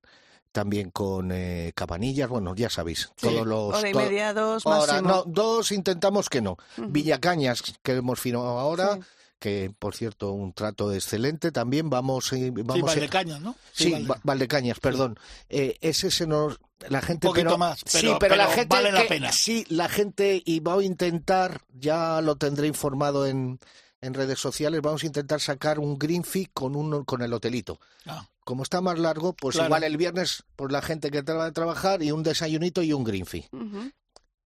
también 0.52 0.90
con 0.90 1.30
eh, 1.32 1.72
Cabanillas, 1.74 2.28
bueno, 2.28 2.54
ya 2.54 2.68
sabéis, 2.70 3.10
Sí, 3.16 3.28
todos 3.28 3.46
los 3.46 3.74
Hora 3.74 3.88
y 3.88 3.94
media, 3.94 4.34
dos, 4.34 4.66
Ahora, 4.66 4.94
máximo. 4.94 5.08
no, 5.08 5.24
dos 5.26 5.70
intentamos 5.72 6.28
que 6.28 6.40
no. 6.40 6.52
Ujú. 6.76 6.88
Villacañas, 6.88 7.62
que 7.82 7.92
hemos 7.92 8.18
firmado 8.18 8.58
ahora, 8.58 8.94
Sí. 8.96 9.00
que 9.38 9.72
por 9.78 9.94
cierto, 9.94 10.32
un 10.32 10.52
trato 10.52 10.92
excelente 10.92 11.52
también. 11.52 11.88
Vamos, 11.88 12.32
eh, 12.32 12.36
Sí, 12.36 12.50
vamos 12.50 12.90
a- 12.90 12.94
Valdecañas, 12.94 13.40
¿no? 13.40 13.54
Sí, 13.72 13.92
Valde- 13.92 14.08
Va- 14.10 14.20
Valdecañas, 14.24 14.80
perdón. 14.80 15.18
Eh, 15.48 15.76
ese 15.80 16.10
se 16.10 16.26
nos 16.26 16.58
la 16.88 17.00
gente 17.02 17.26
Un 17.26 17.32
poquito 17.32 17.46
pero, 17.50 17.58
más, 17.58 17.78
sí, 17.84 17.98
pero- 18.00 18.18
pero, 18.18 18.36
la 18.36 18.44
pero 18.46 18.56
gente 18.56 18.74
vale 18.76 18.90
la 18.92 19.02
que- 19.02 19.08
pena. 19.08 19.32
sí, 19.32 19.64
la 19.68 19.88
gente 19.88 20.42
y 20.44 20.60
voy 20.60 20.84
a 20.84 20.86
intentar, 20.86 21.60
ya 21.78 22.20
lo 22.22 22.36
tendré 22.36 22.66
informado 22.66 23.26
en, 23.26 23.60
en 24.00 24.14
redes 24.14 24.38
sociales, 24.38 24.80
vamos 24.82 25.02
a 25.02 25.06
intentar 25.06 25.40
sacar 25.42 25.78
un 25.78 25.98
green 25.98 26.24
fee 26.24 26.48
con 26.54 26.74
un 26.74 27.04
con 27.04 27.20
el 27.22 27.32
hotelito. 27.34 27.78
Ah, 28.06 28.26
Como 28.50 28.64
está 28.64 28.80
más 28.80 28.98
largo, 28.98 29.32
pues 29.32 29.54
Claro. 29.54 29.68
igual 29.68 29.84
el 29.84 29.96
viernes 29.96 30.42
pues 30.56 30.72
la 30.72 30.82
gente 30.82 31.12
que 31.12 31.22
traba 31.22 31.44
de 31.44 31.52
trabajar 31.52 32.02
y 32.02 32.10
un 32.10 32.24
desayunito 32.24 32.82
y 32.82 32.92
un 32.92 33.04
green 33.04 33.24
fee. 33.24 33.46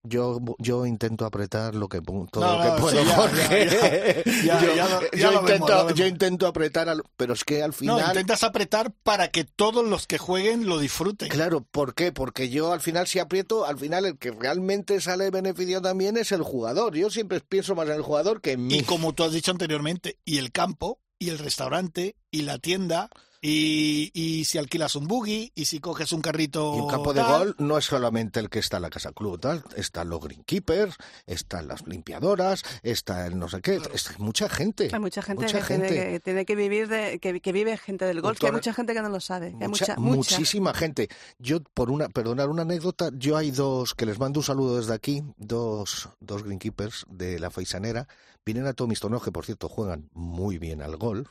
Yo 0.03 0.41
yo 0.59 0.87
intento 0.87 1.27
apretar 1.27 1.75
lo 1.75 1.87
que 1.87 2.01
todo 2.01 2.27
No, 2.37 2.57
lo 2.57 2.63
que 2.63 2.69
no, 2.71 2.77
puedo, 2.79 3.03
sí, 3.03 3.07
ya, 3.07 3.17
Jorge. 3.17 4.23
ya, 4.47 4.75
ya, 4.75 5.01
yo 5.13 5.33
intento 5.43 5.69
lo 5.69 5.77
vemos. 5.85 5.95
yo 5.95 6.07
intento 6.07 6.47
apretar 6.47 6.89
al- 6.89 7.03
pero 7.19 7.35
es 7.35 7.45
que 7.45 7.63
al 7.63 7.73
No, 7.73 7.77
final 7.77 8.07
intentas 8.09 8.43
apretar 8.43 8.93
para 9.03 9.29
que 9.29 9.45
todos 9.45 9.87
los 9.87 10.07
que 10.07 10.17
jueguen 10.17 10.67
lo 10.67 10.79
disfruten. 10.79 11.29
Claro, 11.29 11.61
¿por 11.71 11.95
qué? 11.95 12.13
Porque 12.13 12.49
yo 12.49 12.73
al 12.73 12.81
final 12.81 13.07
si 13.09 13.19
aprieto, 13.19 13.67
al 13.67 13.77
final 13.79 14.07
el 14.07 14.17
que 14.17 14.31
realmente 14.31 15.03
sale 15.03 15.29
beneficiado 15.31 15.83
también 15.83 16.17
es 16.17 16.33
el 16.33 16.43
jugador. 16.43 16.97
Yo 16.97 17.11
siempre 17.11 17.39
pienso 17.43 17.75
más 17.75 17.87
en 17.89 17.97
el 17.97 18.03
jugador 18.03 18.41
que 18.41 18.53
en 18.53 18.67
mí. 18.69 18.79
Y 18.79 18.83
como 18.85 19.13
tú 19.13 19.25
has 19.25 19.33
dicho 19.33 19.51
anteriormente, 19.51 20.17
y 20.25 20.39
el 20.39 20.51
campo, 20.51 20.99
y 21.19 21.29
el 21.29 21.39
restaurante, 21.39 22.17
y 22.31 22.41
la 22.43 22.57
tienda, 22.57 23.11
y, 23.43 24.11
y 24.13 24.45
si 24.45 24.59
alquilas 24.59 24.97
un 24.97 25.07
buggy, 25.09 25.51
y 25.55 25.65
si 25.65 25.81
coges 25.81 26.13
un 26.13 26.21
carrito. 26.21 26.75
Y 26.77 26.81
un 26.81 26.89
campo 26.89 27.15
de 27.15 27.21
tal. 27.21 27.39
gol 27.39 27.57
no 27.59 27.79
es 27.79 27.87
solamente 27.87 28.39
el 28.41 28.51
que 28.51 28.59
está 28.59 28.77
en 28.77 28.83
la 28.83 28.91
casa 28.91 29.13
club, 29.13 29.41
tal, 29.41 29.65
están 29.77 30.11
los 30.11 30.21
greenkeepers, 30.21 30.97
están 31.27 31.69
las 31.69 31.87
limpiadoras, 31.87 32.63
está 32.83 33.27
el 33.27 33.39
no 33.39 33.49
sé 33.49 33.61
qué, 33.63 33.77
está 33.95 34.13
mucha 34.19 34.49
gente. 34.49 34.91
Hay 34.93 35.01
mucha 35.01 35.23
gente, 35.23 35.43
mucha 35.45 35.61
que, 35.61 35.65
Tiene 35.67 35.89
gente. 35.89 36.11
que 36.13 36.21
tiene 36.21 36.45
que 36.45 36.55
vivir 36.57 36.89
de, 36.89 37.19
que, 37.19 37.41
que 37.41 37.53
vive 37.53 37.77
gente 37.79 38.05
del 38.05 38.21
golf, 38.21 38.39
que 38.39 38.47
hay 38.47 38.53
mucha 38.53 38.75
gente 38.75 38.93
que 38.95 39.03
no 39.03 39.09
lo 39.09 39.21
sabe. 39.21 39.55
hay 39.61 39.69
Mucha- 39.69 39.97
muchísima 39.97 40.75
gente. 40.75 41.09
Yo, 41.39 41.61
por 41.63 41.91
una, 41.91 42.09
perdonar 42.09 42.49
una 42.51 42.63
anécdota, 42.63 43.11
yo 43.15 43.37
hay 43.37 43.51
dos, 43.51 43.95
que 43.95 44.05
les 44.07 44.19
mando 44.19 44.41
un 44.41 44.45
saludo 44.45 44.77
desde 44.77 44.93
aquí, 44.95 45.23
dos, 45.39 46.11
dos 46.21 46.43
greenkeepers 46.43 47.07
de 47.09 47.39
la 47.39 47.51
Faisanera, 47.51 48.07
vienen 48.45 48.67
a 48.67 48.73
todos 48.75 48.89
mis 48.89 49.01
torneos, 49.01 49.23
que 49.23 49.33
por 49.33 49.45
cierto 49.47 49.69
juegan 49.69 50.11
muy 50.13 50.59
bien 50.59 50.83
al 50.83 50.97
golf. 50.97 51.29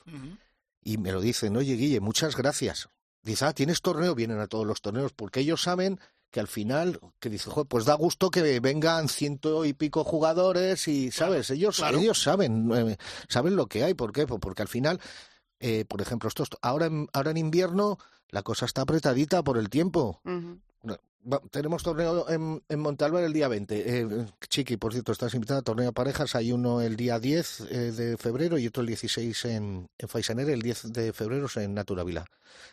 Y 0.81 0.97
me 0.97 1.11
lo 1.11 1.21
dicen, 1.21 1.55
oye 1.57 1.75
Guille, 1.75 1.99
muchas 1.99 2.35
gracias. 2.35 2.89
Dice, 3.21 3.45
ah, 3.45 3.53
¿tienes 3.53 3.81
torneo? 3.81 4.15
Vienen 4.15 4.39
a 4.39 4.47
todos 4.47 4.65
los 4.65 4.81
torneos, 4.81 5.13
porque 5.13 5.41
ellos 5.41 5.61
saben 5.61 5.99
que 6.31 6.39
al 6.39 6.47
final, 6.47 6.99
que 7.19 7.29
dice, 7.29 7.49
"Joder, 7.49 7.67
pues 7.67 7.85
da 7.85 7.95
gusto 7.95 8.29
que 8.29 8.59
vengan 8.59 9.09
ciento 9.09 9.65
y 9.65 9.73
pico 9.73 10.03
jugadores 10.03 10.87
y, 10.87 11.11
¿sabes? 11.11 11.49
Ellos, 11.49 11.77
claro. 11.77 11.97
ellos 11.99 12.21
saben, 12.21 12.69
eh, 12.73 12.97
saben 13.27 13.55
lo 13.55 13.67
que 13.67 13.83
hay, 13.83 13.93
¿por 13.93 14.11
qué? 14.11 14.27
Pues 14.27 14.39
porque 14.39 14.61
al 14.61 14.67
final, 14.67 15.01
eh, 15.59 15.85
por 15.85 16.01
ejemplo, 16.01 16.29
estos, 16.29 16.49
ahora, 16.61 16.85
en, 16.85 17.07
ahora 17.13 17.31
en 17.31 17.37
invierno 17.37 17.97
la 18.29 18.43
cosa 18.43 18.65
está 18.65 18.83
apretadita 18.83 19.43
por 19.43 19.57
el 19.57 19.69
tiempo. 19.69 20.21
Tenemos 21.51 21.83
torneo 21.83 22.29
en, 22.29 22.63
en 22.69 22.79
Montalbán 22.79 23.23
el 23.23 23.33
día 23.33 23.47
20. 23.47 23.99
Eh, 23.99 24.25
Chiqui, 24.47 24.77
por 24.77 24.93
cierto, 24.93 25.11
estás 25.11 25.33
invitada 25.33 25.59
a 25.59 25.63
torneo 25.63 25.87
de 25.87 25.93
parejas. 25.93 26.35
Hay 26.35 26.51
uno 26.51 26.81
el 26.81 26.95
día 26.95 27.19
10 27.19 27.59
eh, 27.61 27.91
de 27.91 28.17
febrero 28.17 28.57
y 28.57 28.67
otro 28.67 28.81
el 28.81 28.87
16 28.87 29.45
en, 29.45 29.89
en. 29.97 30.53
El 30.53 30.61
10 30.61 30.93
de 30.93 31.13
febrero 31.13 31.47
es 31.47 31.57
en 31.57 31.73
Naturavila. 31.73 32.25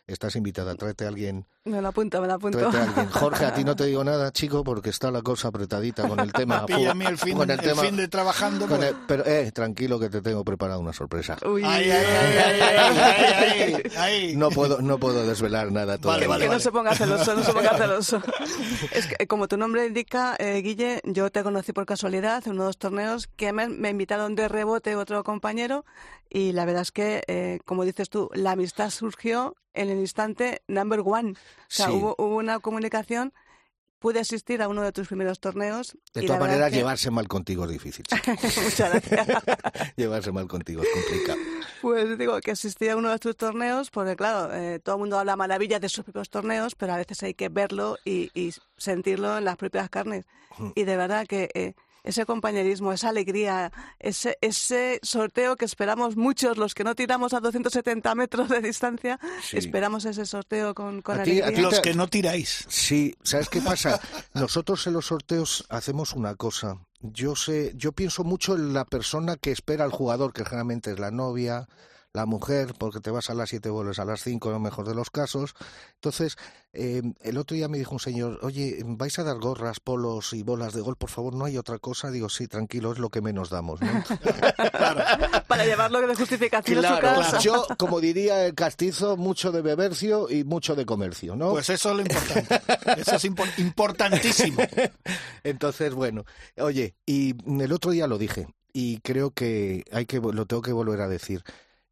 Estás 0.06 0.36
invitada. 0.36 0.74
Tráete 0.74 1.04
a 1.04 1.08
alguien. 1.08 1.46
Me 1.66 1.82
lo 1.82 1.88
apunto, 1.88 2.20
me 2.20 2.26
lo 2.28 2.34
apunto. 2.34 2.58
Tráete 2.58 2.76
a 2.78 2.82
alguien. 2.84 3.08
Jorge, 3.10 3.44
a 3.44 3.52
ti 3.54 3.64
no 3.64 3.74
te 3.76 3.84
digo 3.86 4.02
nada, 4.04 4.30
chico, 4.32 4.62
porque 4.64 4.90
está 4.90 5.10
la 5.10 5.22
cosa 5.22 5.48
apretadita 5.48 6.08
con 6.08 6.18
el 6.20 6.32
tema. 6.32 6.60
Me 6.68 6.74
pilla 6.76 6.92
a 6.92 6.94
mí 6.94 7.04
el 7.04 7.18
fin, 7.18 7.36
con 7.36 7.50
el 7.50 7.58
el 7.58 7.64
tema- 7.66 7.82
fin 7.82 7.96
de 7.96 8.08
trabajando. 8.08 8.66
con 8.66 8.76
pues- 8.78 8.90
el- 8.90 8.96
pero, 9.06 9.26
eh, 9.26 9.50
tranquilo 9.52 9.98
que 9.98 10.08
te 10.08 10.22
tengo 10.22 10.44
preparada 10.44 10.78
una 10.78 10.92
sorpresa. 10.92 11.36
Uy, 11.44 11.62
Ay, 11.64 11.90
ay, 11.90 12.04
ay, 12.06 12.38
ay, 12.38 12.60
ay, 12.60 12.98
ay, 12.98 13.74
ay, 13.74 13.92
ay. 13.96 14.36
No 14.36 14.50
puedo, 14.50 14.80
no 14.80 14.98
puedo 14.98 15.26
desvelar 15.26 15.72
nada 15.72 15.98
todavía. 15.98 16.28
vale, 16.28 16.44
que 16.44 16.48
vale. 16.48 16.56
no 16.56 16.60
se 16.60 16.70
ponga 16.72 16.94
celoso, 16.94 17.34
no 17.34 17.42
se 17.42 17.52
ponga 17.52 17.74
celoso. 17.76 18.22
es 18.92 19.06
que, 19.08 19.26
como 19.26 19.48
tu 19.48 19.56
nombre 19.56 19.86
indica, 19.86 20.36
eh, 20.38 20.60
Guille, 20.62 21.00
yo 21.04 21.30
te 21.30 21.42
conocí 21.42 21.72
por 21.72 21.84
casualidad 21.86 22.42
en 22.46 22.52
uno 22.52 22.62
de 22.62 22.68
los 22.68 22.78
torneos 22.78 23.26
que 23.36 23.52
me, 23.52 23.68
me 23.68 23.90
invitaron 23.90 24.34
de 24.36 24.48
rebote 24.48 24.94
otro 24.96 25.24
compañero 25.24 25.84
y 26.30 26.52
la 26.52 26.64
verdad 26.64 26.82
es 26.82 26.92
que, 26.92 27.22
eh, 27.26 27.58
como 27.64 27.84
dices 27.84 28.08
tú, 28.08 28.30
la 28.34 28.52
amistad 28.52 28.90
surgió 28.90 29.56
en 29.76 29.90
el 29.90 29.98
instante 29.98 30.62
number 30.68 31.00
one. 31.04 31.30
O 31.32 31.34
sea, 31.68 31.86
Sí. 31.86 31.92
hubo, 31.92 32.14
hubo 32.18 32.36
una 32.36 32.58
comunicación, 32.60 33.32
pude 33.98 34.20
asistir 34.20 34.60
a 34.62 34.68
uno 34.68 34.82
de 34.82 34.92
tus 34.92 35.08
primeros 35.08 35.40
torneos. 35.40 35.96
De 36.14 36.22
todas 36.26 36.40
maneras, 36.40 36.70
que- 36.70 36.76
llevarse 36.76 37.10
mal 37.10 37.28
contigo 37.28 37.64
es 37.64 37.70
difícil. 37.70 38.04
Muchas 38.62 38.90
gracias. 38.90 39.26
llevarse 39.96 40.32
mal 40.32 40.46
contigo 40.48 40.82
es 40.82 40.88
complicado. 40.90 41.38
Pues 41.82 42.18
digo 42.18 42.40
que 42.40 42.50
asistí 42.52 42.88
a 42.88 42.96
uno 42.96 43.10
de 43.10 43.18
tus 43.18 43.36
torneos, 43.36 43.90
porque 43.90 44.16
claro, 44.16 44.52
eh, 44.54 44.80
todo 44.80 44.96
el 44.96 45.00
mundo 45.00 45.18
habla 45.18 45.36
maravillas 45.36 45.80
de 45.80 45.88
sus 45.88 46.04
propios 46.04 46.30
torneos, 46.30 46.74
pero 46.74 46.92
a 46.94 46.96
veces 46.96 47.22
hay 47.22 47.34
que 47.34 47.48
verlo 47.48 47.96
y, 48.04 48.30
y 48.34 48.52
sentirlo 48.76 49.36
en 49.38 49.44
las 49.44 49.56
propias 49.56 49.88
carnes. 49.90 50.24
Y 50.74 50.84
de 50.84 50.96
verdad 50.96 51.26
que 51.26 51.50
eh, 51.54 51.74
ese 52.06 52.24
compañerismo, 52.24 52.92
esa 52.92 53.10
alegría, 53.10 53.70
ese, 53.98 54.38
ese 54.40 54.98
sorteo 55.02 55.56
que 55.56 55.64
esperamos 55.66 56.16
muchos, 56.16 56.56
los 56.56 56.74
que 56.74 56.84
no 56.84 56.94
tiramos 56.94 57.34
a 57.34 57.40
270 57.40 58.14
metros 58.14 58.48
de 58.48 58.60
distancia, 58.62 59.18
Sí. 59.42 59.58
esperamos 59.58 60.04
ese 60.06 60.24
sorteo 60.24 60.74
con, 60.74 61.02
con 61.02 61.20
A 61.20 61.22
ti- 61.24 61.40
a 61.40 61.46
alegría. 61.48 61.54
ti 61.56 61.60
Los 61.62 61.80
que 61.80 61.94
no 61.94 62.08
tiráis. 62.08 62.64
Sí, 62.68 63.14
¿sabes 63.22 63.48
qué 63.50 63.60
pasa? 63.60 64.00
Nosotros 64.32 64.86
en 64.86 64.94
los 64.94 65.06
sorteos 65.06 65.66
hacemos 65.68 66.14
una 66.14 66.34
cosa. 66.36 66.78
Yo 67.00 67.36
sé, 67.36 67.72
yo 67.76 67.92
pienso 67.92 68.24
mucho 68.24 68.54
en 68.54 68.72
la 68.72 68.84
persona 68.86 69.36
que 69.36 69.50
espera 69.52 69.84
al 69.84 69.90
jugador, 69.92 70.32
que 70.32 70.44
generalmente 70.44 70.92
es 70.92 70.98
la 70.98 71.10
novia, 71.10 71.68
la 72.16 72.26
mujer, 72.26 72.74
porque 72.78 72.98
te 73.00 73.10
vas 73.10 73.28
a 73.30 73.34
las 73.34 73.50
siete 73.50 73.68
vuelves 73.68 73.98
a 73.98 74.04
las 74.06 74.22
cinco, 74.22 74.48
en 74.48 74.54
lo 74.54 74.60
mejor 74.60 74.88
de 74.88 74.94
los 74.94 75.10
casos. 75.10 75.54
Entonces, 75.94 76.36
eh, 76.72 77.02
el 77.20 77.36
otro 77.38 77.54
día 77.54 77.68
me 77.68 77.76
dijo 77.78 77.92
un 77.92 78.00
señor, 78.00 78.38
oye, 78.42 78.80
¿vais 78.84 79.18
a 79.18 79.22
dar 79.24 79.36
gorras, 79.38 79.80
polos 79.80 80.32
y 80.32 80.42
bolas 80.42 80.72
de 80.72 80.80
gol? 80.80 80.96
Por 80.96 81.10
favor, 81.10 81.34
¿no 81.34 81.44
hay 81.44 81.58
otra 81.58 81.78
cosa? 81.78 82.10
Digo, 82.10 82.28
sí, 82.30 82.48
tranquilo, 82.48 82.92
es 82.92 82.98
lo 82.98 83.10
que 83.10 83.20
menos 83.20 83.50
damos. 83.50 83.80
¿no? 83.82 83.88
Para 85.46 85.64
llevarlo 85.64 86.06
de 86.06 86.14
justificación 86.14 86.84
a 86.84 86.94
su 86.94 87.00
claro, 87.00 87.38
yo, 87.40 87.66
como 87.78 88.00
diría 88.00 88.46
el 88.46 88.54
castizo, 88.54 89.16
mucho 89.16 89.52
de 89.52 89.62
bebercio 89.62 90.30
y 90.30 90.44
mucho 90.44 90.74
de 90.74 90.86
comercio, 90.86 91.36
¿no? 91.36 91.50
Pues 91.50 91.68
eso 91.70 91.90
es 91.90 91.96
lo 91.96 92.02
importante. 92.02 93.00
Eso 93.00 93.16
es 93.16 93.24
impor- 93.24 93.58
importantísimo. 93.58 94.62
Entonces, 95.44 95.92
bueno, 95.94 96.24
oye, 96.58 96.94
y 97.04 97.34
el 97.62 97.72
otro 97.72 97.90
día 97.90 98.06
lo 98.06 98.18
dije 98.18 98.46
y 98.72 98.98
creo 99.00 99.30
que 99.30 99.84
hay 99.92 100.06
que 100.06 100.18
lo 100.20 100.46
tengo 100.46 100.62
que 100.62 100.72
volver 100.72 101.00
a 101.00 101.08
decir. 101.08 101.42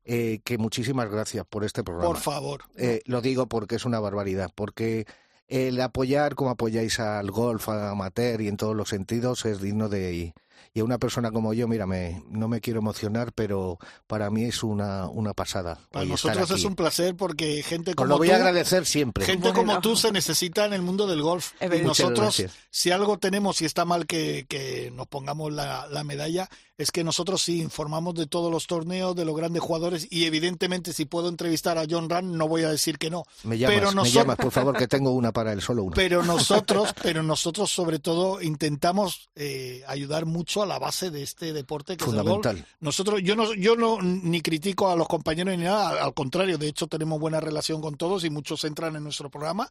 Eh, 0.04 0.40
que 0.44 0.58
muchísimas 0.58 1.10
gracias 1.10 1.46
por 1.46 1.64
este 1.64 1.82
programa. 1.82 2.08
Por 2.08 2.20
favor. 2.20 2.64
Eh, 2.76 3.00
lo 3.06 3.20
digo 3.20 3.46
porque 3.46 3.76
es 3.76 3.84
una 3.84 4.00
barbaridad, 4.00 4.50
porque 4.54 5.06
el 5.48 5.80
apoyar 5.80 6.34
como 6.34 6.50
apoyáis 6.50 7.00
al 7.00 7.30
golf 7.30 7.68
amateur 7.68 8.40
y 8.40 8.48
en 8.48 8.56
todos 8.56 8.76
los 8.76 8.88
sentidos 8.88 9.44
es 9.44 9.60
digno 9.60 9.88
de, 9.88 10.34
y 10.72 10.80
a 10.80 10.84
una 10.84 10.98
persona 10.98 11.30
como 11.30 11.52
yo, 11.52 11.68
mira, 11.68 11.86
no 11.86 12.48
me 12.48 12.60
quiero 12.60 12.80
emocionar, 12.80 13.32
pero 13.32 13.78
para 14.06 14.30
mí 14.30 14.44
es 14.44 14.62
una, 14.62 15.08
una 15.08 15.34
pasada. 15.34 15.78
Para 15.90 16.06
nosotros 16.06 16.50
es 16.50 16.64
un 16.64 16.74
placer 16.74 17.16
porque 17.16 17.62
gente 17.62 17.94
como 17.94 18.04
Os 18.04 18.08
lo 18.10 18.18
voy 18.18 18.30
a 18.30 18.36
agradecer 18.36 18.86
siempre. 18.86 19.24
Gente 19.24 19.52
como 19.52 19.80
tú 19.80 19.96
se 19.96 20.12
necesita 20.12 20.64
en 20.64 20.72
el 20.72 20.82
mundo 20.82 21.06
del 21.06 21.22
golf. 21.22 21.52
Y 21.60 21.82
nosotros, 21.82 22.44
si 22.70 22.90
algo 22.90 23.18
tenemos 23.18 23.60
y 23.62 23.64
está 23.64 23.84
mal 23.84 24.06
que, 24.06 24.46
que 24.48 24.92
nos 24.94 25.06
pongamos 25.06 25.52
la, 25.52 25.86
la 25.88 26.04
medalla, 26.04 26.48
es 26.76 26.90
que 26.90 27.04
nosotros 27.04 27.42
sí 27.42 27.60
informamos 27.60 28.14
de 28.14 28.26
todos 28.26 28.50
los 28.50 28.66
torneos, 28.66 29.14
de 29.14 29.24
los 29.24 29.36
grandes 29.36 29.62
jugadores 29.62 30.08
y 30.10 30.24
evidentemente 30.24 30.92
si 30.92 31.04
puedo 31.04 31.28
entrevistar 31.28 31.78
a 31.78 31.84
John 31.88 32.10
Rand 32.10 32.34
no 32.34 32.48
voy 32.48 32.62
a 32.62 32.70
decir 32.70 32.98
que 32.98 33.10
no. 33.10 33.24
Me 33.44 33.58
llamas, 33.58 33.74
pero 33.74 33.86
nosotros, 33.92 34.14
me 34.14 34.20
llamas 34.20 34.36
por 34.36 34.50
favor, 34.50 34.76
que 34.76 34.88
tengo 34.88 35.12
una 35.12 35.32
para 35.32 35.52
él, 35.52 35.60
solo 35.60 35.84
una. 35.84 35.94
Pero 35.94 36.22
nosotros, 36.24 36.92
pero 37.02 37.22
nosotros 37.22 37.70
sobre 37.70 37.98
todo 37.98 38.42
intentamos 38.42 39.30
eh, 39.36 39.82
ayudar 39.86 40.26
mucho 40.26 40.53
a 40.62 40.66
la 40.66 40.78
base 40.78 41.10
de 41.10 41.22
este 41.22 41.52
deporte 41.52 41.96
que 41.96 42.04
Fundamental. 42.04 42.56
es 42.56 42.60
el 42.60 42.66
golf. 42.66 42.76
Nosotros, 42.80 43.20
yo 43.22 43.36
no, 43.36 43.54
yo 43.54 43.76
no 43.76 44.00
ni 44.02 44.40
critico 44.40 44.90
a 44.90 44.96
los 44.96 45.08
compañeros 45.08 45.56
ni 45.56 45.64
nada, 45.64 46.02
al 46.04 46.14
contrario, 46.14 46.58
de 46.58 46.68
hecho 46.68 46.86
tenemos 46.86 47.18
buena 47.18 47.40
relación 47.40 47.80
con 47.80 47.96
todos 47.96 48.24
y 48.24 48.30
muchos 48.30 48.64
entran 48.64 48.96
en 48.96 49.04
nuestro 49.04 49.30
programa, 49.30 49.70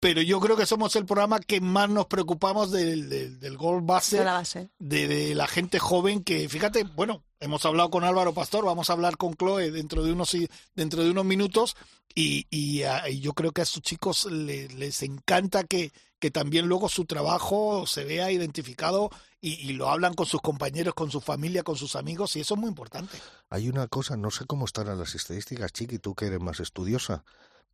pero 0.00 0.22
yo 0.22 0.38
creo 0.40 0.56
que 0.56 0.66
somos 0.66 0.94
el 0.96 1.06
programa 1.06 1.40
que 1.40 1.60
más 1.60 1.90
nos 1.90 2.06
preocupamos 2.06 2.70
del, 2.70 3.08
del, 3.08 3.40
del 3.40 3.56
gol 3.56 3.82
base, 3.82 4.18
de 4.18 4.24
la 4.24 4.34
base. 4.34 4.70
De, 4.78 5.34
la 5.34 5.46
gente 5.46 5.78
joven 5.78 6.22
que, 6.22 6.48
fíjate, 6.48 6.84
bueno, 6.84 7.22
hemos 7.40 7.64
hablado 7.66 7.90
con 7.90 8.04
Álvaro 8.04 8.32
Pastor, 8.32 8.64
vamos 8.64 8.90
a 8.90 8.92
hablar 8.92 9.16
con 9.16 9.34
Chloe 9.34 9.70
dentro 9.70 10.02
de 10.04 10.12
unos, 10.12 10.36
dentro 10.74 11.02
de 11.02 11.10
unos 11.10 11.24
minutos 11.24 11.76
y, 12.14 12.46
y, 12.50 12.82
y 13.08 13.20
yo 13.20 13.32
creo 13.32 13.52
que 13.52 13.60
a 13.60 13.64
estos 13.64 13.82
chicos 13.82 14.26
les, 14.26 14.72
les 14.74 15.02
encanta 15.02 15.64
que, 15.64 15.92
que 16.18 16.30
también 16.30 16.66
luego 16.66 16.88
su 16.88 17.04
trabajo 17.04 17.86
se 17.86 18.04
vea 18.04 18.30
identificado 18.30 19.10
y, 19.40 19.54
y, 19.68 19.74
lo 19.74 19.88
hablan 19.88 20.14
con 20.14 20.26
sus 20.26 20.40
compañeros, 20.40 20.94
con 20.94 21.10
su 21.10 21.20
familia, 21.20 21.62
con 21.62 21.76
sus 21.76 21.94
amigos, 21.94 22.34
y 22.34 22.40
eso 22.40 22.54
es 22.54 22.60
muy 22.60 22.68
importante. 22.68 23.18
Hay 23.50 23.68
una 23.68 23.86
cosa, 23.86 24.16
no 24.16 24.30
sé 24.30 24.46
cómo 24.46 24.64
están 24.64 24.86
las 24.98 25.14
estadísticas, 25.14 25.72
Chiqui, 25.72 25.98
tú 25.98 26.14
que 26.14 26.26
eres 26.26 26.40
más 26.40 26.58
estudiosa, 26.58 27.24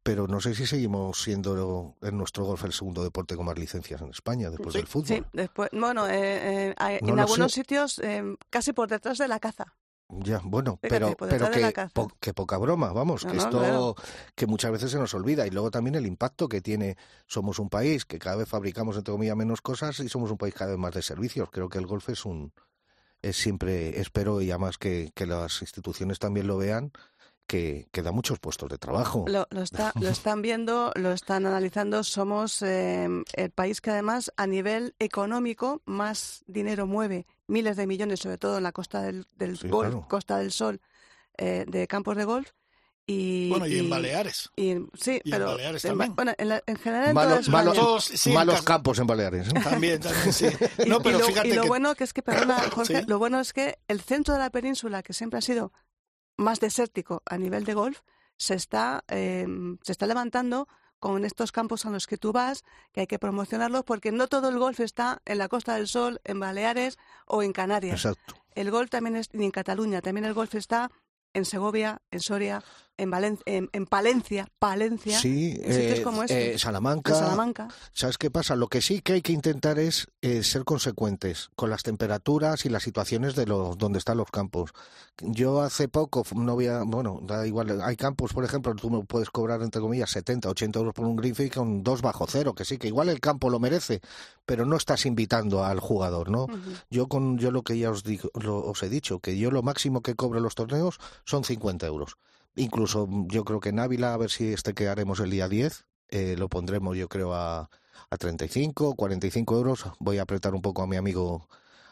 pero 0.04 0.28
no 0.28 0.38
sé 0.38 0.54
si 0.54 0.66
seguimos 0.66 1.22
siendo 1.22 1.96
en 2.02 2.18
nuestro 2.18 2.44
golf 2.44 2.62
el 2.64 2.74
segundo 2.74 3.02
deporte 3.02 3.36
con 3.36 3.46
más 3.46 3.58
licencias 3.58 4.02
en 4.02 4.10
España 4.10 4.50
después 4.50 4.74
sí, 4.74 4.78
del 4.78 4.86
fútbol. 4.86 5.06
Sí, 5.06 5.24
después, 5.32 5.70
bueno, 5.72 6.06
eh, 6.06 6.74
eh, 6.78 6.98
no 7.00 7.14
en 7.14 7.20
algunos 7.20 7.52
sé. 7.52 7.62
sitios 7.62 7.98
eh, 8.00 8.22
casi 8.50 8.74
por 8.74 8.88
detrás 8.88 9.16
de 9.16 9.26
la 9.26 9.40
caza. 9.40 9.74
Ya, 10.20 10.40
bueno, 10.44 10.78
Fíjate, 10.82 11.16
pero, 11.16 11.16
pero 11.16 11.50
que, 11.50 11.72
po, 11.92 12.08
que, 12.20 12.32
poca 12.34 12.56
broma, 12.58 12.92
vamos, 12.92 13.24
no, 13.24 13.30
que 13.30 13.36
no, 13.36 13.42
esto 13.42 13.58
claro. 13.58 13.94
que 14.34 14.46
muchas 14.46 14.70
veces 14.72 14.90
se 14.90 14.98
nos 14.98 15.14
olvida 15.14 15.46
y 15.46 15.50
luego 15.50 15.70
también 15.70 15.94
el 15.94 16.06
impacto 16.06 16.48
que 16.48 16.60
tiene. 16.60 16.96
Somos 17.26 17.58
un 17.58 17.68
país 17.68 18.04
que 18.04 18.18
cada 18.18 18.36
vez 18.36 18.48
fabricamos 18.48 18.96
entre 18.96 19.12
comillas 19.12 19.36
menos 19.36 19.60
cosas 19.60 19.98
y 20.00 20.08
somos 20.08 20.30
un 20.30 20.38
país 20.38 20.54
cada 20.54 20.70
vez 20.70 20.78
más 20.78 20.94
de 20.94 21.02
servicios. 21.02 21.48
Creo 21.50 21.68
que 21.68 21.78
el 21.78 21.86
golf 21.86 22.08
es 22.08 22.24
un 22.24 22.52
es 23.22 23.36
siempre 23.36 23.98
espero 24.00 24.42
y 24.42 24.50
además 24.50 24.76
que, 24.76 25.10
que 25.14 25.26
las 25.26 25.62
instituciones 25.62 26.18
también 26.18 26.46
lo 26.46 26.58
vean 26.58 26.92
que, 27.46 27.88
que, 27.92 28.02
da 28.02 28.12
muchos 28.12 28.38
puestos 28.38 28.68
de 28.68 28.78
trabajo. 28.78 29.24
Lo, 29.28 29.46
lo, 29.50 29.62
está, 29.62 29.92
lo 30.00 30.08
están 30.10 30.42
viendo, 30.42 30.92
lo 30.96 31.12
están 31.12 31.46
analizando. 31.46 32.02
Somos 32.04 32.62
eh, 32.62 33.08
el 33.34 33.50
país 33.50 33.80
que 33.80 33.90
además 33.90 34.32
a 34.36 34.46
nivel 34.46 34.94
económico 34.98 35.82
más 35.84 36.42
dinero 36.46 36.86
mueve, 36.86 37.26
miles 37.46 37.76
de 37.76 37.86
millones, 37.86 38.20
sobre 38.20 38.38
todo 38.38 38.56
en 38.58 38.62
la 38.62 38.72
costa 38.72 39.02
del, 39.02 39.26
del 39.36 39.58
sí, 39.58 39.68
golf, 39.68 39.90
claro. 39.90 40.06
Costa 40.08 40.38
del 40.38 40.52
Sol, 40.52 40.80
eh, 41.36 41.64
de 41.68 41.86
campos 41.86 42.16
de 42.16 42.24
golf. 42.24 42.50
Y, 43.06 43.50
bueno, 43.50 43.66
y, 43.66 43.80
en 43.80 43.90
Baleares. 43.90 44.50
Y, 44.56 44.76
sí, 44.98 45.20
y 45.22 45.30
pero 45.30 45.50
en 45.50 45.56
Baleares 45.56 45.84
en, 45.84 45.90
también. 45.90 46.16
Bueno, 46.16 46.32
en, 46.38 46.48
la, 46.48 46.62
en 46.66 46.76
general 46.76 47.08
en 47.08 47.14
Malo, 47.14 47.40
malos, 47.48 47.74
Todos, 47.76 48.04
sí, 48.04 48.32
malos 48.32 48.60
en 48.60 48.64
campos 48.64 48.98
en 48.98 49.06
Baleares. 49.06 49.48
¿eh? 49.48 49.60
También, 49.62 50.00
también, 50.00 50.32
sí. 50.32 50.46
y, 50.86 50.88
No, 50.88 51.02
pero 51.02 51.18
y 51.18 51.20
lo, 51.20 51.26
fíjate 51.26 51.48
y 51.48 51.52
lo 51.52 51.62
que... 51.62 51.68
bueno 51.68 51.94
que 51.94 52.04
es 52.04 52.14
que, 52.14 52.22
perdona, 52.22 52.58
Jorge, 52.72 53.00
Sí. 53.00 53.04
lo 53.06 53.18
bueno 53.18 53.40
es 53.40 53.52
que 53.52 53.78
el 53.88 54.00
centro 54.00 54.32
de 54.32 54.40
la 54.40 54.48
península, 54.48 55.02
que 55.02 55.12
siempre 55.12 55.38
ha 55.38 55.42
sido 55.42 55.70
más 56.36 56.60
desértico 56.60 57.22
a 57.26 57.38
nivel 57.38 57.64
de 57.64 57.74
golf, 57.74 58.00
se 58.36 58.54
está, 58.54 59.04
eh, 59.08 59.46
se 59.82 59.92
está 59.92 60.06
levantando 60.06 60.68
con 60.98 61.24
estos 61.26 61.52
campos 61.52 61.84
a 61.84 61.90
los 61.90 62.06
que 62.06 62.16
tú 62.16 62.32
vas, 62.32 62.64
que 62.92 63.00
hay 63.00 63.06
que 63.06 63.18
promocionarlos, 63.18 63.84
porque 63.84 64.10
no 64.10 64.26
todo 64.26 64.48
el 64.48 64.58
golf 64.58 64.80
está 64.80 65.20
en 65.26 65.36
la 65.36 65.48
Costa 65.48 65.74
del 65.74 65.86
Sol, 65.86 66.20
en 66.24 66.40
Baleares 66.40 66.98
o 67.26 67.42
en 67.42 67.52
Canarias. 67.52 68.06
Exacto. 68.06 68.34
El 68.54 68.70
golf 68.70 68.88
también 68.88 69.16
es, 69.16 69.28
ni 69.34 69.44
en 69.44 69.50
Cataluña, 69.50 70.00
también 70.00 70.24
el 70.24 70.32
golf 70.32 70.54
está 70.54 70.90
en 71.34 71.44
Segovia, 71.44 72.00
en 72.10 72.20
Soria, 72.20 72.64
en, 72.96 73.10
Valen 73.10 73.38
en, 73.46 73.68
en 73.72 73.86
Palencia, 73.86 74.48
Palencia, 74.58 75.18
Sí, 75.18 75.58
eh, 75.62 76.00
como 76.04 76.22
este, 76.22 76.54
eh, 76.54 76.58
Salamanca. 76.58 77.14
Salamanca. 77.14 77.68
¿Sabes 77.92 78.18
qué 78.18 78.30
pasa? 78.30 78.56
Lo 78.56 78.68
que 78.68 78.80
sí 78.80 79.00
que 79.00 79.14
hay 79.14 79.22
que 79.22 79.32
intentar 79.32 79.78
es 79.78 80.08
eh, 80.22 80.42
ser 80.42 80.64
consecuentes 80.64 81.50
con 81.56 81.70
las 81.70 81.82
temperaturas 81.82 82.64
y 82.66 82.68
las 82.68 82.82
situaciones 82.82 83.34
de 83.34 83.46
los 83.46 83.76
donde 83.78 83.98
están 83.98 84.18
los 84.18 84.30
campos. 84.30 84.70
Yo 85.20 85.60
hace 85.60 85.88
poco, 85.88 86.24
no 86.34 86.54
voy 86.54 86.66
a, 86.66 86.82
bueno, 86.82 87.20
da 87.22 87.46
igual, 87.46 87.80
hay 87.82 87.96
campos, 87.96 88.32
por 88.32 88.44
ejemplo, 88.44 88.74
tú 88.74 88.90
me 88.90 89.04
puedes 89.04 89.30
cobrar 89.30 89.62
entre 89.62 89.80
comillas 89.80 90.10
70, 90.10 90.48
80 90.48 90.78
euros 90.78 90.94
por 90.94 91.06
un 91.06 91.16
green 91.16 91.34
fee 91.34 91.50
con 91.50 91.82
dos 91.82 92.02
bajo 92.02 92.26
cero, 92.28 92.54
que 92.54 92.64
sí, 92.64 92.78
que 92.78 92.88
igual 92.88 93.08
el 93.08 93.20
campo 93.20 93.50
lo 93.50 93.60
merece, 93.60 94.00
pero 94.44 94.66
no 94.66 94.76
estás 94.76 95.06
invitando 95.06 95.64
al 95.64 95.80
jugador, 95.80 96.30
¿no? 96.30 96.44
Uh 96.44 96.48
-huh. 96.48 96.82
Yo 96.90 97.08
con 97.08 97.38
yo 97.38 97.50
lo 97.50 97.62
que 97.62 97.78
ya 97.78 97.90
os 97.90 98.02
digo, 98.02 98.30
lo, 98.34 98.58
os 98.64 98.82
he 98.82 98.88
dicho, 98.88 99.20
que 99.20 99.38
yo 99.38 99.50
lo 99.50 99.62
máximo 99.62 100.02
que 100.02 100.14
cobro 100.14 100.38
en 100.38 100.44
los 100.44 100.54
torneos 100.54 100.98
son 101.24 101.44
50 101.44 101.86
euros. 101.86 102.16
Incluso 102.56 103.08
yo 103.28 103.44
creo 103.44 103.60
que 103.60 103.70
en 103.70 103.80
Ávila, 103.80 104.14
a 104.14 104.16
ver 104.16 104.30
si 104.30 104.52
este 104.52 104.74
que 104.74 104.88
haremos 104.88 105.20
el 105.20 105.30
día 105.30 105.48
10, 105.48 105.86
eh, 106.08 106.36
lo 106.38 106.48
pondremos 106.48 106.96
yo 106.96 107.08
creo 107.08 107.34
a, 107.34 107.70
a 108.10 108.16
35, 108.16 108.94
45 108.94 109.56
euros. 109.56 109.86
Voy 109.98 110.18
a 110.18 110.22
apretar 110.22 110.54
un 110.54 110.62
poco 110.62 110.82
a 110.82 110.86
mi 110.86 110.96
amigo 110.96 111.48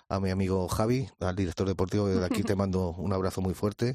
a 0.08 0.20
mi 0.20 0.30
amigo 0.30 0.68
Javi, 0.68 1.08
al 1.20 1.36
director 1.36 1.66
deportivo, 1.66 2.06
de 2.06 2.24
aquí 2.24 2.42
te 2.42 2.54
mando 2.56 2.90
un 2.90 3.12
abrazo 3.14 3.40
muy 3.40 3.54
fuerte. 3.54 3.94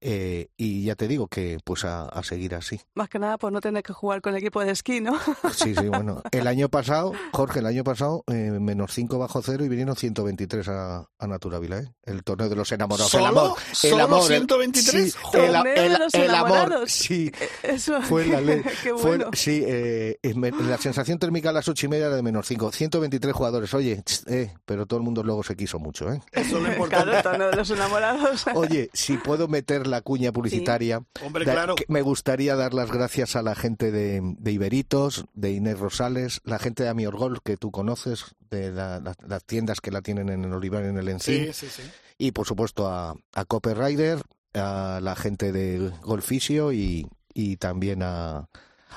Eh, 0.00 0.48
y 0.56 0.84
ya 0.84 0.94
te 0.94 1.08
digo 1.08 1.26
que 1.26 1.58
pues 1.64 1.84
a, 1.84 2.04
a, 2.04 2.22
seguir 2.22 2.54
así. 2.54 2.80
Más 2.94 3.08
que 3.08 3.18
nada 3.18 3.38
por 3.38 3.50
no 3.52 3.60
tener 3.60 3.82
que 3.82 3.92
jugar 3.92 4.20
con 4.20 4.34
el 4.34 4.38
equipo 4.40 4.60
de 4.62 4.70
esquí, 4.70 5.00
¿no? 5.00 5.18
Sí, 5.54 5.74
sí, 5.74 5.88
bueno. 5.88 6.22
El 6.32 6.46
año 6.46 6.68
pasado, 6.68 7.12
Jorge, 7.32 7.60
el 7.60 7.66
año 7.66 7.82
pasado, 7.82 8.22
eh, 8.26 8.50
menos 8.60 8.92
5 8.92 9.18
bajo 9.18 9.40
cero 9.42 9.64
y 9.64 9.68
vinieron 9.68 9.96
123 9.96 10.68
a, 10.68 11.08
a 11.18 11.26
Naturávila, 11.26 11.78
¿eh? 11.78 11.92
El 12.04 12.22
torneo 12.24 12.48
de 12.48 12.56
los 12.56 12.70
enamorados. 12.72 13.10
¿Solo? 13.10 13.24
El 13.24 13.30
amor. 13.30 13.58
El 13.82 13.90
¿Solo 13.90 14.04
amor 14.04 14.22
123? 14.24 14.94
El, 14.94 15.10
sí, 15.10 15.18
el, 15.32 15.62
de 15.62 15.86
el, 15.86 15.92
los 15.94 16.14
el 16.14 16.30
amor. 16.34 16.50
enamorados. 16.50 16.92
Sí. 16.92 17.32
Eso. 17.62 18.02
Fue 18.02 18.26
la 18.26 18.40
ley. 18.40 18.62
Qué 18.82 18.90
Fue, 18.90 19.16
bueno. 19.16 19.30
sí, 19.32 19.62
eh, 19.66 20.18
la 20.22 20.78
sensación 20.78 21.18
térmica 21.18 21.50
a 21.50 21.52
las 21.52 21.68
ocho 21.68 21.86
y 21.86 21.88
media 21.88 22.06
era 22.06 22.16
de 22.16 22.22
menos 22.22 22.46
5. 22.46 22.70
123 22.72 23.34
jugadores. 23.34 23.72
Oye, 23.74 24.02
eh, 24.26 24.52
pero 24.64 24.86
todo 24.86 24.98
el 24.98 25.04
mundo 25.04 25.22
luego 25.22 25.42
se 25.42 25.56
quiso 25.56 25.78
mucho, 25.78 26.12
¿eh? 26.12 26.20
Eso 26.32 26.58
es 26.58 26.62
lo 26.62 26.68
importante. 26.70 27.06
Claro, 27.10 27.22
torneo 27.22 27.50
de 27.50 27.56
los 27.56 27.70
enamorados. 27.70 28.44
Oye, 28.54 28.90
si 28.92 29.16
puedo 29.16 29.48
meter 29.48 29.85
la 29.86 30.02
cuña 30.02 30.32
publicitaria, 30.32 31.00
sí. 31.14 31.24
Hombre, 31.24 31.44
claro. 31.44 31.74
me 31.88 32.02
gustaría 32.02 32.56
dar 32.56 32.74
las 32.74 32.90
gracias 32.90 33.36
a 33.36 33.42
la 33.42 33.54
gente 33.54 33.90
de, 33.90 34.20
de 34.22 34.52
Iberitos, 34.52 35.26
de 35.34 35.52
Inés 35.52 35.78
Rosales, 35.78 36.40
la 36.44 36.58
gente 36.58 36.82
de 36.82 36.88
Amior 36.88 37.16
Golf, 37.16 37.38
que 37.44 37.56
tú 37.56 37.70
conoces, 37.70 38.34
de 38.50 38.70
la, 38.70 39.00
la, 39.00 39.14
las 39.26 39.44
tiendas 39.44 39.80
que 39.80 39.90
la 39.90 40.02
tienen 40.02 40.28
en 40.28 40.44
el 40.44 40.52
Olivar, 40.52 40.84
en 40.84 40.98
el 40.98 41.08
Encín. 41.08 41.46
Sí, 41.46 41.52
sí, 41.52 41.68
sí. 41.68 41.82
Y 42.18 42.32
por 42.32 42.46
supuesto 42.46 42.88
a, 42.88 43.14
a 43.34 43.44
Copper 43.44 43.78
Rider, 43.78 44.22
a 44.54 45.00
la 45.02 45.14
gente 45.16 45.52
de 45.52 45.92
Golfisio 46.02 46.72
y, 46.72 47.06
y 47.34 47.56
también 47.56 48.02
a, 48.02 48.48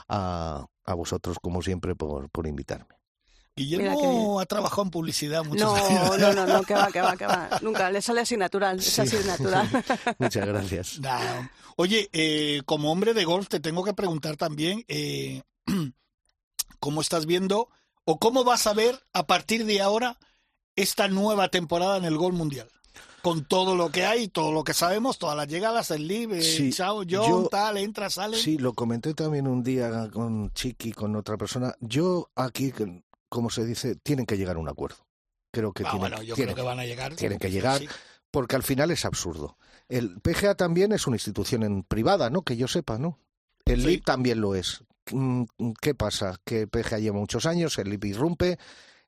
a, 0.08 0.68
a, 0.86 0.94
vosotros, 0.94 1.38
como 1.42 1.62
siempre, 1.62 1.96
por, 1.96 2.30
por 2.30 2.48
invitarme. 2.48 2.99
Guillermo 3.64 4.40
ha 4.40 4.46
trabajado 4.46 4.84
en 4.84 4.90
publicidad 4.92 5.44
muchos 5.44 5.62
no, 5.62 5.76
años. 5.76 6.18
No, 6.20 6.34
no, 6.34 6.46
no, 6.48 6.64
que 6.64 6.74
va, 6.74 6.88
que 6.92 7.02
va, 7.02 7.16
que 7.16 7.26
va. 7.26 7.50
Nunca, 7.62 7.92
le 7.92 8.02
sale 8.02 8.22
así 8.22 8.36
natural, 8.38 8.82
Sí. 8.82 8.90
es 9.02 9.14
así 9.14 9.28
natural. 9.28 9.70
Muchas 10.20 10.48
gracias. 10.48 11.00
No. 11.00 11.10
Oye, 11.76 12.10
eh, 12.14 12.62
como 12.66 12.92
hombre 12.92 13.14
de 13.14 13.24
golf 13.26 13.48
te 13.48 13.60
tengo 13.60 13.84
que 13.84 13.94
preguntar 13.94 14.36
también 14.38 14.84
eh, 14.88 15.44
cómo 16.80 17.02
estás 17.02 17.26
viendo 17.26 17.70
o 18.06 18.20
cómo 18.20 18.44
vas 18.44 18.68
a 18.68 18.74
ver 18.74 19.00
a 19.14 19.28
partir 19.28 19.66
de 19.66 19.82
ahora 19.82 20.18
esta 20.76 21.08
nueva 21.08 21.50
temporada 21.50 21.98
en 21.98 22.06
el 22.06 22.18
golf 22.18 22.36
mundial. 22.36 22.70
Con 23.22 23.44
todo 23.44 23.76
lo 23.76 23.90
que 23.92 24.06
hay, 24.06 24.30
todo 24.30 24.54
lo 24.54 24.64
que 24.64 24.74
sabemos, 24.74 25.20
todas 25.20 25.36
las 25.36 25.48
llegadas, 25.50 25.92
el 25.92 26.08
live, 26.08 26.42
Sí, 26.42 26.72
chao, 26.72 27.00
John, 27.00 27.10
yo- 27.44 27.48
tal, 27.52 27.78
entra, 27.78 28.10
sale. 28.10 28.38
Sí, 28.38 28.58
lo 28.58 28.74
comenté 28.74 29.14
también 29.14 29.46
un 29.46 29.62
día 29.62 30.10
con 30.12 30.54
Chiqui, 30.54 30.94
con 30.94 31.16
otra 31.18 31.36
persona. 31.38 31.76
Yo 31.82 32.30
aquí, 32.36 32.72
como 33.30 33.50
se 33.50 33.66
dice, 33.66 33.96
tienen 33.96 34.26
que 34.26 34.38
llegar 34.38 34.56
a 34.56 34.60
un 34.60 34.68
acuerdo. 34.70 34.98
Creo 35.52 35.72
que 35.74 35.84
Ah, 35.84 35.92
tienen, 35.92 36.12
bueno, 36.12 36.24
yo 36.24 36.36
tienen- 36.36 36.54
creo 36.54 36.64
que 36.66 36.68
van 36.70 36.80
a 36.80 36.86
llegar. 36.86 37.16
tienen 37.16 37.40
que 37.40 37.52
llegar. 37.52 37.80
Sí. 37.80 37.88
porque 38.32 38.56
al 38.56 38.62
final 38.62 38.92
es 38.92 39.06
absurdo. 39.06 39.58
El 39.88 40.20
PGA 40.22 40.54
también 40.54 40.92
es 40.92 41.08
una 41.08 41.16
institución 41.16 41.64
en 41.64 41.82
privada, 41.82 42.30
¿no? 42.30 42.44
Que 42.44 42.56
yo 42.58 42.68
sepa, 42.68 43.00
¿no? 43.00 43.18
El 43.66 43.82
Sí. 43.82 43.88
LIB 43.88 44.04
también 44.04 44.40
lo 44.40 44.54
es. 44.54 44.84
Mm, 45.12 45.46
¿Qué 45.82 45.96
pasa? 45.96 46.40
Que 46.46 46.68
PGA 46.68 47.00
lleva 47.00 47.18
muchos 47.18 47.48
años, 47.48 47.80
el 47.80 47.90
LIB 47.90 48.06
irrumpe, 48.06 48.60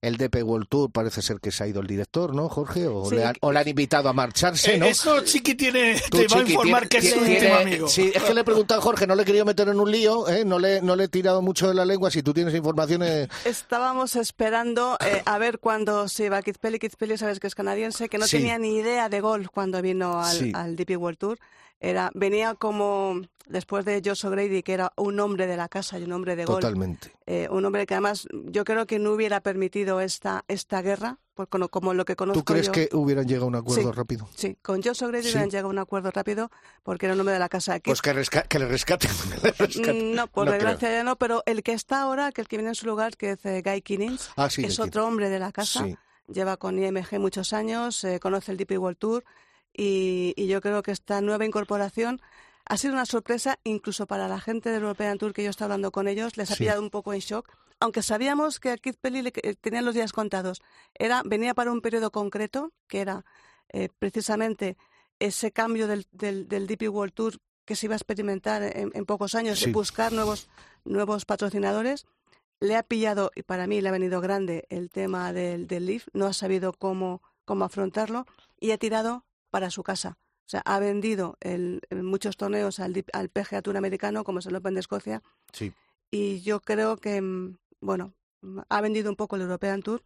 el 0.01 0.17
DP 0.17 0.41
World 0.43 0.67
Tour 0.67 0.91
parece 0.91 1.21
ser 1.21 1.39
que 1.39 1.51
se 1.51 1.63
ha 1.63 1.67
ido 1.67 1.79
el 1.79 1.85
director, 1.85 2.33
¿no, 2.33 2.49
Jorge? 2.49 2.87
O, 2.87 3.07
Sí. 3.07 3.15
le, 3.17 3.25
han, 3.25 3.35
o 3.41 3.51
le 3.51 3.59
han 3.59 3.67
invitado 3.67 4.09
a 4.09 4.13
marcharse, 4.13 4.73
Eh, 4.75 4.77
¿no? 4.79 4.85
Eso 4.87 5.21
Chiqui 5.23 5.53
tiene, 5.53 6.01
Tú, 6.09 6.17
te 6.17 6.27
va 6.27 6.37
a 6.37 6.41
informar 6.41 6.87
tiene- 6.87 6.89
que 6.89 6.97
es 6.97 7.13
su 7.13 7.19
tiene- 7.19 7.35
último 7.35 7.55
amigo. 7.55 7.87
Sí, 7.87 8.11
es 8.13 8.23
que 8.23 8.33
le 8.33 8.41
he 8.41 8.43
preguntado 8.43 8.79
a 8.79 8.83
Jorge, 8.83 9.05
no 9.05 9.13
le 9.13 9.21
he 9.21 9.25
querido 9.25 9.45
meter 9.45 9.67
en 9.69 9.79
un 9.79 9.91
lío, 9.91 10.27
¿eh? 10.27 10.43
no, 10.43 10.57
le, 10.57 10.81
no 10.81 10.95
le 10.95 11.03
he 11.03 11.07
tirado 11.07 11.41
mucho 11.43 11.67
de 11.67 11.75
la 11.75 11.85
lengua. 11.85 12.09
Si 12.09 12.23
tú 12.23 12.33
tienes 12.33 12.55
informaciones... 12.55 13.29
Estábamos 13.45 14.15
esperando 14.15 14.97
eh, 15.05 15.21
a 15.25 15.37
ver 15.37 15.59
cuándo 15.59 16.07
se 16.07 16.25
iba. 16.25 16.41
Keith 16.41 16.57
Pelly, 16.57 17.17
sabes 17.17 17.39
que 17.39 17.45
es 17.47 17.53
canadiense, 17.55 18.09
que 18.09 18.17
no 18.17 18.25
Sí. 18.25 18.37
tenía 18.37 18.57
ni 18.57 18.77
idea 18.77 19.07
de 19.07 19.21
golf 19.21 19.49
cuando 19.53 19.81
vino 19.83 20.19
al, 20.21 20.35
Sí. 20.35 20.51
al 20.55 20.75
DP 20.75 20.97
World 20.97 21.19
Tour. 21.19 21.39
Era, 21.83 22.11
venía 22.13 22.53
como 22.53 23.21
después 23.47 23.83
de 23.85 24.01
Josh 24.05 24.25
O'Grady, 24.27 24.61
que 24.61 24.73
era 24.73 24.93
un 24.95 25.19
hombre 25.19 25.47
de 25.47 25.57
la 25.57 25.67
casa 25.67 25.97
y 25.99 26.03
un 26.03 26.13
hombre 26.13 26.35
de 26.35 26.45
golf. 26.45 26.59
Totalmente. 26.61 27.11
Eh, 27.25 27.47
un 27.49 27.65
hombre 27.65 27.85
que 27.87 27.95
además 27.95 28.27
yo 28.31 28.63
creo 28.63 28.85
que 28.85 28.99
no 28.99 29.11
hubiera 29.13 29.41
permitido 29.41 29.99
esta, 29.99 30.45
esta 30.47 30.81
guerra, 30.83 31.17
como, 31.49 31.69
como 31.69 31.93
lo 31.95 32.05
que 32.05 32.15
conozco 32.15 32.39
¿Tú 32.41 32.45
crees 32.45 32.67
yo. 32.67 32.71
que 32.71 32.89
hubieran 32.93 33.27
llegado 33.27 33.45
a 33.45 33.47
un 33.47 33.55
acuerdo 33.55 33.91
Sí. 33.91 33.97
rápido? 33.97 34.29
Sí, 34.35 34.57
con 34.61 34.83
Josh 34.83 35.03
O'Grady 35.03 35.23
Sí. 35.23 35.29
hubieran 35.31 35.49
llegado 35.49 35.67
a 35.67 35.71
un 35.71 35.79
acuerdo 35.79 36.11
rápido 36.11 36.51
porque 36.83 37.07
era 37.07 37.15
un 37.15 37.19
hombre 37.21 37.33
de 37.33 37.39
la 37.39 37.49
casa. 37.49 37.73
Keith 37.79 37.85
Pues 37.85 38.01
que, 38.03 38.13
resca- 38.13 38.47
que 38.47 38.59
le 38.59 38.67
rescaten. 38.67 39.09
que 39.41 39.47
le 39.47 39.51
rescaten. 39.51 40.11
Mm, 40.11 40.15
No, 40.15 40.27
por 40.27 40.45
No 40.45 40.51
desgracia 40.51 40.91
ya 40.91 41.03
no, 41.03 41.15
pero 41.15 41.41
el 41.47 41.63
que 41.63 41.73
está 41.73 42.03
ahora, 42.03 42.31
que 42.31 42.41
el 42.41 42.47
que 42.47 42.57
viene 42.57 42.69
en 42.69 42.75
su 42.75 42.85
lugar, 42.85 43.17
que 43.17 43.31
es 43.31 43.45
eh, 43.45 43.63
Guy 43.65 43.81
Kinnins, 43.81 44.29
Ah, 44.35 44.51
sí, 44.51 44.63
es 44.63 44.79
otro 44.79 45.07
hombre 45.07 45.29
de 45.29 45.39
la 45.39 45.51
casa, 45.51 45.83
lleva 46.27 46.57
con 46.57 46.77
IMG 46.77 47.17
muchos 47.19 47.53
años, 47.53 48.03
eh, 48.03 48.19
conoce 48.19 48.51
el 48.51 48.57
DP 48.59 48.77
World 48.77 48.97
Tour 48.99 49.23
y, 49.73 50.33
y 50.35 50.47
yo 50.47 50.61
creo 50.61 50.81
que 50.83 50.91
esta 50.91 51.21
nueva 51.21 51.45
incorporación 51.45 52.21
ha 52.65 52.77
sido 52.77 52.93
una 52.93 53.05
sorpresa 53.05 53.57
incluso 53.63 54.05
para 54.07 54.27
la 54.27 54.39
gente 54.39 54.69
del 54.69 54.83
European 54.83 55.17
Tour 55.17 55.33
que 55.33 55.43
yo 55.43 55.49
estaba 55.49 55.73
hablando 55.73 55.91
con 55.91 56.07
ellos, 56.07 56.37
les 56.37 56.51
ha 56.51 56.55
Sí. 56.55 56.59
pillado 56.63 56.81
un 56.81 56.89
poco 56.89 57.13
en 57.13 57.19
shock, 57.19 57.49
aunque 57.79 58.03
sabíamos 58.03 58.59
que 58.59 58.69
a 58.71 58.77
Keith 58.77 58.97
Pelly 59.01 59.21
le, 59.23 59.31
que- 59.31 59.55
tenían 59.55 59.85
los 59.85 59.95
días 59.95 60.13
contados. 60.13 60.61
Era, 60.93 61.23
venía 61.25 61.53
para 61.53 61.71
un 61.71 61.81
periodo 61.81 62.11
concreto, 62.11 62.71
que 62.87 62.99
era 63.01 63.25
eh, 63.73 63.89
precisamente 63.99 64.77
ese 65.19 65.51
cambio 65.51 65.87
del, 65.87 66.05
del, 66.11 66.47
del 66.47 66.67
DP 66.67 66.89
World 66.89 67.13
Tour 67.13 67.37
que 67.65 67.75
se 67.75 67.85
iba 67.87 67.95
a 67.95 67.97
experimentar 67.97 68.61
en, 68.63 68.91
en 68.93 69.05
pocos 69.05 69.33
años, 69.35 69.59
Sí. 69.59 69.71
buscar 69.71 70.11
nuevos, 70.13 70.47
nuevos 70.83 71.25
patrocinadores. 71.25 72.05
Le 72.59 72.75
ha 72.75 72.83
pillado, 72.83 73.31
y 73.35 73.41
para 73.43 73.65
mí 73.65 73.81
le 73.81 73.89
ha 73.89 73.91
venido 73.91 74.21
grande, 74.21 74.65
el 74.69 74.89
tema 74.91 75.33
del, 75.33 75.65
del 75.67 75.85
Leaf, 75.87 76.07
no 76.13 76.27
ha 76.27 76.33
sabido 76.33 76.73
cómo, 76.73 77.21
cómo 77.45 77.65
afrontarlo 77.65 78.25
y 78.59 78.69
ha 78.71 78.77
tirado 78.77 79.25
para 79.51 79.69
su 79.69 79.83
casa. 79.83 80.17
O 80.47 80.49
sea, 80.51 80.61
ha 80.65 80.79
vendido 80.79 81.37
el, 81.39 81.81
en 81.89 82.03
muchos 82.05 82.35
torneos 82.35 82.79
al, 82.79 83.05
al 83.13 83.29
PGA 83.29 83.61
Tour 83.61 83.77
americano, 83.77 84.23
como 84.23 84.39
es 84.39 84.45
el 84.47 84.55
Open 84.55 84.73
de 84.73 84.79
Escocia, 84.79 85.21
Sí. 85.53 85.71
y 86.09 86.41
yo 86.41 86.59
creo 86.61 86.97
que, 86.97 87.21
mm, 87.21 87.57
bueno, 87.79 88.13
mm, 88.41 88.59
ha 88.67 88.81
vendido 88.81 89.09
un 89.09 89.15
poco 89.15 89.35
el 89.35 89.43
European 89.43 89.81
Tour 89.83 90.03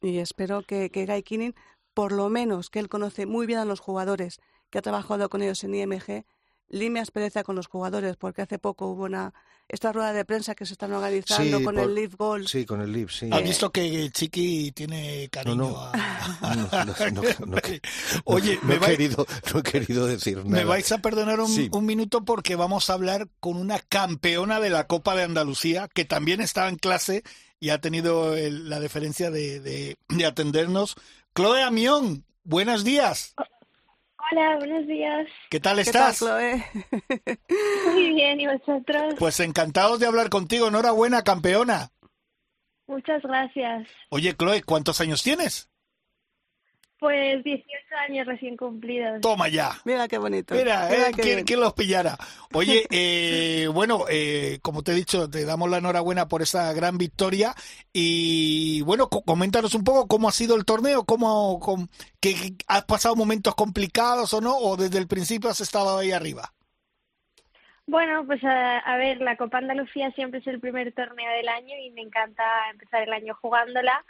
y 0.00 0.18
espero 0.18 0.62
que, 0.62 0.90
que 0.90 1.06
Guy 1.06 1.22
Kinning, 1.22 1.54
por 1.92 2.10
lo 2.12 2.28
menos 2.28 2.70
que 2.70 2.80
él 2.80 2.88
conoce 2.88 3.26
muy 3.26 3.46
bien 3.46 3.58
a 3.60 3.64
los 3.64 3.78
jugadores, 3.80 4.40
que 4.70 4.78
ha 4.78 4.82
trabajado 4.82 5.28
con 5.28 5.42
ellos 5.42 5.62
en 5.62 5.74
IMG, 5.74 6.24
lime 6.68 7.00
aspereza 7.00 7.42
con 7.44 7.56
los 7.56 7.66
jugadores, 7.68 8.16
porque 8.16 8.42
hace 8.42 8.58
poco 8.58 8.86
hubo 8.88 9.04
una 9.04 9.32
esta 9.66 9.92
rueda 9.92 10.12
de 10.12 10.26
prensa 10.26 10.54
que 10.54 10.66
se 10.66 10.74
están 10.74 10.92
organizando 10.92 11.58
Sí, 11.58 11.64
con 11.64 11.74
por- 11.76 11.84
el 11.84 11.94
Leaf 11.94 12.14
Gold. 12.16 12.46
Sí, 12.48 12.66
con 12.66 12.82
el 12.82 12.92
LIV, 12.92 13.10
sí. 13.10 13.30
¿Has 13.32 13.42
visto 13.42 13.72
que 13.72 14.10
Chiqui 14.10 14.72
tiene 14.72 15.28
cariño 15.30 15.56
No, 15.56 15.70
no. 15.70 15.78
a... 15.80 15.92
No, 16.54 16.84
no, 17.12 17.22
no, 17.22 17.46
no, 17.46 17.56
Oye, 18.24 18.58
no 18.60 18.68
me, 18.68 18.74
he 18.74 18.78
vai- 18.78 18.90
querido, 18.90 19.26
no 19.54 19.60
he 19.60 19.62
querido 19.62 20.06
decir 20.06 20.36
nada. 20.38 20.48
me 20.50 20.64
vais 20.66 20.92
a 20.92 20.98
perdonar 20.98 21.40
un, 21.40 21.48
Sí. 21.48 21.70
un 21.72 21.86
minuto 21.86 22.26
porque 22.26 22.56
vamos 22.56 22.90
a 22.90 22.92
hablar 22.92 23.28
con 23.40 23.56
una 23.56 23.78
campeona 23.78 24.60
de 24.60 24.68
la 24.68 24.86
Copa 24.86 25.16
de 25.16 25.22
Andalucía 25.22 25.88
que 25.88 26.04
también 26.04 26.42
estaba 26.42 26.68
en 26.68 26.76
clase 26.76 27.22
y 27.58 27.70
ha 27.70 27.80
tenido 27.80 28.36
el- 28.36 28.68
la 28.68 28.80
deferencia 28.80 29.30
de, 29.30 29.60
de- 29.60 29.96
de 30.10 30.26
atendernos. 30.26 30.94
Chloe 31.34 31.62
Amión, 31.62 32.24
buenos 32.44 32.84
días. 32.84 33.34
Hola, 34.30 34.56
buenos 34.56 34.86
días. 34.86 35.26
¿Qué 35.50 35.60
tal 35.60 35.76
¿Qué 35.76 35.90
tal, 35.92 36.10
estás? 36.10 36.18
Chloe? 36.18 36.64
Muy 37.92 38.12
bien, 38.14 38.40
¿y 38.40 38.46
vosotros? 38.46 39.14
Pues 39.18 39.40
encantados 39.40 40.00
de 40.00 40.06
hablar 40.06 40.30
contigo. 40.30 40.68
Enhorabuena, 40.68 41.22
campeona. 41.22 41.90
Muchas 42.86 43.22
gracias. 43.22 43.88
Oye, 44.10 44.34
Chloe, 44.34 44.62
¿cuántos 44.62 45.00
años 45.00 45.22
tienes? 45.22 45.70
Pues 47.04 47.44
18 47.44 47.68
años 48.08 48.26
recién 48.26 48.56
cumplidos. 48.56 49.20
Toma 49.20 49.48
ya. 49.48 49.72
Mira 49.84 50.08
qué 50.08 50.16
bonito. 50.16 50.54
Mira, 50.54 50.88
Mira 50.88 51.08
eh, 51.10 51.12
qué 51.14 51.44
¿quién, 51.44 51.60
los 51.60 51.74
pillara? 51.74 52.16
Oye, 52.54 52.86
eh, 52.90 53.66
bueno, 53.66 54.06
eh, 54.08 54.58
como 54.62 54.82
te 54.82 54.92
he 54.92 54.94
dicho, 54.94 55.28
te 55.28 55.44
damos 55.44 55.68
la 55.68 55.76
enhorabuena 55.76 56.28
por 56.28 56.40
esa 56.40 56.72
gran 56.72 56.96
victoria 56.96 57.54
y 57.92 58.80
bueno, 58.86 59.10
co- 59.10 59.20
coméntanos 59.22 59.74
un 59.74 59.84
poco 59.84 60.08
cómo 60.08 60.30
ha 60.30 60.32
sido 60.32 60.56
el 60.56 60.64
torneo, 60.64 61.04
cómo, 61.04 61.60
cómo- 61.60 61.88
que, 62.22 62.32
que 62.36 62.54
has 62.68 62.86
pasado 62.86 63.14
momentos 63.16 63.54
complicados 63.54 64.32
o 64.32 64.40
no, 64.40 64.56
o 64.56 64.78
desde 64.78 64.96
el 64.96 65.06
principio 65.06 65.50
has 65.50 65.60
estado 65.60 65.98
ahí 65.98 66.10
arriba. 66.10 66.54
Bueno, 67.86 68.24
pues 68.24 68.42
a, 68.44 68.78
a 68.78 68.96
ver, 68.96 69.20
la 69.20 69.36
Copa 69.36 69.58
Andalucía 69.58 70.10
siempre 70.12 70.40
es 70.40 70.46
el 70.46 70.58
primer 70.58 70.94
torneo 70.94 71.30
del 71.32 71.48
año 71.50 71.74
y 71.84 71.90
me 71.90 72.00
encanta 72.00 72.42
empezar 72.72 73.02
el 73.02 73.12
año 73.12 73.36
jugándola. 73.42 74.02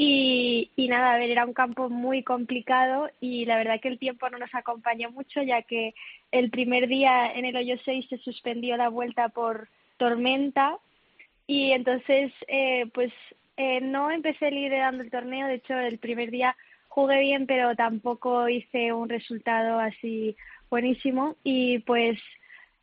Y, 0.00 0.70
y 0.76 0.86
nada, 0.86 1.12
a 1.12 1.18
ver, 1.18 1.28
era 1.28 1.44
un 1.44 1.52
campo 1.52 1.90
muy 1.90 2.22
complicado 2.22 3.10
y 3.20 3.46
la 3.46 3.56
verdad 3.56 3.80
que 3.80 3.88
el 3.88 3.98
tiempo 3.98 4.30
no 4.30 4.38
nos 4.38 4.54
acompañó 4.54 5.10
mucho, 5.10 5.42
ya 5.42 5.62
que 5.62 5.92
el 6.30 6.50
primer 6.50 6.86
día 6.86 7.32
en 7.32 7.44
el 7.44 7.56
hoyo 7.56 7.74
6 7.84 8.06
se 8.08 8.18
suspendió 8.18 8.76
la 8.76 8.90
vuelta 8.90 9.28
por 9.28 9.66
tormenta. 9.96 10.78
Y 11.48 11.72
entonces 11.72 12.30
eh, 12.46 12.86
pues 12.94 13.12
eh, 13.56 13.80
no 13.80 14.12
empecé 14.12 14.52
liderando 14.52 15.02
el 15.02 15.10
torneo, 15.10 15.48
de 15.48 15.54
hecho 15.54 15.76
el 15.76 15.98
primer 15.98 16.30
día 16.30 16.56
jugué 16.86 17.18
bien 17.18 17.48
pero 17.48 17.74
tampoco 17.74 18.48
hice 18.48 18.92
un 18.92 19.08
resultado 19.08 19.80
así 19.80 20.36
buenísimo. 20.70 21.34
Y 21.42 21.80
pues 21.80 22.20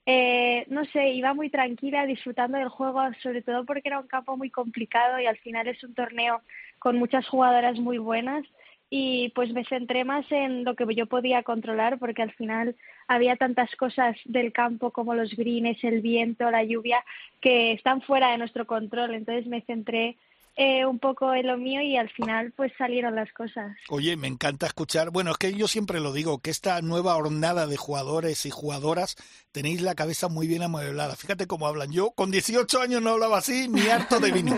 eh, 0.05 0.65
no 0.69 0.85
sé, 0.85 1.09
iba 1.13 1.33
muy 1.33 1.49
tranquila 1.49 2.05
disfrutando 2.05 2.57
del 2.57 2.69
juego, 2.69 3.01
sobre 3.23 3.41
todo 3.41 3.65
porque 3.65 3.87
era 3.89 3.99
un 3.99 4.07
campo 4.07 4.37
muy 4.37 4.51
complicado 4.51 5.19
y 5.19 5.25
al 5.25 5.37
final 5.37 5.67
es 5.67 5.83
un 5.83 5.95
torneo 5.95 6.41
con 6.77 6.97
muchas 6.97 7.27
jugadoras 7.27 7.79
muy 7.79 7.97
buenas. 7.97 8.45
Y 8.87 9.29
pues 9.29 9.51
me 9.51 9.65
centré 9.65 10.03
más 10.03 10.31
en 10.31 10.63
lo 10.63 10.75
que 10.75 10.85
yo 10.93 11.07
podía 11.07 11.41
controlar 11.41 11.97
porque 11.97 12.21
al 12.21 12.31
final 12.33 12.75
había 13.07 13.35
tantas 13.35 13.75
cosas 13.75 14.15
del 14.25 14.53
campo 14.53 14.91
como 14.91 15.15
los 15.15 15.35
greens, 15.35 15.83
el 15.83 16.01
viento, 16.01 16.51
la 16.51 16.63
lluvia 16.63 17.03
que 17.41 17.71
están 17.71 18.01
fuera 18.01 18.29
de 18.31 18.37
nuestro 18.37 18.67
control, 18.67 19.15
entonces 19.15 19.47
me 19.47 19.61
centré 19.61 20.17
eh, 20.57 20.85
un 20.85 20.99
poco 20.99 21.33
en 21.33 21.47
lo 21.47 21.57
mío 21.57 21.81
y 21.81 21.97
al 21.97 22.09
final 22.09 22.53
pues 22.55 22.71
salieron 22.77 23.15
las 23.15 23.31
cosas. 23.33 23.75
Oye, 23.89 24.15
me 24.15 24.27
encanta 24.27 24.65
escuchar. 24.67 25.09
Bueno, 25.09 25.31
es 25.31 25.37
que 25.37 25.53
yo 25.53 25.67
siempre 25.67 25.99
lo 25.99 26.13
digo, 26.13 26.39
que 26.39 26.49
esta 26.49 26.81
nueva 26.81 27.15
hornada 27.17 27.67
de 27.67 27.75
jugadores 27.75 28.45
y 28.45 28.51
jugadoras 28.51 29.17
tenéis 29.51 29.81
la 29.81 29.95
cabeza 29.95 30.29
muy 30.29 30.47
bien 30.47 30.63
amueblada. 30.63 31.15
Fíjate 31.15 31.45
cómo 31.47 31.67
hablan. 31.67 31.91
Yo 31.91 32.11
con 32.11 32.31
18 32.31 32.81
años 32.81 33.01
no 33.01 33.11
hablaba 33.11 33.39
así, 33.39 33.67
ni 33.67 33.81
harto 33.89 34.19
de 34.19 34.31
vino. 34.31 34.57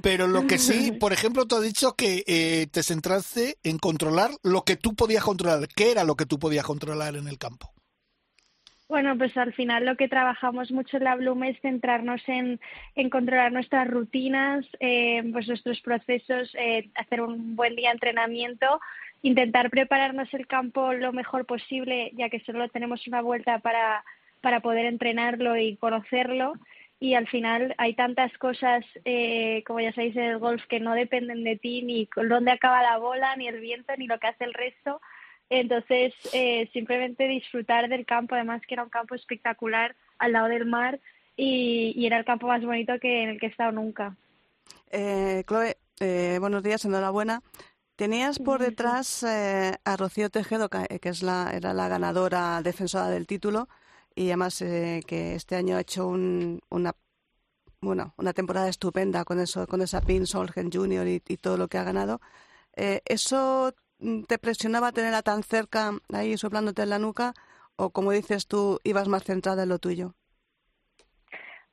Pero 0.00 0.28
lo 0.28 0.46
que 0.46 0.58
sí, 0.58 0.92
por 1.00 1.12
ejemplo, 1.12 1.46
tú 1.46 1.56
has 1.56 1.62
dicho 1.62 1.96
que 1.96 2.22
eh, 2.26 2.68
te 2.70 2.82
centraste 2.82 3.58
en 3.64 3.78
controlar 3.78 4.30
lo 4.42 4.62
que 4.64 4.76
tú 4.76 4.94
podías 4.94 5.24
controlar. 5.24 5.66
¿Qué 5.68 5.90
era 5.90 6.04
lo 6.04 6.14
que 6.14 6.26
tú 6.26 6.38
podías 6.38 6.64
controlar 6.64 7.16
en 7.16 7.26
el 7.26 7.38
campo? 7.38 7.71
Bueno, 8.92 9.16
pues 9.16 9.34
al 9.38 9.54
final 9.54 9.86
lo 9.86 9.96
que 9.96 10.06
trabajamos 10.06 10.70
mucho 10.70 10.98
en 10.98 11.04
la 11.04 11.14
Bloom 11.14 11.44
es 11.44 11.58
centrarnos 11.62 12.20
en, 12.28 12.60
en 12.94 13.08
controlar 13.08 13.50
nuestras 13.50 13.88
rutinas, 13.88 14.66
eh, 14.80 15.22
pues 15.32 15.48
nuestros 15.48 15.80
procesos, 15.80 16.54
eh, 16.56 16.90
hacer 16.96 17.22
un 17.22 17.56
buen 17.56 17.74
día 17.74 17.88
de 17.88 17.94
entrenamiento, 17.94 18.82
intentar 19.22 19.70
prepararnos 19.70 20.28
el 20.34 20.46
campo 20.46 20.92
lo 20.92 21.10
mejor 21.14 21.46
posible, 21.46 22.10
ya 22.16 22.28
que 22.28 22.40
solo 22.40 22.68
tenemos 22.68 23.06
una 23.06 23.22
vuelta 23.22 23.60
para, 23.60 24.04
para 24.42 24.60
poder 24.60 24.84
entrenarlo 24.84 25.56
y 25.56 25.76
conocerlo. 25.76 26.52
Y 27.00 27.14
al 27.14 27.26
final 27.28 27.74
hay 27.78 27.94
tantas 27.94 28.36
cosas, 28.36 28.84
eh, 29.06 29.64
como 29.66 29.80
ya 29.80 29.94
sabéis, 29.94 30.16
en 30.16 30.24
el 30.24 30.38
golf 30.38 30.62
que 30.66 30.80
no 30.80 30.92
dependen 30.92 31.44
de 31.44 31.56
ti, 31.56 31.80
ni 31.80 32.10
dónde 32.14 32.50
acaba 32.50 32.82
la 32.82 32.98
bola, 32.98 33.36
ni 33.36 33.48
el 33.48 33.58
viento, 33.58 33.94
ni 33.96 34.06
lo 34.06 34.18
que 34.18 34.26
hace 34.26 34.44
el 34.44 34.52
resto. 34.52 35.00
Entonces, 35.54 36.14
eh, 36.32 36.70
simplemente 36.72 37.28
disfrutar 37.28 37.90
del 37.90 38.06
campo, 38.06 38.34
además 38.34 38.62
que 38.66 38.72
era 38.74 38.84
un 38.84 38.88
campo 38.88 39.14
espectacular 39.14 39.94
al 40.18 40.32
lado 40.32 40.48
del 40.48 40.64
mar 40.64 40.98
y, 41.36 41.92
y 41.94 42.06
era 42.06 42.18
el 42.18 42.24
campo 42.24 42.46
más 42.46 42.64
bonito 42.64 42.94
que 42.98 43.22
en 43.22 43.28
el 43.28 43.38
que 43.38 43.46
he 43.46 43.48
estado 43.50 43.70
nunca. 43.70 44.16
Eh, 44.90 45.44
Chloe, 45.46 45.76
eh, 46.00 46.38
buenos 46.40 46.62
días, 46.62 46.84
enhorabuena. 46.86 47.42
Tenías 47.96 48.38
por 48.38 48.60
detrás 48.60 49.22
eh, 49.24 49.76
a 49.84 49.96
Rocío 49.98 50.30
Tejedo, 50.30 50.70
que 50.70 50.98
que 50.98 51.10
es 51.10 51.22
la, 51.22 51.52
era 51.54 51.74
la 51.74 51.88
ganadora 51.88 52.62
defensora 52.62 53.08
del 53.08 53.26
título, 53.26 53.68
y 54.14 54.28
además 54.28 54.62
eh, 54.62 55.02
que 55.06 55.34
este 55.34 55.56
año 55.56 55.76
ha 55.76 55.80
hecho 55.82 56.08
un- 56.08 56.60
una, 56.70 56.94
bueno, 57.82 58.14
una 58.16 58.32
temporada 58.32 58.70
estupenda 58.70 59.24
con 59.26 59.38
eso, 59.38 59.66
con 59.66 59.82
esa 59.82 60.00
pin 60.00 60.26
Solgen 60.26 60.70
Junior 60.72 61.06
y, 61.06 61.22
y 61.28 61.36
todo 61.36 61.58
lo 61.58 61.68
que 61.68 61.76
ha 61.76 61.84
ganado. 61.84 62.22
Eh, 62.74 63.02
¿Eso 63.04 63.74
te 64.26 64.38
presionaba 64.38 64.92
tenerla 64.92 65.22
tan 65.22 65.42
cerca, 65.42 65.92
ahí 66.12 66.36
soplándote 66.36 66.82
en 66.82 66.90
la 66.90 66.98
nuca, 66.98 67.34
o 67.76 67.90
como 67.90 68.12
dices 68.12 68.46
tú, 68.46 68.80
ibas 68.84 69.08
más 69.08 69.24
centrada 69.24 69.62
en 69.62 69.68
lo 69.68 69.78
tuyo? 69.78 70.14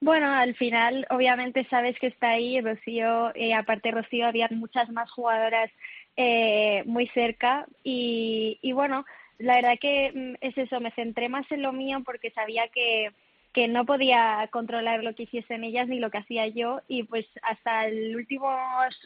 Bueno, 0.01 0.31
al 0.31 0.55
final, 0.55 1.05
obviamente 1.09 1.67
sabes 1.69 1.99
que 1.99 2.07
está 2.07 2.29
ahí 2.29 2.61
Rocío, 2.61 3.35
eh, 3.35 3.53
aparte 3.53 3.91
Rocío, 3.91 4.27
había 4.27 4.47
muchas 4.51 4.89
más 4.89 5.11
jugadoras 5.11 5.69
eh, 6.15 6.83
muy 6.85 7.07
cerca 7.07 7.65
y, 7.83 8.59
y 8.61 8.71
bueno, 8.71 9.05
la 9.39 9.55
verdad 9.55 9.77
que 9.79 10.11
mm, 10.13 10.35
es 10.39 10.57
eso, 10.57 10.79
me 10.79 10.91
centré 10.91 11.27
más 11.27 11.51
en 11.51 11.63
lo 11.63 11.73
mío 11.73 12.01
porque 12.05 12.31
sabía 12.31 12.69
que, 12.69 13.11
que 13.59 13.67
no 13.67 13.85
podía 13.85 14.47
controlar 14.53 15.03
lo 15.03 15.13
que 15.15 15.23
hiciesen 15.23 15.65
ellas 15.65 15.89
ni 15.89 15.99
lo 15.99 16.09
que 16.09 16.19
hacía 16.19 16.47
yo 16.47 16.79
y 16.87 17.03
pues 17.03 17.25
hasta 17.41 17.87
el 17.87 18.15
últimos 18.15 18.55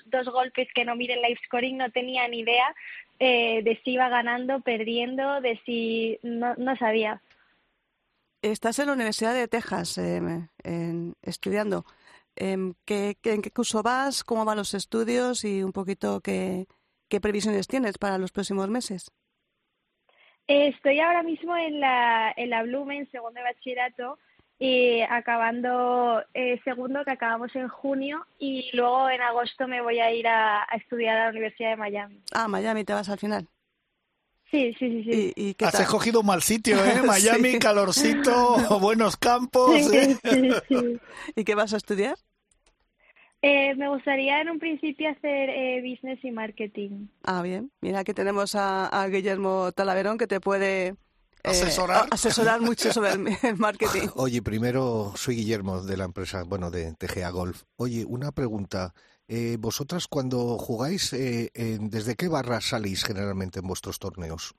dos 0.06 0.30
golpes 0.30 0.68
que 0.76 0.86
no 0.86 0.95
miré 0.95 1.16
el 1.16 1.24
live 1.24 1.39
scoring 1.47 1.76
no 1.76 1.89
tenía 1.89 2.28
ni 2.28 2.41
idea 2.41 2.76
eh, 3.18 3.64
de 3.64 3.82
si 3.84 3.93
iba 3.93 4.10
ganando, 4.10 4.60
perdiendo, 4.60 5.41
de 5.41 5.60
si 5.66 6.20
no, 6.22 6.54
no 6.58 6.78
sabía. 6.78 7.20
Estás 8.43 8.78
en 8.78 8.86
la 8.86 8.93
Universidad 8.93 9.34
de 9.34 9.47
Texas 9.47 9.97
en, 9.97 11.16
estudiando. 11.24 11.84
Em, 12.36 12.76
¿qué, 12.86 13.16
¿qué, 13.24 13.34
¿En 13.34 13.41
qué 13.41 13.49
curso 13.49 13.82
vas? 13.82 14.24
¿Cómo 14.24 14.45
van 14.45 14.58
los 14.58 14.76
estudios? 14.76 15.45
Y 15.45 15.64
un 15.64 15.72
poquito 15.72 16.22
qué, 16.22 16.68
qué 17.10 17.20
previsiones 17.20 17.68
tienes 17.68 17.97
para 17.97 18.20
los 18.20 18.32
próximos 18.32 18.70
meses. 18.70 19.12
Estoy 20.45 20.99
ahora 20.99 21.24
mismo 21.24 21.58
en 21.58 21.80
la, 21.80 22.32
en 22.38 22.51
la 22.51 22.62
Blumen, 22.62 23.10
segundo 23.10 23.39
de 23.39 23.45
bachillerato, 23.45 24.20
y 24.66 25.01
acabando 25.01 26.24
eh, 26.34 26.57
segundo, 26.64 27.03
que 27.03 27.11
acabamos 27.11 27.53
en 27.53 27.68
junio, 27.68 28.26
y 28.39 28.70
luego 28.74 29.09
en 29.09 29.22
agosto 29.22 29.68
me 29.68 29.82
voy 29.82 29.99
a 29.99 30.09
ir 30.14 30.26
a, 30.26 30.61
a 30.64 30.76
estudiar 30.78 31.18
a 31.18 31.24
la 31.26 31.30
Universidad 31.32 31.72
de 31.72 31.76
Miami. 31.76 32.22
Ah, 32.32 32.47
Miami 32.47 32.86
te 32.86 32.93
vas 32.93 33.09
al 33.09 33.20
final. 33.20 33.45
Sí, 34.49 34.74
sí, 34.80 34.88
sí. 34.89 35.03
sí. 35.03 35.34
¿Y, 35.36 35.49
y 35.49 35.53
qué 35.55 35.66
Has 35.66 35.74
tal? 35.74 35.82
escogido 35.82 36.22
un 36.22 36.28
mal 36.28 36.41
sitio, 36.41 36.78
¿eh? 36.86 37.01
Miami, 37.05 37.53
Sí. 37.53 37.59
calorcito, 37.59 38.55
buenos 38.80 39.18
campos. 39.18 39.93
¿eh? 39.93 40.18
Sí, 40.24 40.30
sí, 40.30 40.51
sí. 40.70 40.99
¿Y 41.36 41.43
qué 41.43 41.55
vas 41.55 41.74
a 41.74 41.78
estudiar? 41.78 42.16
Eh, 43.41 43.76
me 43.76 43.89
gustaría 43.89 44.39
en 44.39 44.49
un 44.49 44.59
principio 44.59 45.09
hacer 45.09 45.49
eh, 45.49 45.82
business 45.82 46.24
y 46.24 46.32
marketing. 46.32 47.07
Ah, 47.24 47.41
bien. 47.41 47.70
Mira 47.82 48.05
que 48.05 48.14
tenemos 48.14 48.55
a, 48.55 48.88
a 48.88 49.07
Guillermo 49.09 49.74
Talaverón 49.74 50.18
que 50.18 50.28
te 50.28 50.39
puede 50.39 50.88
eh, 50.88 50.95
Asesorar. 51.44 52.08
a- 52.10 52.16
asesorar 52.16 52.62
mucho 52.62 52.91
sobre 52.94 53.12
el, 53.12 53.28
el 53.44 53.58
marketing. 53.58 54.08
Oye, 54.16 54.41
primero 54.41 55.14
soy 55.16 55.36
Guillermo 55.38 55.82
de 55.82 55.98
la 55.98 56.06
empresa, 56.06 56.44
bueno, 56.44 56.72
de 56.72 56.94
TGA 56.94 57.30
Golf. 57.32 57.64
Oye, 57.76 58.06
una 58.06 58.32
pregunta. 58.32 58.94
Eh, 59.28 59.58
vosotras 59.60 60.08
cuando 60.08 60.58
jugáis, 60.58 61.14
eh, 61.14 61.50
¿desde 61.80 62.16
qué 62.16 62.28
barras 62.28 62.66
salís 62.66 63.04
generalmente 63.06 63.60
en 63.60 63.68
vuestros 63.68 63.98
torneos? 64.00 64.54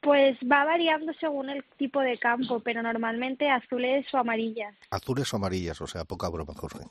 Pues 0.00 0.36
va 0.50 0.64
variando 0.64 1.12
según 1.18 1.48
el 1.50 1.64
tipo 1.78 2.00
de 2.00 2.18
campo, 2.18 2.60
pero 2.60 2.82
normalmente 2.82 3.50
azules 3.50 4.06
o 4.12 4.18
amarillas. 4.18 4.74
Azules 4.90 5.32
o 5.32 5.36
amarillas, 5.36 5.80
o 5.80 5.86
sea, 5.86 6.04
poca 6.04 6.28
broma, 6.28 6.54
Jorge. 6.54 6.84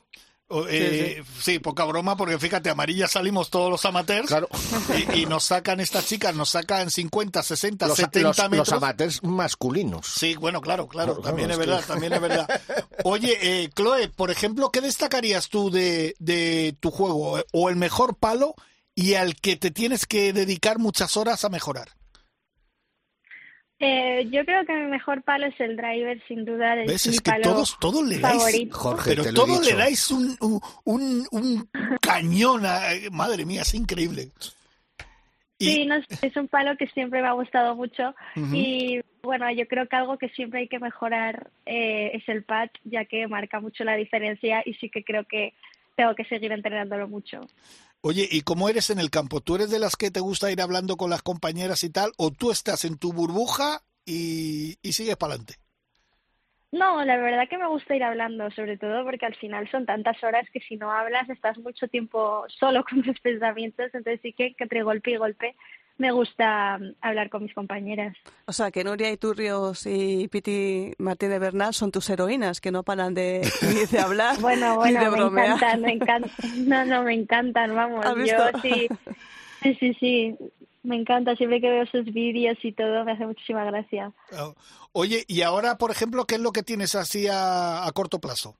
Eh, 0.68 1.24
sí, 1.40 1.58
poca 1.58 1.84
broma, 1.84 2.16
porque 2.16 2.38
fíjate, 2.38 2.70
amarilla 2.70 3.08
salimos 3.08 3.50
todos 3.50 3.68
los 3.68 3.84
amateurs 3.84 4.28
Claro, 4.28 4.48
y, 5.14 5.20
y 5.22 5.26
nos 5.26 5.42
sacan 5.44 5.80
estas 5.80 6.06
chicas, 6.06 6.34
nos 6.36 6.50
sacan 6.50 6.90
50, 6.90 7.42
60, 7.42 7.86
los, 7.88 7.96
70 7.96 8.28
los- 8.28 8.38
metros. 8.50 8.68
los 8.68 8.72
amateurs 8.72 9.22
masculinos. 9.24 10.06
Sí, 10.06 10.36
bueno, 10.36 10.60
claro, 10.60 10.86
claro, 10.86 11.16
también 11.18 11.50
es 11.50 11.56
es 11.58 11.64
que- 11.64 11.70
verdad, 11.70 11.84
también 11.86 12.12
es 12.12 12.20
verdad. 12.20 12.60
Oye, 13.04 13.36
eh, 13.64 13.70
Chloe, 13.74 14.08
por 14.08 14.30
ejemplo, 14.30 14.70
¿qué 14.70 14.80
destacarías 14.80 15.48
tú 15.48 15.70
de, 15.70 16.14
de 16.20 16.76
tu 16.78 16.90
juego? 16.92 17.42
¿O 17.52 17.68
el 17.68 17.76
mejor 17.76 18.16
palo 18.16 18.54
y 18.94 19.14
al 19.14 19.34
que 19.36 19.56
te 19.56 19.70
tienes 19.72 20.06
que 20.06 20.32
dedicar 20.32 20.78
muchas 20.78 21.16
horas 21.16 21.44
a 21.44 21.48
mejorar? 21.48 21.88
Eh, 23.78 24.26
yo 24.30 24.44
creo 24.46 24.64
que 24.64 24.72
mi 24.72 24.86
mejor 24.90 25.22
palo 25.22 25.46
es 25.46 25.60
el 25.60 25.76
driver, 25.76 26.22
sin 26.26 26.44
duda. 26.46 26.80
Es 26.82 26.86
¿Ves? 26.86 27.06
mi 27.08 27.12
Es 27.14 27.20
que 27.20 27.30
palo 27.30 27.42
todos, 27.42 27.76
todos 27.78 28.02
le 28.06 28.18
dais, 28.18 28.36
favorito. 28.42 28.76
Jorge, 28.78 29.10
pero 29.16 29.34
todos 29.34 29.66
le 29.66 29.74
dais 29.74 30.10
un, 30.10 30.36
un, 30.84 31.26
un, 31.30 31.68
cañón, 32.00 32.64
a- 32.64 32.80
madre 33.12 33.44
mía, 33.44 33.62
es 33.62 33.74
increíble. 33.74 34.30
Y- 35.58 35.66
Sí, 35.72 35.86
no, 35.86 35.96
es 36.22 36.36
un 36.36 36.48
palo 36.48 36.76
que 36.76 36.86
siempre 36.88 37.22
me 37.22 37.28
ha 37.28 37.32
gustado 37.32 37.74
mucho 37.74 38.14
y 38.52 39.00
bueno, 39.22 39.50
yo 39.52 39.66
creo 39.66 39.88
que 39.88 39.96
algo 39.96 40.18
que 40.18 40.28
siempre 40.28 40.60
hay 40.60 40.68
que 40.68 40.78
mejorar 40.78 41.50
eh, 41.64 42.10
es 42.14 42.28
el 42.28 42.44
pad, 42.44 42.68
ya 42.84 43.06
que 43.06 43.26
marca 43.26 43.58
mucho 43.58 43.82
la 43.84 43.96
diferencia 43.96 44.62
y 44.66 44.74
sí 44.74 44.90
que 44.90 45.02
creo 45.02 45.24
que 45.24 45.54
tengo 45.96 46.14
que 46.14 46.24
seguir 46.26 46.52
entrenándolo 46.52 47.08
mucho. 47.08 47.40
Oye, 48.00 48.26
¿y 48.30 48.40
cómo 48.42 48.68
eres 48.70 48.88
en 48.90 48.98
el 48.98 49.10
campo? 49.10 49.40
¿Tú 49.42 49.56
eres 49.56 49.70
de 49.70 49.78
las 49.78 49.96
que 49.96 50.10
te 50.10 50.20
gusta 50.20 50.50
ir 50.50 50.62
hablando 50.62 50.96
con 50.96 51.10
las 51.10 51.22
compañeras 51.22 51.82
y 51.84 51.90
tal? 51.90 52.12
¿O 52.16 52.30
tú 52.30 52.50
estás 52.50 52.84
en 52.86 52.96
tu 52.98 53.12
burbuja 53.12 53.82
y, 54.06 54.78
y 54.82 54.92
sigues 54.92 55.16
para 55.16 55.34
adelante? 55.34 55.56
No, 56.72 57.02
la 57.04 57.16
verdad 57.16 57.48
que 57.48 57.58
me 57.58 57.68
gusta 57.68 57.94
ir 57.96 58.02
hablando, 58.02 58.50
sobre 58.50 58.76
todo 58.76 59.04
porque 59.04 59.24
al 59.24 59.34
final 59.36 59.70
son 59.70 59.86
tantas 59.86 60.22
horas 60.22 60.48
que 60.52 60.60
si 60.60 60.76
no 60.76 60.90
hablas 60.92 61.28
estás 61.30 61.56
mucho 61.58 61.88
tiempo 61.88 62.44
solo 62.48 62.84
con 62.88 63.02
tus 63.02 63.18
pensamientos, 63.20 63.86
entonces 63.94 64.20
sí 64.22 64.32
que 64.32 64.54
entre 64.58 64.82
golpe 64.82 65.12
y 65.12 65.16
golpe 65.16 65.56
me 65.98 66.10
gusta 66.12 66.78
mm, 66.78 66.94
hablar 67.00 67.30
con 67.30 67.42
mis 67.42 67.54
compañeras. 67.54 68.16
O 68.46 68.52
sea, 68.52 68.70
que 68.70 68.84
Nuria 68.84 69.10
Iturrios 69.10 69.86
y 69.86 70.28
Piti 70.28 70.92
Martínez 70.98 71.40
Bernal 71.40 71.74
son 71.74 71.90
tus 71.92 72.08
heroínas, 72.10 72.60
que 72.60 72.70
no 72.70 72.82
paran 72.82 73.14
de, 73.14 73.40
ni 73.62 73.84
de 73.90 73.98
hablar 74.00 74.38
Bueno, 74.40 74.84
ni 74.84 74.92
de 74.92 74.98
bueno, 74.98 75.10
me 75.10 75.16
bromear. 75.16 75.46
encantan, 75.56 75.80
me 75.82 75.92
encantan. 75.92 76.68
No, 76.68 76.84
no, 76.84 77.02
me 77.02 77.14
encantan, 77.14 77.74
vamos. 77.74 78.04
¿Has 78.04 78.14
Yo 78.16 78.60
sí, 78.62 78.88
sí, 79.62 79.74
sí, 79.80 79.94
sí. 80.00 80.36
Me 80.82 80.94
encanta, 80.94 81.34
siempre 81.34 81.60
que 81.60 81.68
veo 81.68 81.82
esos 81.82 82.04
vídeos 82.04 82.56
y 82.62 82.70
todo, 82.72 83.04
me 83.04 83.10
hace 83.12 83.26
muchísima 83.26 83.64
gracia. 83.64 84.12
Ah, 84.32 84.52
Oye, 84.92 85.24
y 85.26 85.42
ahora, 85.42 85.78
por 85.78 85.90
ejemplo, 85.90 86.26
¿qué 86.26 86.36
es 86.36 86.40
lo 86.40 86.52
que 86.52 86.62
tienes 86.62 86.94
así 86.94 87.26
a, 87.26 87.84
a 87.84 87.90
corto 87.92 88.20
plazo? 88.20 88.56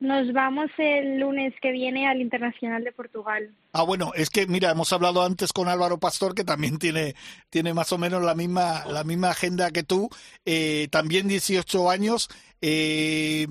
Nos 0.00 0.32
vamos 0.32 0.70
el 0.78 1.20
lunes 1.20 1.52
que 1.60 1.72
viene 1.72 2.08
al 2.08 2.22
Internacional 2.22 2.82
de 2.82 2.90
Portugal. 2.90 3.54
Ah, 3.72 3.82
bueno, 3.82 4.12
es 4.14 4.30
que 4.30 4.46
mira, 4.46 4.70
hemos 4.70 4.94
hablado 4.94 5.22
antes 5.22 5.52
con 5.52 5.68
Álvaro 5.68 6.00
Pastor, 6.00 6.34
que 6.34 6.42
también 6.42 6.78
tiene, 6.78 7.14
tiene 7.50 7.74
más 7.74 7.92
o 7.92 7.98
menos 7.98 8.22
la 8.22 8.34
misma, 8.34 8.86
la 8.86 9.04
misma 9.04 9.28
agenda 9.30 9.70
que 9.70 9.82
tú, 9.82 10.08
eh, 10.46 10.88
también 10.90 11.28
18 11.28 11.90
años. 11.90 12.30
Eh, 12.62 13.46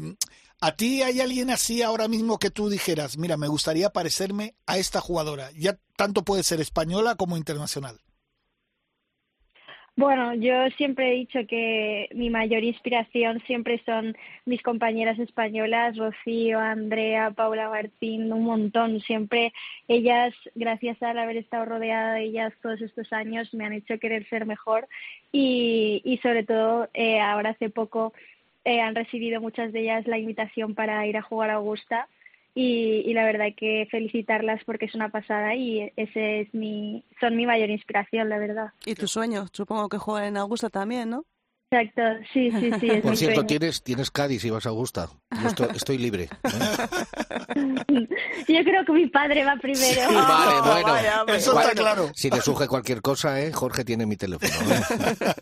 ¿A 0.60 0.76
ti 0.76 1.04
hay 1.04 1.22
alguien 1.22 1.52
así 1.52 1.84
ahora 1.84 2.08
mismo 2.08 2.40
que 2.40 2.50
tú 2.50 2.68
dijeras, 2.68 3.18
mira, 3.20 3.38
me 3.38 3.48
gustaría 3.48 3.92
parecerme 3.92 4.56
a 4.66 4.80
esta 4.80 5.02
jugadora? 5.02 5.52
Ya 5.52 5.78
tanto 5.96 6.24
puede 6.24 6.42
ser 6.42 6.60
española 6.62 7.14
como 7.16 7.38
internacional. 7.38 8.02
Bueno, 10.00 10.34
yo 10.34 10.70
siempre 10.78 11.12
he 11.12 11.16
dicho 11.16 11.40
que 11.46 12.08
mi 12.16 12.30
mayor 12.30 12.64
inspiración 12.64 13.42
siempre 13.46 13.84
son 13.86 14.16
mis 14.46 14.62
compañeras 14.62 15.20
españolas, 15.20 15.98
Rocío, 15.98 16.58
Andrea, 16.58 17.32
Paula 17.32 17.68
Martín, 17.68 18.32
un 18.32 18.46
montón. 18.46 19.02
Siempre 19.02 19.52
ellas, 19.90 20.34
gracias 20.56 21.04
al 21.04 21.18
haber 21.20 21.36
estado 21.36 21.66
rodeada 21.66 22.14
de 22.14 22.24
ellas 22.24 22.54
todos 22.62 22.80
estos 22.80 23.12
años, 23.12 23.54
me 23.54 23.66
han 23.66 23.74
hecho 23.74 24.00
querer 24.00 24.26
ser 24.30 24.46
mejor 24.46 24.88
y, 25.34 26.02
y 26.06 26.18
sobre 26.20 26.46
todo 26.46 26.88
eh, 26.94 27.20
ahora 27.20 27.50
hace 27.50 27.70
poco 27.70 28.14
eh, 28.64 28.80
han 28.80 28.96
recibido 28.96 29.42
muchas 29.42 29.74
de 29.74 29.82
ellas 29.82 30.08
la 30.08 30.18
invitación 30.18 30.76
para 30.76 31.06
ir 31.08 31.18
a 31.18 31.24
jugar 31.24 31.50
a 31.50 31.56
Augusta 31.56 32.08
y, 32.56 33.04
y 33.06 33.14
la 33.14 33.26
verdad 33.26 33.48
que 33.56 33.88
felicitarlas 33.90 34.64
porque 34.66 34.86
es 34.86 34.96
una 34.96 35.10
pasada 35.10 35.56
y 35.56 35.92
ese 35.96 36.42
es 36.42 36.54
mi, 36.54 37.04
son 37.20 37.36
mi 37.36 37.46
mayor 37.46 37.70
inspiración, 37.70 38.30
la 38.30 38.38
verdad. 38.38 38.74
Y 38.86 38.96
tu 38.96 39.08
sueño, 39.08 39.46
supongo 39.52 39.90
que 39.90 39.98
juega 39.98 40.28
en 40.28 40.38
Augusta 40.38 40.70
también, 40.70 41.10
¿no? 41.10 41.26
Exacto, 41.72 42.02
sí, 42.34 42.50
sí, 42.52 42.72
sí. 42.80 42.90
Es 42.90 43.02
Por 43.02 43.12
mi 43.12 43.18
cierto, 43.18 43.36
sueño. 43.42 43.48
tienes, 43.48 43.84
tienes 43.84 44.10
Cádiz 44.10 44.44
y 44.44 44.50
vas 44.50 44.66
a 44.66 44.70
Augusta. 44.70 45.10
Yo 45.40 45.48
estoy, 45.48 45.68
estoy 45.76 45.98
libre. 46.00 46.24
¿eh? 46.24 46.30
Yo 48.48 48.64
creo 48.64 48.84
que 48.86 48.92
mi 48.92 49.08
padre 49.08 49.44
va 49.46 49.56
primero. 49.62 50.10
Sí, 50.10 50.16
vale, 50.16 50.62
bueno. 50.66 50.88
vaya. 50.88 51.24
Eso 51.28 51.60
está 51.60 51.74
claro. 51.74 52.12
Si 52.16 52.30
te 52.32 52.42
surge 52.42 52.68
cualquier 52.68 53.02
cosa, 53.04 53.40
¿eh? 53.40 53.54
Jorge 53.54 53.86
tiene 53.86 54.08
mi 54.08 54.18
teléfono. 54.18 54.52
¿eh? 54.74 55.34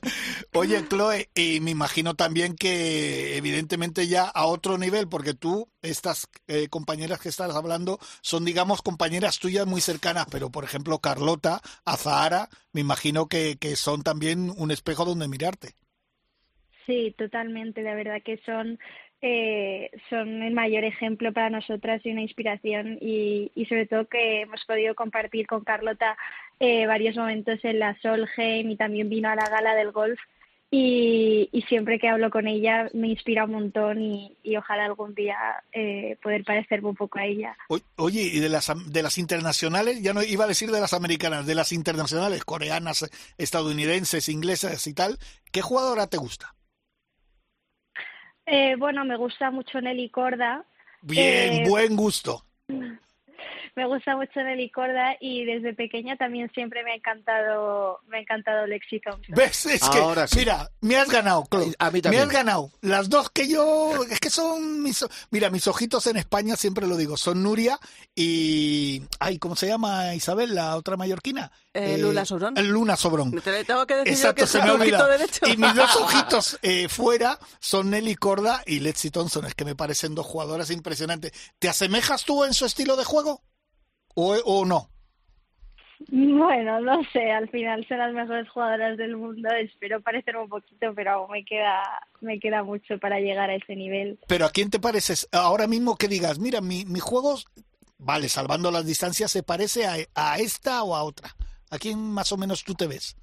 Oye, 0.53 0.85
Chloe, 0.89 1.29
y 1.33 1.61
me 1.61 1.71
imagino 1.71 2.15
también 2.15 2.55
que 2.55 3.37
evidentemente 3.37 4.07
ya 4.07 4.25
a 4.25 4.45
otro 4.47 4.77
nivel, 4.77 5.07
porque 5.07 5.33
tú, 5.33 5.69
estas 5.81 6.27
eh, 6.47 6.67
compañeras 6.67 7.21
que 7.21 7.29
estás 7.29 7.55
hablando, 7.55 7.99
son, 8.21 8.43
digamos, 8.43 8.81
compañeras 8.81 9.39
tuyas 9.39 9.65
muy 9.65 9.79
cercanas, 9.79 10.25
pero 10.29 10.49
por 10.49 10.65
ejemplo, 10.65 10.99
Carlota, 10.99 11.61
Azahara, 11.85 12.49
me 12.73 12.81
imagino 12.81 13.27
que, 13.27 13.57
que 13.57 13.77
son 13.77 14.03
también 14.03 14.53
un 14.57 14.71
espejo 14.71 15.05
donde 15.05 15.29
mirarte. 15.29 15.75
Sí, 16.87 17.13
totalmente. 17.17 17.83
La 17.83 17.93
verdad 17.93 18.23
que 18.23 18.37
son 18.37 18.79
eh, 19.21 19.91
son 20.09 20.41
el 20.41 20.53
mayor 20.53 20.83
ejemplo 20.83 21.33
para 21.33 21.49
nosotras 21.49 22.01
y 22.03 22.11
una 22.11 22.21
inspiración 22.21 22.97
y, 23.01 23.51
y 23.55 23.65
sobre 23.65 23.87
todo 23.87 24.07
que 24.07 24.41
hemos 24.41 24.63
podido 24.65 24.95
compartir 24.95 25.47
con 25.47 25.63
Carlota 25.63 26.17
eh, 26.59 26.85
varios 26.85 27.15
momentos 27.17 27.59
en 27.63 27.79
la 27.79 27.97
Solheim 27.99 28.69
y 28.69 28.75
también 28.77 29.09
vino 29.09 29.29
a 29.29 29.35
la 29.35 29.49
gala 29.49 29.75
del 29.75 29.91
golf 29.91 30.19
y, 30.69 31.49
siempre 31.67 31.97
que 31.97 32.09
hablo 32.09 32.29
con 32.29 32.47
ella 32.47 32.89
me 32.93 33.07
inspira 33.07 33.45
un 33.45 33.51
montón 33.51 34.01
y, 34.01 34.37
y 34.43 34.57
ojalá 34.57 34.85
algún 34.85 35.15
día 35.15 35.37
eh, 35.71 36.17
poder 36.21 36.43
parecerme 36.43 36.89
un 36.89 36.95
poco 36.95 37.19
a 37.19 37.25
ella. 37.25 37.57
Oye, 37.95 38.21
y 38.21 38.39
de 38.39 38.49
las, 38.49 38.71
de 38.85 39.03
las 39.03 39.17
internacionales, 39.17 40.01
ya 40.01 40.13
no 40.13 40.23
iba 40.23 40.43
a 40.45 40.47
decir 40.47 40.71
de 40.71 40.79
las 40.79 40.93
americanas, 40.93 41.45
de 41.45 41.55
las 41.55 41.71
internacionales, 41.71 42.43
coreanas, 42.43 43.09
estadounidenses, 43.37 44.29
inglesas 44.29 44.85
y 44.87 44.93
tal, 44.93 45.17
¿qué 45.51 45.61
jugadora 45.61 46.07
te 46.07 46.17
gusta? 46.17 46.56
Eh, 48.47 48.75
bueno, 48.77 49.03
me 49.05 49.17
gusta 49.17 49.51
mucho 49.51 49.79
Nelly 49.81 50.09
Corda. 50.09 50.63
Bien, 51.01 51.53
Eh, 51.53 51.69
buen 51.69 51.95
gusto. 51.95 52.43
Me 53.75 53.85
gusta 53.85 54.15
mucho 54.15 54.41
Nelly 54.41 54.71
Corda 54.71 55.15
y 55.21 55.45
desde 55.45 55.71
pequeña 55.75 56.17
también 56.17 56.49
siempre 56.55 56.83
me 56.83 56.93
ha 56.93 56.95
encantado, 56.95 57.99
me 58.07 58.17
ha 58.17 58.21
encantado 58.21 58.65
Lexi 58.65 58.99
Thompson. 58.99 59.35
¿Ves? 59.35 59.67
Es 59.67 59.87
que, 59.87 59.99
Ahora 59.99 60.25
sí. 60.25 60.39
mira, 60.39 60.67
me 60.81 60.95
has 60.97 61.07
ganado, 61.09 61.43
Clo. 61.45 61.65
A 61.77 61.91
mí 61.91 61.97
Me 61.97 62.01
también. 62.01 62.23
has 62.23 62.29
ganado. 62.29 62.71
Las 62.81 63.07
dos 63.09 63.29
que 63.29 63.47
yo, 63.47 64.03
es 64.09 64.19
que 64.19 64.31
son 64.31 64.81
mis, 64.81 65.03
o- 65.03 65.09
mira, 65.29 65.51
mis 65.51 65.67
ojitos 65.67 66.07
en 66.07 66.17
España, 66.17 66.55
siempre 66.55 66.87
lo 66.87 66.97
digo, 66.97 67.17
son 67.17 67.43
Nuria 67.43 67.77
y, 68.15 69.03
ay, 69.19 69.37
¿cómo 69.37 69.55
se 69.55 69.67
llama 69.67 70.15
Isabel, 70.15 70.55
la 70.55 70.75
otra 70.75 70.97
mallorquina? 70.97 71.51
Eh, 71.77 71.97
Luna 71.99 72.25
Sobrón. 72.25 72.57
el 72.57 72.67
Luna 72.69 72.95
Sobrón. 72.95 73.31
Te 73.39 73.51
le 73.51 73.63
tengo 73.63 73.85
que 73.85 73.95
decir 73.97 74.13
yo 74.13 74.17
Exacto, 74.17 74.41
que 74.41 74.47
se 74.47 74.57
es 74.57 74.65
me 74.65 74.85
derecho. 74.85 75.47
Y 75.47 75.57
mis 75.57 75.75
dos 75.75 75.95
ojitos 76.01 76.59
eh, 76.63 76.89
fuera 76.89 77.37
son 77.59 77.91
Nelly 77.91 78.15
Corda 78.15 78.63
y 78.65 78.79
Lexi 78.79 79.11
Thompson, 79.11 79.45
es 79.45 79.53
que 79.53 79.63
me 79.63 79.75
parecen 79.75 80.15
dos 80.15 80.25
jugadoras 80.25 80.71
impresionantes. 80.71 81.31
¿Te 81.59 81.69
asemejas 81.69 82.25
tú 82.25 82.43
en 82.43 82.55
su 82.55 82.65
estilo 82.65 82.95
de 82.95 83.03
juego? 83.03 83.43
¿O, 84.15 84.33
o 84.45 84.65
no? 84.65 84.89
Bueno, 86.09 86.79
no 86.79 87.03
sé, 87.11 87.31
al 87.31 87.49
final 87.49 87.85
son 87.87 87.97
las 87.99 88.13
mejores 88.13 88.49
jugadoras 88.49 88.97
del 88.97 89.17
mundo, 89.17 89.49
espero 89.49 90.01
parecer 90.01 90.37
un 90.37 90.47
poquito, 90.49 90.93
pero 90.95 91.11
aún 91.11 91.31
me 91.31 91.43
queda, 91.43 91.83
me 92.21 92.39
queda 92.39 92.63
mucho 92.63 92.97
para 92.99 93.19
llegar 93.19 93.49
a 93.49 93.55
ese 93.55 93.75
nivel. 93.75 94.19
Pero 94.27 94.45
¿a 94.45 94.51
quién 94.51 94.69
te 94.69 94.79
pareces 94.79 95.27
ahora 95.31 95.67
mismo 95.67 95.95
que 95.95 96.07
digas, 96.07 96.39
mira, 96.39 96.61
mi, 96.61 96.85
mi 96.85 96.99
juego, 96.99 97.37
vale, 97.97 98.29
salvando 98.29 98.71
las 98.71 98.85
distancias, 98.85 99.31
se 99.31 99.43
parece 99.43 99.85
a, 99.85 99.95
a 100.15 100.37
esta 100.39 100.83
o 100.83 100.95
a 100.95 101.03
otra? 101.03 101.35
¿A 101.69 101.77
quién 101.77 101.99
más 101.99 102.31
o 102.31 102.37
menos 102.37 102.63
tú 102.63 102.73
te 102.73 102.87
ves? 102.87 103.15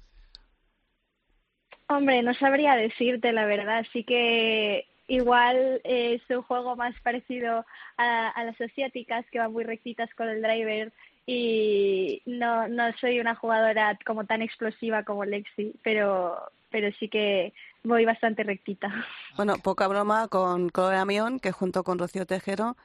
Hombre, 1.87 2.23
no 2.23 2.33
sabría 2.33 2.75
decirte 2.75 3.31
la 3.31 3.45
verdad, 3.45 3.85
sí 3.93 4.03
que 4.03 4.87
igual 5.07 5.81
eh, 5.83 6.15
es 6.15 6.35
un 6.35 6.41
juego 6.41 6.75
más 6.75 6.95
parecido 7.01 7.63
a, 7.97 8.29
a 8.29 8.43
las 8.43 8.59
asiáticas 8.59 9.25
que 9.31 9.39
van 9.39 9.53
muy 9.53 9.63
rectitas 9.63 10.09
con 10.15 10.27
el 10.27 10.41
driver 10.41 10.91
y 11.27 12.21
no, 12.25 12.67
no 12.67 12.91
soy 12.99 13.19
una 13.19 13.35
jugadora 13.35 13.97
como 14.05 14.25
tan 14.25 14.41
explosiva 14.41 15.03
como 15.03 15.25
Lexi, 15.25 15.73
pero, 15.83 16.37
pero 16.69 16.95
sí 16.99 17.09
que 17.09 17.53
voy 17.83 18.05
bastante 18.05 18.43
rectita. 18.43 18.93
Bueno, 19.35 19.55
poca 19.57 19.87
broma 19.87 20.27
con 20.27 20.69
Chloe 20.69 20.97
Amión, 20.97 21.39
que 21.39 21.51
junto 21.51 21.83
con 21.83 21.97
Rocío 21.97 22.25
Tejero, 22.25 22.77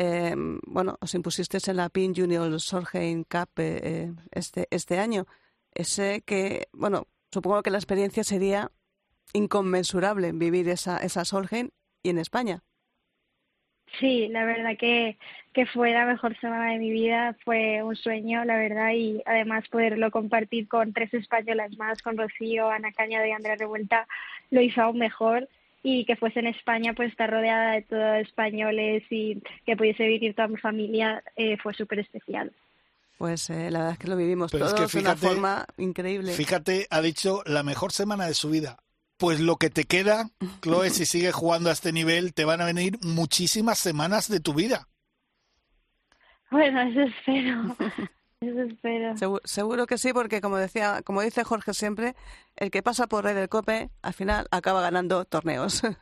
eh, 0.00 0.32
bueno, 0.64 0.96
os 1.00 1.12
impusisteis 1.14 1.66
en 1.66 1.76
la 1.76 1.88
PIN 1.88 2.14
Junior 2.14 2.60
Sorheim 2.60 3.24
Cup 3.24 3.50
eh, 3.56 3.80
eh, 3.82 4.12
este, 4.30 4.68
este 4.70 4.98
año. 4.98 5.26
Ese 5.74 6.22
que, 6.24 6.68
bueno, 6.72 7.08
supongo 7.32 7.64
que 7.64 7.70
la 7.70 7.78
experiencia 7.78 8.22
sería 8.22 8.70
inconmensurable 9.32 10.30
vivir 10.32 10.68
esa, 10.68 10.98
esa 10.98 11.24
Solheim 11.24 11.70
y 12.04 12.10
en 12.10 12.18
España. 12.18 12.62
Sí, 13.98 14.28
la 14.28 14.44
verdad 14.44 14.76
que, 14.78 15.18
que 15.52 15.66
fue 15.66 15.90
la 15.90 16.04
mejor 16.04 16.38
semana 16.38 16.70
de 16.70 16.78
mi 16.78 16.90
vida, 16.90 17.36
fue 17.44 17.82
un 17.82 17.96
sueño, 17.96 18.44
la 18.44 18.56
verdad, 18.56 18.92
y 18.92 19.20
además 19.26 19.66
poderlo 19.68 20.12
compartir 20.12 20.68
con 20.68 20.92
tres 20.92 21.12
españolas 21.12 21.76
más, 21.76 22.02
con 22.02 22.16
Rocío, 22.16 22.70
Ana 22.70 22.92
Cañado 22.92 23.26
y 23.26 23.32
Andrea 23.32 23.56
Revuelta, 23.56 24.06
lo 24.50 24.60
hizo 24.60 24.80
aún 24.80 24.98
mejor 24.98 25.48
y 25.82 26.04
que 26.04 26.16
fuese 26.16 26.40
en 26.40 26.48
España, 26.48 26.92
pues 26.94 27.10
estar 27.10 27.30
rodeada 27.30 27.72
de 27.72 27.82
todos 27.82 28.16
españoles 28.18 29.02
y 29.10 29.40
que 29.64 29.76
pudiese 29.76 30.04
vivir 30.06 30.34
toda 30.34 30.48
mi 30.48 30.56
familia 30.56 31.22
eh, 31.36 31.56
fue 31.62 31.72
súper 31.74 32.00
especial. 32.00 32.52
Pues 33.16 33.50
eh, 33.50 33.70
la 33.70 33.78
verdad 33.80 33.92
es 33.94 33.98
que 33.98 34.08
lo 34.08 34.16
vivimos 34.16 34.52
Pero 34.52 34.66
es 34.66 34.74
que 34.74 34.86
de 34.86 34.98
una 35.00 35.14
fíjate- 35.16 35.26
forma 35.26 35.66
increíble. 35.76 36.32
Fíjate, 36.32 36.86
ha 36.90 37.00
dicho 37.00 37.42
la 37.46 37.62
mejor 37.62 37.92
semana 37.92 38.26
de 38.26 38.34
su 38.34 38.50
vida. 38.50 38.76
Pues 39.16 39.40
lo 39.40 39.56
que 39.56 39.70
te 39.70 39.82
queda, 39.84 40.30
Chloe, 40.62 40.90
si 40.90 41.04
sigues 41.04 41.34
jugando 41.34 41.70
a 41.70 41.72
este 41.72 41.92
nivel, 41.92 42.32
te 42.34 42.44
van 42.44 42.60
a 42.60 42.66
venir 42.66 42.98
muchísimas 43.02 43.78
semanas 43.80 44.28
de 44.28 44.38
tu 44.38 44.54
vida. 44.54 44.86
Bueno, 46.50 46.80
eso 46.82 47.00
espero, 47.02 47.76
eso 48.40 48.62
espero. 48.62 49.14
Segu- 49.14 49.40
Seguro, 49.44 49.86
que 49.86 49.98
sí, 49.98 50.12
porque 50.12 50.40
como 50.40 50.56
decía, 50.56 51.02
como 51.02 51.22
dice 51.22 51.44
Jorge 51.44 51.74
siempre, 51.74 52.14
el 52.56 52.70
que 52.70 52.82
pasa 52.82 53.06
por 53.06 53.24
Rey 53.24 53.34
del 53.34 53.48
Cope 53.48 53.90
al 54.02 54.14
final 54.14 54.46
acaba 54.50 54.80
ganando 54.80 55.24
torneos. 55.24 55.82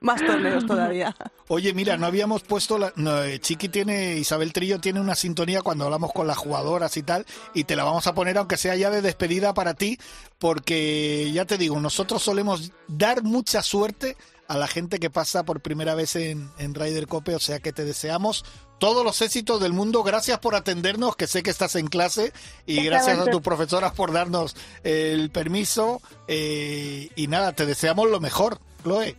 Más 0.00 0.20
torneos 0.20 0.66
todavía. 0.66 1.14
Oye, 1.46 1.72
mira, 1.74 1.96
no 1.96 2.06
habíamos 2.06 2.42
puesto 2.42 2.76
la... 2.76 2.92
no, 2.96 3.22
eh, 3.22 3.38
Chiqui 3.38 3.68
tiene, 3.68 4.16
Isabel 4.16 4.52
Trillo 4.52 4.80
tiene 4.80 5.00
una 5.00 5.14
sintonía 5.14 5.62
cuando 5.62 5.84
hablamos 5.84 6.12
con 6.12 6.26
las 6.26 6.38
jugadoras 6.38 6.96
y 6.96 7.04
tal, 7.04 7.24
y 7.54 7.62
te 7.62 7.76
la 7.76 7.84
vamos 7.84 8.08
a 8.08 8.12
poner 8.12 8.36
aunque 8.36 8.56
sea 8.56 8.74
ya 8.74 8.90
de 8.90 9.00
despedida 9.00 9.54
para 9.54 9.74
ti, 9.74 9.98
porque 10.40 11.30
ya 11.32 11.44
te 11.44 11.56
digo, 11.56 11.78
nosotros 11.78 12.20
solemos 12.20 12.72
dar 12.88 13.22
mucha 13.22 13.62
suerte 13.62 14.16
a 14.52 14.58
la 14.58 14.68
gente 14.68 14.98
que 14.98 15.08
pasa 15.08 15.44
por 15.44 15.62
primera 15.62 15.94
vez 15.94 16.14
en, 16.14 16.50
en 16.58 16.74
Ryder 16.74 17.06
Cope, 17.06 17.34
o 17.34 17.38
sea 17.38 17.58
que 17.58 17.72
te 17.72 17.86
deseamos 17.86 18.44
todos 18.78 19.02
los 19.02 19.22
éxitos 19.22 19.62
del 19.62 19.72
mundo, 19.72 20.02
gracias 20.02 20.40
por 20.40 20.54
atendernos, 20.54 21.16
que 21.16 21.26
sé 21.26 21.42
que 21.42 21.48
estás 21.48 21.74
en 21.76 21.86
clase, 21.86 22.34
y 22.66 22.84
gracias 22.84 23.18
a 23.18 23.24
tus 23.30 23.40
profesoras 23.40 23.92
por 23.92 24.12
darnos 24.12 24.54
el 24.84 25.30
permiso, 25.30 26.02
eh, 26.28 27.08
y 27.16 27.28
nada, 27.28 27.52
te 27.52 27.64
deseamos 27.64 28.10
lo 28.10 28.20
mejor, 28.20 28.58
Chloe. 28.82 29.16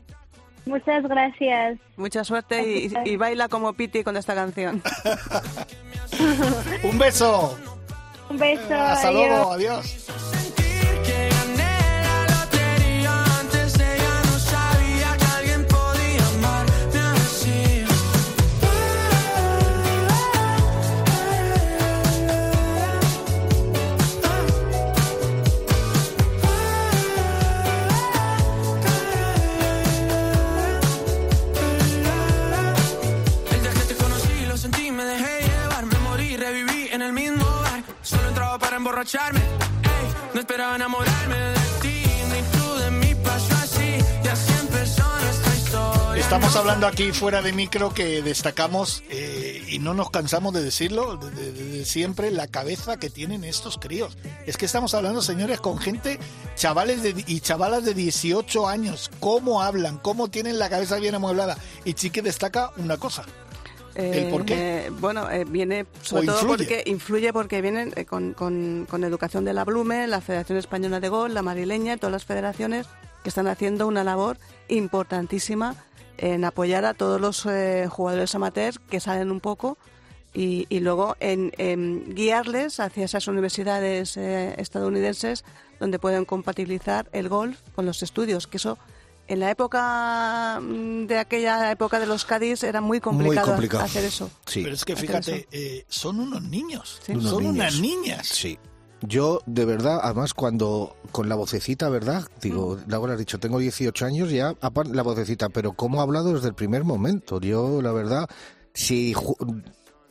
Muchas 0.65 1.03
gracias. 1.03 1.79
Mucha 1.97 2.23
suerte 2.23 2.61
y, 2.61 2.93
y 3.05 3.15
baila 3.15 3.49
como 3.49 3.73
Piti 3.73 4.03
con 4.03 4.17
esta 4.17 4.36
canción. 4.36 4.84
Un 6.84 6.99
beso. 6.99 7.57
Un 8.29 8.38
beso. 8.38 8.75
Hasta 8.75 9.07
adiós. 9.07 9.29
luego, 9.29 9.51
adiós. 9.51 10.42
En 36.93 37.01
el 37.01 37.13
mismo 37.13 37.43
bar. 37.45 37.83
Solo 38.01 38.27
entraba 38.29 38.59
para 38.59 38.77
emborracharme, 38.77 39.41
no 40.33 40.39
esperaba 40.39 40.75
enamorarme 40.75 41.35
de 41.35 41.59
ti, 41.81 42.03
ni 42.31 42.57
tú 42.57 42.75
de 42.75 42.91
mí 42.91 43.15
pasó 43.23 43.53
así, 43.55 43.97
y 44.23 44.27
así 44.27 44.53
empezó 44.59 45.03
nuestra 45.21 45.55
historia. 45.55 46.21
Estamos 46.23 46.55
hablando 46.55 46.87
aquí 46.87 47.11
fuera 47.11 47.41
de 47.41 47.51
micro 47.53 47.93
que 47.93 48.21
destacamos 48.21 49.03
eh, 49.09 49.63
y 49.69 49.79
no 49.79 49.93
nos 49.93 50.09
cansamos 50.11 50.53
de 50.53 50.63
decirlo 50.63 51.17
de, 51.17 51.31
de- 51.31 51.51
de 51.53 51.85
siempre 51.85 52.31
la 52.31 52.47
cabeza 52.47 52.97
que 52.97 53.09
tienen 53.09 53.43
estos 53.43 53.77
críos. 53.77 54.17
Es 54.45 54.57
que 54.57 54.65
estamos 54.65 54.93
hablando, 54.93 55.21
señores, 55.21 55.59
con 55.59 55.77
gente, 55.79 56.19
chavales 56.55 57.03
de, 57.03 57.23
y 57.27 57.39
chavalas 57.41 57.83
de 57.85 57.93
18 57.93 58.67
años, 58.67 59.09
cómo 59.19 59.61
hablan, 59.61 59.97
cómo 59.97 60.27
tienen 60.29 60.59
la 60.59 60.69
cabeza 60.69 60.97
bien 60.97 61.15
amueblada. 61.15 61.57
Y 61.85 61.93
Chique 61.93 62.21
destaca 62.21 62.71
una 62.77 62.97
cosa. 62.97 63.23
¿El 63.95 64.29
por 64.29 64.45
qué? 64.45 64.87
Eh, 64.87 64.89
bueno, 64.99 65.29
eh, 65.29 65.45
viene 65.45 65.85
sobre 66.01 66.29
¿O 66.29 66.33
todo 66.33 66.47
porque 66.47 66.83
influye 66.87 67.31
porque 67.33 67.61
vienen 67.61 67.93
eh, 67.95 68.05
con, 68.05 68.33
con- 68.33 68.87
con 68.89 69.03
educación 69.03 69.45
de 69.45 69.53
la 69.53 69.63
Blume, 69.65 70.07
la 70.07 70.21
Federación 70.21 70.57
Española 70.57 70.99
de 70.99 71.09
Gol, 71.09 71.33
la 71.33 71.41
Marileña, 71.43 71.97
todas 71.97 72.11
las 72.11 72.25
federaciones 72.25 72.87
que 73.21 73.29
están 73.29 73.47
haciendo 73.47 73.87
una 73.87 74.03
labor 74.03 74.37
importantísima 74.67 75.75
en 76.17 76.45
apoyar 76.45 76.85
a 76.85 76.93
todos 76.93 77.19
los 77.19 77.45
eh, 77.45 77.87
jugadores 77.89 78.33
amateurs 78.35 78.79
que 78.89 78.99
salen 78.99 79.31
un 79.31 79.39
poco 79.39 79.77
y, 80.33 80.65
y 80.69 80.79
luego 80.79 81.15
en, 81.19 81.51
en 81.57 82.13
guiarles 82.15 82.79
hacia 82.79 83.05
esas 83.05 83.27
universidades 83.27 84.17
eh, 84.17 84.55
estadounidenses 84.57 85.43
donde 85.79 85.99
pueden 85.99 86.25
compatibilizar 86.25 87.07
el 87.11 87.29
golf 87.29 87.59
con 87.75 87.85
los 87.85 88.03
estudios, 88.03 88.47
que 88.47 88.57
eso 88.57 88.77
en 89.28 89.39
la 89.39 89.49
época 89.51 90.59
mm, 90.61 91.05
de 91.05 91.17
aquella 91.19 91.71
época 91.71 91.99
de 91.99 92.05
los 92.05 92.26
Cádiz 92.26 92.63
era 92.63 92.82
muy 92.82 92.99
complicado, 92.99 93.47
complicado. 93.47 93.84
hacer 93.84 94.03
eso. 94.05 94.30
Sí. 94.45 94.61
Pero 94.63 94.76
es 94.76 94.86
que 94.86 94.95
fíjate, 94.95 95.47
eh, 95.51 95.86
son 95.88 96.19
unos 96.19 96.41
niños, 96.43 96.99
Sí. 97.05 97.13
Unos 97.13 97.30
son 97.30 97.43
niños. 97.43 97.55
unas 97.55 97.80
niñas. 97.80 98.28
Sí. 98.28 98.57
Yo, 99.05 99.41
de 99.45 99.65
verdad, 99.65 99.99
además, 100.01 100.34
cuando 100.34 100.95
con 101.11 101.28
la 101.28 101.36
vocecita, 101.36 101.89
¿verdad? 101.89 102.26
Digo, 102.41 102.80
Laura 102.88 103.13
has 103.13 103.19
dicho, 103.19 103.38
tengo 103.38 103.59
18 103.59 104.05
años 104.05 104.32
ya, 104.32 104.53
aparte 104.61 104.93
la 104.95 105.03
vocecita, 105.03 105.49
pero 105.49 105.74
cómo 105.74 105.99
ha 105.99 106.03
hablado 106.03 106.34
desde 106.34 106.47
el 106.47 106.53
primer 106.53 106.86
momento. 106.86 107.41
Yo, 107.41 107.82
la 107.82 107.91
verdad, 107.91 108.30
si. 108.74 109.13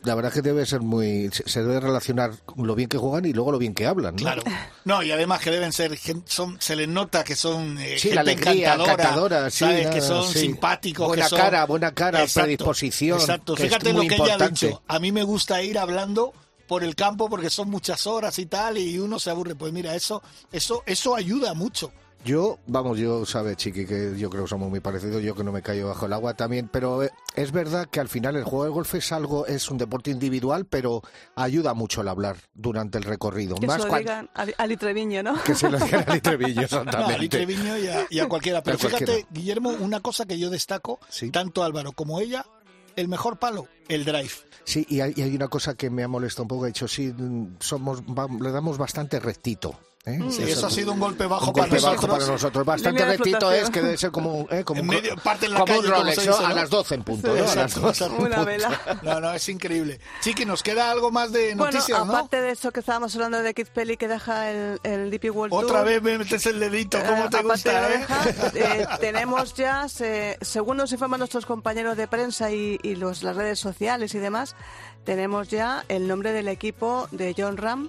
La 0.05 0.14
verdad 0.14 0.32
que 0.32 0.42
debe 0.42 0.66
ser 0.66 0.80
muy. 0.80 1.30
Se 1.32 1.61
debe 1.62 1.78
relacionar 1.80 2.32
lo 2.57 2.74
bien 2.74 2.88
que 2.88 2.98
juegan 2.98 3.24
y 3.24 3.32
luego 3.32 3.53
lo 3.53 3.59
bien 3.59 3.72
que 3.74 3.86
hablan, 3.86 4.14
¿no? 4.16 4.22
Claro. 4.22 4.42
No, 4.84 5.03
y 5.03 5.12
además 5.12 5.40
que 5.40 5.50
deben 5.50 5.72
ser, 5.72 5.96
son, 6.26 6.57
se 6.61 6.74
les 6.74 6.88
nota 6.88 7.22
que 7.22 7.36
son 7.36 7.78
eh, 7.78 7.94
Sí, 7.98 8.09
gente 8.09 8.14
la 8.16 8.20
alegría, 8.22 8.74
encantadora, 8.74 9.50
sí, 9.50 9.59
¿sabes? 9.59 9.86
que 9.88 9.98
nada, 10.00 10.09
son 10.09 10.32
sí. 10.32 10.38
simpáticos, 10.40 11.07
Buena 11.07 11.22
que 11.24 11.28
son- 11.28 11.38
cara, 11.38 11.66
buena 11.66 11.92
cara, 11.94 12.22
Exacto, 12.22 12.46
predisposición, 12.46 13.20
Exacto, 13.20 13.55
que 13.55 13.62
es 13.62 13.68
fíjate 13.68 13.92
lo 13.92 14.00
que 14.00 14.07
ella 14.07 14.14
ha 14.24 14.28
importante. 14.28 14.66
dicho. 14.66 14.82
A 14.88 14.98
mí 14.98 15.12
me 15.12 15.22
gusta 15.22 15.62
ir 15.62 15.78
hablando 15.78 16.32
por 16.66 16.82
el 16.82 16.94
campo 16.96 17.28
porque 17.28 17.50
son 17.50 17.70
muchas 17.70 18.07
horas 18.07 18.38
y 18.38 18.46
tal 18.46 18.78
y 18.78 18.98
uno 18.98 19.18
se 19.20 19.30
aburre. 19.30 19.55
Pues 19.55 19.72
mira, 19.72 19.94
eso, 19.94 20.22
eso, 20.50 20.82
eso 20.86 21.14
ayuda 21.14 21.55
mucho. 21.55 21.92
Yo, 22.24 22.58
vamos, 22.68 22.98
yo 22.98 23.26
sabe, 23.26 23.56
Chiqui, 23.56 23.84
que 23.84 24.14
yo 24.16 24.30
creo 24.30 24.44
que 24.44 24.48
somos 24.48 24.70
muy 24.70 24.78
parecidos, 24.78 25.22
yo 25.24 25.34
que 25.34 25.42
no 25.42 25.50
me 25.50 25.60
callo 25.60 25.88
bajo 25.88 26.06
el 26.06 26.12
agua 26.12 26.34
también, 26.34 26.68
pero 26.72 27.02
eh, 27.02 27.10
es 27.34 27.50
verdad 27.50 27.88
que 27.90 27.98
al 27.98 28.08
final 28.08 28.36
el 28.36 28.44
juego 28.44 28.62
de 28.64 28.70
golf 28.70 28.94
es 28.94 29.10
algo, 29.10 29.44
es 29.46 29.68
un 29.72 29.76
deporte 29.78 30.12
individual, 30.12 30.64
pero 30.64 31.02
ayuda 31.34 31.74
mucho 31.74 32.00
el 32.00 32.06
hablar 32.08 32.36
durante 32.54 32.96
el 32.98 33.04
recorrido. 33.04 33.56
Que 33.56 33.66
Más 33.66 33.82
se 33.82 33.88
lo 33.88 33.98
digan 33.98 34.30
a, 34.34 34.46
a 34.56 34.66
Litreviño, 34.68 35.22
¿no? 35.24 35.42
que 35.42 35.56
se 35.56 35.68
lo 35.68 35.78
digan 35.80 36.04
a 36.08 36.14
Litrevillo, 36.14 36.60
No, 36.60 36.62
exactamente. 36.64 37.14
a 37.14 37.18
Lee 37.18 37.28
Treviño 37.28 37.76
y 37.78 37.86
a, 37.88 38.06
y 38.08 38.20
a 38.20 38.28
cualquiera. 38.28 38.62
Pero 38.64 38.76
A 38.76 38.78
cualquiera. 38.78 39.12
fíjate, 39.14 39.26
Guillermo, 39.32 39.70
una 39.70 39.98
cosa 39.98 40.24
que 40.24 40.38
yo 40.38 40.48
destaco, 40.48 41.00
Sí. 41.08 41.30
tanto 41.32 41.64
Álvaro 41.64 41.90
como 41.90 42.20
ella, 42.20 42.46
el 42.94 43.08
mejor 43.08 43.40
palo, 43.40 43.66
el 43.88 44.04
drive. 44.04 44.30
Sí, 44.62 44.86
y 44.88 45.00
hay, 45.00 45.12
y 45.16 45.22
hay 45.22 45.34
una 45.34 45.48
cosa 45.48 45.74
que 45.74 45.90
me 45.90 46.04
ha 46.04 46.08
molestado 46.08 46.44
un 46.44 46.48
poco, 46.48 46.66
he 46.66 46.68
dicho, 46.68 46.86
sí, 46.86 47.12
somos, 47.58 48.02
va- 48.02 48.28
le 48.40 48.52
damos 48.52 48.78
bastante 48.78 49.18
rectito. 49.18 49.74
¿Eh? 50.05 50.18
Sí, 50.30 50.42
eso 50.42 50.66
ha 50.66 50.70
sido 50.70 50.92
un 50.92 51.00
golpe 51.00 51.26
bajo 51.26 51.46
un 51.48 51.53
para 51.53 51.68
golpe 51.68 51.80
bajo 51.82 51.94
nosotros. 51.94 52.18
para 52.18 52.32
nosotros. 52.32 52.66
Bastante 52.66 53.05
rectito 53.05 53.53
es 53.53 53.70
que 53.70 53.82
debe 53.82 53.96
ser 53.96 54.11
como, 54.11 54.46
eh, 54.50 54.64
como 54.64 54.80
En 54.80 54.88
un, 54.88 54.94
medio, 54.96 55.16
parte 55.16 55.46
en 55.46 55.53
la 55.53 55.61
como 55.61 55.72
un 55.74 55.78
calle, 55.80 55.90
como 55.92 56.03
Rolex, 56.05 56.26
¿no? 56.26 56.36
a 56.36 56.48
¿no? 56.48 56.55
las 56.55 56.70
12 56.70 56.94
en 56.94 57.03
punto. 57.05 57.28
¿no? 57.28 57.34
A 57.34 57.36
las 57.40 57.50
Exacto, 57.55 57.80
12 57.80 57.88
exacto. 58.05 58.14
en 58.16 58.26
Una 58.26 58.36
punto. 58.36 58.46
vela. 58.50 58.80
No, 59.03 59.20
no, 59.20 59.32
es 59.32 59.48
increíble. 59.48 60.00
Chiqui, 60.20 60.44
¿nos 60.44 60.62
queda 60.62 60.90
algo 60.90 61.11
más 61.11 61.32
de 61.32 61.55
noticias, 61.55 61.86
bueno, 61.88 62.05
no? 62.07 62.12
aparte 62.18 62.40
de 62.40 62.50
eso 62.50 62.70
que 62.72 62.80
estábamos 62.80 63.14
hablando 63.14 63.42
de 63.42 63.55
Kid 63.55 63.68
Pelli 63.68 63.96
que 63.96 64.09
deja 64.09 64.50
el, 64.50 64.80
el 64.82 65.11
DP 65.11 65.30
World 65.34 65.53
Otra 65.55 65.78
Tour, 65.78 65.84
vez 65.86 66.03
me 66.03 66.18
metes 66.18 66.46
el 66.46 66.59
dedito, 66.61 66.98
¿cómo 67.07 67.24
eh, 67.24 67.28
te 67.30 67.42
gusta, 67.42 67.92
eh? 67.92 67.98
deja, 67.98 68.24
eh, 68.55 68.86
tenemos 69.00 69.55
ya, 69.55 69.88
se- 69.88 70.36
según 70.40 70.78
nos 70.78 70.90
informan 70.92 71.18
nuestros 71.20 71.46
compañeros 71.46 71.96
de 71.96 72.09
prensa 72.09 72.50
y, 72.50 72.78
y 72.82 72.96
los, 72.96 73.22
las 73.22 73.36
redes 73.36 73.59
sociales 73.61 74.14
y 74.14 74.18
demás, 74.18 74.57
tenemos 75.05 75.48
ya 75.48 75.84
el 75.88 76.09
nombre 76.09 76.32
del 76.32 76.48
equipo 76.48 77.09
de 77.12 77.34
John 77.36 77.57
Ram, 77.57 77.88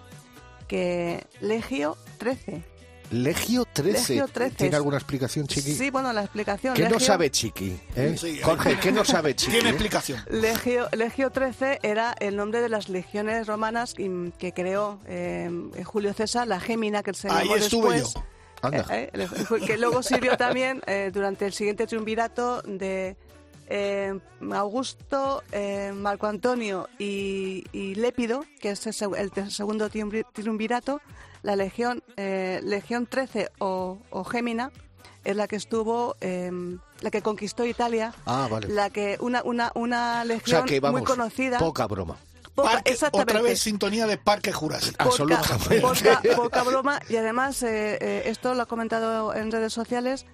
que 0.74 1.24
Legio 1.40 1.96
13. 2.18 2.64
Legio 3.12 3.64
13. 3.72 3.92
Legio 3.92 4.28
13. 4.28 4.56
¿Tiene 4.56 4.76
alguna 4.76 4.98
explicación, 4.98 5.46
Chiqui? 5.46 5.76
Sí, 5.76 5.92
bueno, 5.92 6.12
la 6.12 6.22
explicación. 6.24 6.74
¿Qué 6.74 6.90
no 6.90 7.00
sabe 7.00 7.30
Chiqui? 7.30 7.80
eh? 7.96 8.16
Sí, 8.18 8.40
Jorge, 8.42 8.80
¿qué 8.80 8.92
no 8.92 9.06
sabe 9.06 9.36
Chiqui? 9.36 9.52
Tiene 9.52 9.70
eh? 9.70 9.72
explicación. 9.74 10.20
Legio, 10.32 10.90
Legio 10.94 11.30
13 11.30 11.78
era 11.84 12.16
el 12.20 12.36
nombre 12.38 12.60
de 12.60 12.70
las 12.70 12.90
legiones 12.90 13.46
romanas 13.46 13.94
que, 13.94 14.52
creó 14.56 15.00
eh, 15.06 15.48
Julio 15.84 16.12
César, 16.16 16.48
la 16.48 16.60
Gémina 16.60 17.04
que 17.04 17.14
se 17.14 17.30
Ahí 17.30 17.44
llamó 17.44 17.58
estuve 17.58 17.94
después. 17.98 18.16
yo. 18.16 18.24
Anda. 18.64 18.86
Eh, 18.90 19.12
eh, 19.14 19.28
que 19.68 19.78
luego 19.78 20.02
sirvió 20.02 20.38
también 20.38 20.82
eh, 20.88 21.12
durante 21.14 21.46
el 21.46 21.54
siguiente 21.54 21.86
triunvirato 21.86 22.64
de 22.64 23.16
eh, 23.68 24.20
Augusto, 24.52 25.44
eh, 25.52 25.92
Marco 25.96 26.28
Antonio 26.28 26.88
y, 27.00 27.66
y 27.72 27.96
Lépido, 27.96 28.44
que 28.60 28.72
es 28.72 28.86
el, 28.86 29.52
segundo 29.52 29.90
triunvi- 29.90 30.26
triunvirato, 30.34 31.02
la 31.42 31.56
legión, 31.56 32.04
eh, 32.18 32.62
legión 32.64 33.06
13 33.08 33.50
o, 33.60 33.98
o 34.10 34.24
Gémina 34.24 34.72
es 35.24 35.36
la 35.36 35.48
que 35.48 35.56
estuvo, 35.56 36.16
eh, 36.22 36.52
la 37.02 37.12
que 37.12 37.22
conquistó 37.22 37.66
Italia, 37.66 38.14
Ah, 38.26 38.48
vale. 38.50 38.68
la 38.68 38.90
que 38.90 39.18
una 39.22 39.42
una 39.44 39.72
una 39.76 40.22
O 40.22 40.26
legión 40.26 40.60
sea 40.60 40.66
que 40.66 40.80
vamos, 40.80 41.02
muy 41.02 41.06
conocida, 41.08 41.60
poca 41.60 41.88
broma. 41.88 42.18
poca- 42.56 42.72
Parque- 42.74 42.92
exactamente, 42.92 43.32
otra 43.34 43.42
vez 43.42 43.60
sintonía 43.60 44.06
de 44.06 44.18
Parque 44.18 44.52
Jurásico. 44.52 44.98
poca, 44.98 45.06
absolutamente. 45.10 45.80
poca, 45.82 46.22
poca 46.36 46.64
broma 46.64 47.00
y 47.10 47.16
además 47.16 47.64
eh, 47.64 47.98
eh, 48.02 48.24
esto 48.26 48.54
lo 48.54 48.64
ha 48.64 48.66
comentado 48.66 49.34
en 49.34 49.50
redes 49.52 49.72
sociales 49.74 50.26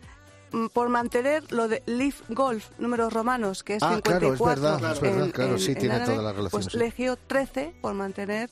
por 0.73 0.89
mantener 0.89 1.51
lo 1.51 1.67
de 1.67 1.83
Leaf 1.85 2.21
Golf, 2.29 2.67
números 2.79 3.13
romanos, 3.13 3.63
que 3.63 3.75
es 3.75 3.83
Ah, 3.83 3.99
claro, 4.01 4.31
54 4.31 4.53
es 4.53 4.61
verdad, 4.71 4.93
es 4.93 4.99
verdad, 5.01 5.31
claro, 5.31 5.57
sí, 5.59 5.75
tiene 5.75 5.95
árabe, 5.95 6.11
toda 6.13 6.23
la 6.23 6.31
relación, 6.33 6.49
Pues 6.61 6.65
sí. 6.71 6.77
Legio 6.77 7.17
13 7.17 7.73
por 7.81 7.93
mantener 7.93 8.49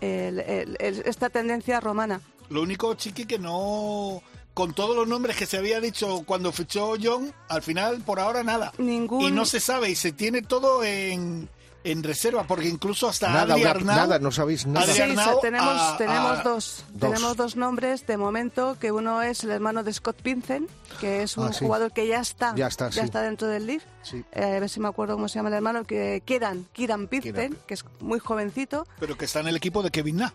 el- 0.00 0.40
el- 0.40 0.76
el- 0.80 1.02
esta 1.06 1.30
tendencia 1.30 1.80
romana. 1.80 2.20
Lo 2.50 2.62
único, 2.62 2.94
Chiqui, 2.94 3.26
que 3.26 3.38
no... 3.38 4.22
Con 4.54 4.72
todos 4.74 4.96
los 4.96 5.06
nombres 5.06 5.36
que 5.36 5.46
se 5.46 5.56
había 5.56 5.80
dicho 5.80 6.24
cuando 6.26 6.50
fichó 6.50 6.94
John, 7.00 7.32
al 7.48 7.62
final, 7.62 8.00
por 8.02 8.18
ahora, 8.18 8.42
nada. 8.42 8.72
Ningún- 8.78 9.22
Y 9.22 9.30
no 9.30 9.44
se 9.44 9.60
sabe, 9.60 9.88
y 9.90 9.94
se 9.94 10.10
tiene 10.10 10.42
todo 10.42 10.82
en, 10.82 11.48
en 11.84 12.02
reserva, 12.02 12.44
porque 12.46 12.68
incluso 12.68 13.08
hasta 13.08 13.28
Nada, 13.28 13.54
Adri 13.54 13.62
una- 13.62 13.74
Arnau- 13.74 13.84
nada, 13.96 14.18
no 14.18 14.30
sabéis 14.32 14.66
nada. 14.66 14.80
Adri 14.84 14.94
Sí, 14.94 15.02
Arnau 15.02 15.40
tenemos, 15.40 15.80
a- 15.80 15.96
tenemos 15.96 16.38
a- 16.38 16.42
dos, 16.42 16.84
Dos. 16.92 17.00
tenemos 17.00 17.36
dos 17.36 17.56
nombres 17.56 18.06
de 18.06 18.16
momento, 18.16 18.76
que 18.80 18.92
uno 18.92 19.22
es 19.22 19.44
el 19.44 19.50
hermano 19.50 19.82
de 19.84 19.92
Scott 19.92 20.20
Vincent, 20.22 20.68
que 21.00 21.22
es 21.22 21.36
un 21.36 21.46
Ah, 21.48 21.52
sí. 21.52 21.64
jugador 21.64 21.92
que 21.92 22.06
ya 22.06 22.20
está, 22.20 22.54
Ya 22.56 22.66
está, 22.66 22.90
sí. 22.92 23.00
dentro 23.00 23.46
del 23.48 23.66
Leaf. 23.66 23.84
Sí. 24.02 24.24
Eh, 24.32 24.56
a 24.56 24.60
ver 24.60 24.68
si 24.68 24.80
me 24.80 24.88
acuerdo 24.88 25.14
cómo 25.14 25.28
se 25.28 25.36
llama 25.38 25.48
el 25.50 25.54
hermano, 25.54 25.84
que 25.84 26.22
Kieran, 26.24 26.66
Kieran 26.72 27.06
que 27.08 27.74
es 27.74 27.84
muy 28.00 28.18
jovencito. 28.18 28.86
Pero 28.98 29.16
que 29.16 29.24
está 29.26 29.40
en 29.40 29.48
el 29.48 29.56
equipo 29.56 29.82
de 29.82 29.90
Kevin 29.90 30.16
Na. 30.16 30.34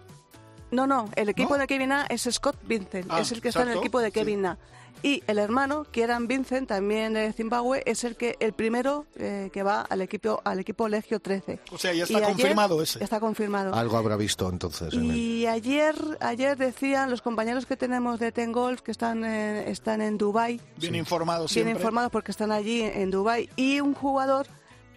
No, 0.72 0.88
no, 0.88 1.10
el 1.16 1.30
equipo 1.30 1.52
¿No? 1.56 1.60
de 1.60 1.68
Kevin 1.68 1.90
Na 1.90 2.06
es 2.10 2.28
Scott 2.32 2.56
Vincent, 2.64 3.06
Ah, 3.12 3.20
es 3.20 3.32
el 3.32 3.42
que 3.42 3.50
está 3.50 3.62
en 3.62 3.70
el 3.70 3.78
equipo 3.78 4.00
de 4.00 4.08
sí. 4.08 4.12
Kevin 4.14 4.42
Na. 4.42 4.58
Y 5.04 5.22
el 5.28 5.38
hermano, 5.38 5.84
Kieran 5.92 6.28
Vincent, 6.28 6.70
también 6.70 7.14
de 7.14 7.34
Zimbabue, 7.34 7.84
es 7.86 8.06
el 8.06 8.16
que 8.16 8.38
el 8.40 8.54
primero 8.54 9.06
eh, 9.18 9.50
que 9.52 9.62
va 9.62 9.82
al 9.82 10.00
equipo 10.02 10.42
al 10.46 10.60
equipo 10.60 10.88
Legio 10.88 11.20
13. 11.20 11.60
O 11.74 11.78
sea, 11.78 11.92
ya 11.92 12.00
Y 12.00 12.02
está 12.04 12.18
ayer- 12.20 12.28
confirmado 12.30 12.82
ese. 12.82 13.04
Está 13.04 13.20
confirmado. 13.20 13.74
Algo 13.76 13.98
habrá 13.98 14.16
visto 14.16 14.50
entonces. 14.50 14.94
en. 14.94 15.14
Y 15.14 15.46
ayer, 15.46 15.94
ayer 16.22 16.58
decían 16.58 17.10
los 17.10 17.22
compañeros 17.22 17.66
que 17.66 17.76
tenemos 17.76 18.18
de 18.20 18.32
Ten 18.32 18.54
Golf 18.54 18.82
que 18.82 18.92
están 18.92 19.26
en, 19.26 19.68
están 19.68 20.00
en 20.02 20.18
Dubai, 20.18 20.62
Bien 20.78 20.96
informado 20.96 21.42
bien 21.42 21.50
siempre. 21.50 21.74
informados 21.74 22.10
porque 22.10 22.32
están 22.32 22.54
allí 22.54 22.82
en 22.82 23.12
Dubai 23.12 23.50
y 23.58 23.82
un 23.82 23.94
jugador 23.94 24.48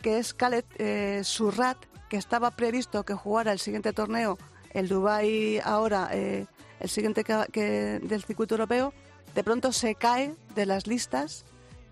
que 0.03 0.19
es 0.19 0.33
Khaled 0.35 0.65
eh, 0.79 1.23
Surrat 1.25 1.79
que 2.09 2.17
estaba 2.17 2.53
previsto 2.53 3.03
que 3.05 3.15
jugara 3.15 3.51
el 3.51 3.59
siguiente 3.59 3.93
torneo, 3.93 4.39
el 4.71 4.87
Dubai 4.89 5.59
ahora, 5.65 6.11
eh, 6.13 6.47
el 6.79 6.89
siguiente 6.89 7.25
que, 7.25 7.37
que- 7.51 7.99
del 8.01 8.23
circuito 8.23 8.55
europeo, 8.55 8.95
de 9.37 9.45
pronto 9.45 9.71
se 9.71 9.95
cae 9.95 10.35
de 10.57 10.67
las 10.67 10.89
listas 10.89 11.45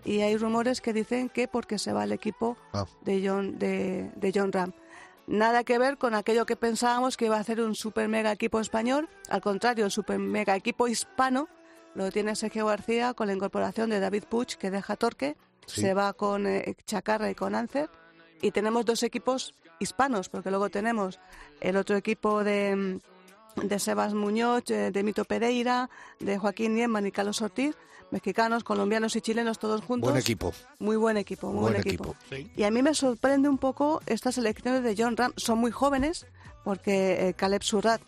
y 0.03 0.19
hay 0.21 0.35
rumores 0.35 0.81
que 0.81 0.91
dicen 0.91 1.29
que 1.29 1.47
porque 1.47 1.79
se 1.79 1.93
va 1.93 2.01
al 2.03 2.11
equipo 2.11 2.57
Ah. 2.73 2.85
de 3.01 3.25
John 3.25 3.57
de, 3.57 4.11
de 4.15 4.31
John 4.35 4.51
Ram. 4.51 4.73
Nada 5.27 5.63
que 5.63 5.79
ver 5.79 5.97
con 5.97 6.13
aquello 6.13 6.45
que 6.45 6.55
pensábamos 6.55 7.15
que 7.17 7.25
iba 7.25 7.37
a 7.37 7.39
hacer 7.39 7.61
un 7.61 7.73
super 7.73 8.07
mega 8.09 8.31
equipo 8.31 8.59
español. 8.59 9.07
Al 9.29 9.41
contrario, 9.41 9.85
el 9.85 9.91
super 9.91 10.19
mega 10.19 10.55
equipo 10.55 10.87
hispano 10.87 11.47
lo 11.95 12.11
tiene 12.11 12.35
Sergio 12.35 12.65
García 12.67 13.13
con 13.15 13.27
la 13.27 13.33
incorporación 13.33 13.89
de 13.89 13.99
David 13.99 14.25
Puig, 14.29 14.57
que 14.57 14.69
deja 14.69 14.95
Torque, 14.97 15.35
Sí. 15.65 15.81
se 15.81 15.93
va 15.95 16.13
con 16.13 16.45
eh, 16.45 16.75
Chacarra 16.85 17.31
y 17.31 17.35
con 17.35 17.55
Ancer. 17.55 17.89
Y 18.41 18.51
tenemos 18.51 18.85
dos 18.85 19.01
equipos 19.01 19.55
hispanos, 19.79 20.29
porque 20.29 20.51
luego 20.51 20.69
tenemos 20.69 21.19
el 21.59 21.75
otro 21.77 21.95
equipo 21.95 22.43
de, 22.43 22.99
de 23.55 23.79
Sebas 23.79 24.13
Muñoz, 24.13 24.69
eh, 24.69 24.91
de 24.91 25.03
Mito 25.03 25.25
Pereira, 25.25 25.89
de 26.19 26.37
Joaquín 26.37 26.75
Nieman 26.75 27.05
y 27.07 27.11
Carlos 27.11 27.41
Ortiz, 27.41 27.75
mexicanos, 28.11 28.63
colombianos 28.63 29.15
y 29.15 29.21
chilenos 29.21 29.59
todos 29.59 29.81
juntos. 29.81 30.09
Buen 30.09 30.21
equipo. 30.21 30.53
Muy 30.79 30.95
buen 30.97 31.17
equipo, 31.17 31.47
muy 31.51 31.61
Buen 31.61 31.73
buen, 31.73 31.87
equipo. 31.87 32.15
equipo. 32.19 32.25
Sí. 32.29 32.51
Y 32.55 32.63
a 32.63 32.71
mí 32.71 32.81
me 32.83 32.93
sorprende 32.93 33.49
un 33.49 33.57
poco 33.57 34.01
estas 34.05 34.37
elecciones 34.37 34.83
de 34.83 34.95
John 34.97 35.17
Ram. 35.17 35.33
Son 35.37 35.57
muy 35.57 35.71
jóvenes, 35.71 36.25
porque 36.63 37.29
eh, 37.29 37.33
Caleb 37.33 37.63
Surrat 37.63 38.01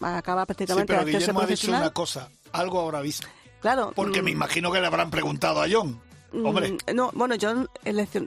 acaba 0.00 0.42
Sí, 0.42 0.46
prácticamente 0.46 0.86
pero 0.92 1.04
de 1.04 1.10
hacerse 1.10 1.18
Guillermo 1.32 1.40
ha 1.40 1.46
dicho 1.46 1.68
una 1.70 1.90
cosa. 1.90 2.28
Algo 2.52 2.80
habrá 2.80 3.00
visto. 3.00 3.26
Claro. 3.60 3.92
Porque 3.94 4.20
mm, 4.20 4.24
me 4.24 4.30
imagino 4.32 4.70
que 4.72 4.80
le 4.80 4.86
habrán 4.86 5.10
preguntado 5.10 5.62
a 5.62 5.66
John. 5.70 6.00
Hombre, 6.32 6.72
mm, 6.72 6.94
No, 6.94 7.10
bueno, 7.14 7.34
John 7.40 7.68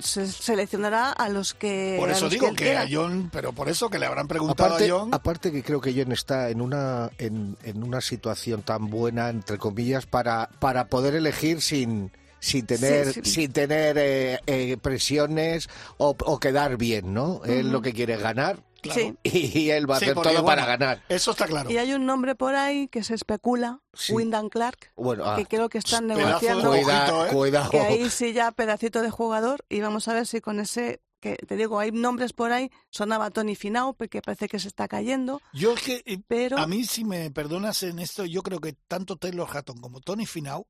se- 0.02 0.28
seleccionará 0.28 1.12
a 1.12 1.30
los 1.30 1.54
que. 1.54 1.96
por 2.00 2.10
a 2.10 2.14
eso 2.14 2.30
digo 2.30 2.54
que 2.54 2.78
a. 2.78 2.86
John, 2.90 3.30
pero 3.32 3.52
por 3.54 3.70
eso 3.70 3.90
que 3.90 4.00
le 4.00 4.06
habrán 4.06 4.28
preguntado 4.28 4.70
Aparte, 4.76 4.90
a 4.90 4.94
John. 4.94 5.10
aparte 5.14 5.52
que 5.52 5.64
creo 5.64 5.82
que 5.82 5.94
John 5.96 6.12
está 6.12 6.50
en 6.50 6.62
una 6.62 7.10
en, 7.18 7.58
en 7.64 7.84
una 7.84 8.02
situación 8.02 8.62
tan 8.62 8.90
buena 8.90 9.30
entre 9.30 9.58
comillas 9.58 10.06
para 10.06 10.50
para 10.60 10.88
poder 10.88 11.16
elegir 11.16 11.62
sin 11.62 12.12
sin 12.40 12.66
tener 12.68 13.12
Sí, 13.14 13.22
sí. 13.24 13.32
sin 13.32 13.54
tener 13.54 13.98
eh, 13.98 14.40
eh, 14.46 14.78
presiones 14.82 15.68
o, 15.98 16.16
o 16.26 16.40
quedar 16.40 16.78
bien, 16.78 17.14
¿no? 17.14 17.42
Él 17.46 17.72
lo 17.72 17.82
que 17.82 17.94
quiere 17.94 18.14
es 18.14 18.22
ganar 18.22 18.60
Claro. 18.86 19.02
Sí. 19.02 19.18
y, 19.64 19.70
él 19.70 19.90
va 19.90 19.98
a 19.98 20.00
Sí, 20.00 20.06
hacer 20.06 20.16
todo 20.16 20.24
bueno, 20.24 20.46
para 20.46 20.66
ganar. 20.66 21.04
Eso 21.10 21.32
está 21.32 21.48
claro. 21.48 21.70
Y 21.70 21.78
hay 21.78 21.94
un 21.94 22.06
nombre 22.06 22.36
por 22.36 22.56
ahí 22.56 22.88
que 22.88 23.04
se 23.04 23.14
especula, 23.16 23.82
Sí. 23.94 24.14
Wyndham 24.14 24.50
Clark, 24.50 24.92
Bueno, 24.96 25.26
ah, 25.26 25.36
que 25.36 25.46
creo 25.46 25.70
que 25.70 25.78
están 25.78 26.08
negociando. 26.08 26.74
¿eh? 26.76 27.30
cuidado. 27.32 27.70
que 27.72 27.80
ahí 27.80 28.10
sí 28.10 28.34
ya 28.34 28.52
pedacito 28.52 29.02
de 29.02 29.10
jugador 29.10 29.64
y 29.70 29.82
vamos 29.82 30.08
a 30.08 30.14
ver 30.14 30.28
si 30.28 30.42
con 30.42 30.60
ese 30.60 31.02
que 31.20 31.36
te 31.38 31.56
digo 31.56 31.80
hay 31.80 31.92
nombres 31.92 32.34
por 32.34 32.52
ahí 32.52 32.70
sonaba 32.92 33.32
Tony 33.32 33.56
Finau 33.56 33.96
porque 33.96 34.22
parece 34.22 34.48
que 34.48 34.60
se 34.60 34.68
está 34.68 34.88
cayendo 34.88 35.42
Yo 35.54 35.74
es 35.74 35.82
que, 35.82 36.04
eh, 36.06 36.20
pero 36.28 36.60
a 36.60 36.68
mí, 36.68 36.84
si 36.84 37.04
me 37.04 37.32
perdonas 37.32 37.82
en 37.84 38.00
esto, 38.00 38.26
yo 38.26 38.44
creo 38.44 38.60
que 38.60 38.74
tanto 38.88 39.16
Taylor 39.16 39.48
Hatton 39.52 39.78
como 39.80 40.02
Tony 40.02 40.26
Finau 40.26 40.68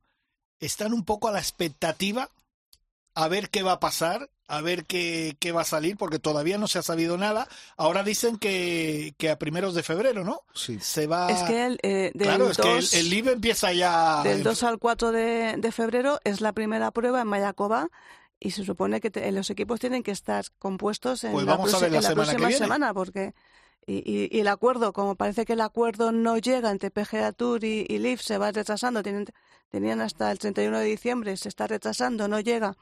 están 0.60 0.94
un 0.94 1.04
poco 1.04 1.28
a 1.28 1.32
la 1.32 1.40
expectativa 1.40 2.30
a 3.16 3.28
ver 3.28 3.50
qué 3.50 3.64
va 3.64 3.74
a 3.74 3.80
pasar, 3.80 4.30
a 4.48 4.62
ver 4.62 4.86
qué, 4.86 5.36
qué 5.40 5.52
va 5.52 5.62
a 5.62 5.66
salir, 5.66 5.98
porque 5.98 6.20
todavía 6.20 6.58
no 6.58 6.68
se 6.68 6.78
ha 6.80 6.84
sabido 6.84 7.18
nada. 7.18 7.48
Ahora 7.78 8.04
dicen 8.04 8.38
que, 8.38 9.14
que 9.18 9.30
a 9.32 9.40
primeros 9.40 9.74
de 9.74 9.84
febrero, 9.84 10.24
¿no? 10.24 10.42
Sí. 10.54 10.80
Se 10.80 11.08
va... 11.08 11.32
es 11.32 11.42
que 11.44 11.66
el, 11.66 11.80
eh, 11.84 12.12
del, 12.14 12.28
claro, 12.28 12.52
es 12.52 12.58
que 12.58 12.70
el, 12.70 12.76
2, 12.82 12.94
el 12.94 13.10
live 13.10 13.32
empieza 13.32 13.74
ya... 13.74 14.22
del 14.24 14.44
2 14.44 14.64
al 14.64 14.78
4 14.80 15.12
de, 15.12 15.56
de 15.58 15.72
febrero 15.72 16.20
es 16.24 16.42
la 16.42 16.54
primera 16.54 16.92
prueba 16.92 17.22
en 17.22 17.28
Mayacoba 17.28 17.90
y 18.40 18.52
se 18.52 18.64
supone 18.66 19.02
que 19.02 19.10
te- 19.10 19.32
los 19.32 19.50
equipos 19.50 19.80
tienen 19.80 20.04
que 20.04 20.12
estar 20.12 20.46
compuestos 20.60 21.24
en 21.24 21.32
Pues 21.32 21.46
la, 21.46 21.56
vamos 21.56 21.74
a 21.74 21.78
proxi- 21.78 21.82
ver 21.82 21.92
la 21.92 21.98
en 21.98 22.04
la 22.04 22.10
semana 22.10 22.32
que 22.32 22.38
próxima 22.38 22.58
semana 22.66 22.94
porque 22.94 23.34
y, 23.88 23.96
y- 23.98 24.30
y 24.32 24.40
el 24.42 24.48
acuerdo, 24.48 24.94
como 24.94 25.16
parece 25.16 25.46
que 25.46 25.54
el 25.54 25.62
acuerdo 25.62 26.12
no 26.12 26.38
llega 26.38 26.70
entre 26.72 26.92
PGA 26.92 27.32
Tour 27.34 27.64
y, 27.64 27.86
y 27.88 27.98
Leaf, 28.00 28.22
se 28.22 28.38
va 28.38 28.52
retrasando, 28.52 29.02
tienen, 29.04 29.26
tenían 29.70 30.02
hasta 30.02 30.32
el 30.32 30.38
31 30.40 30.80
de 30.80 30.86
diciembre, 30.86 31.38
se 31.38 31.50
está 31.50 31.66
retrasando, 31.68 32.28
no 32.28 32.40
llega. 32.40 32.76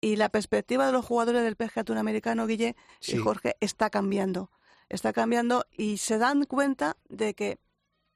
Y 0.00 0.16
la 0.16 0.28
perspectiva 0.28 0.86
de 0.86 0.92
los 0.92 1.04
jugadores 1.04 1.42
del 1.42 1.56
PGA 1.56 1.84
Tour 1.84 1.98
americano, 1.98 2.46
Guille 2.46 2.76
Sí. 3.00 3.16
y 3.16 3.18
Jorge, 3.18 3.56
está 3.60 3.90
cambiando. 3.90 4.50
Está 4.88 5.12
cambiando 5.12 5.64
y 5.76 5.96
se 5.96 6.18
dan 6.18 6.44
cuenta 6.44 6.96
de 7.08 7.34
que 7.34 7.58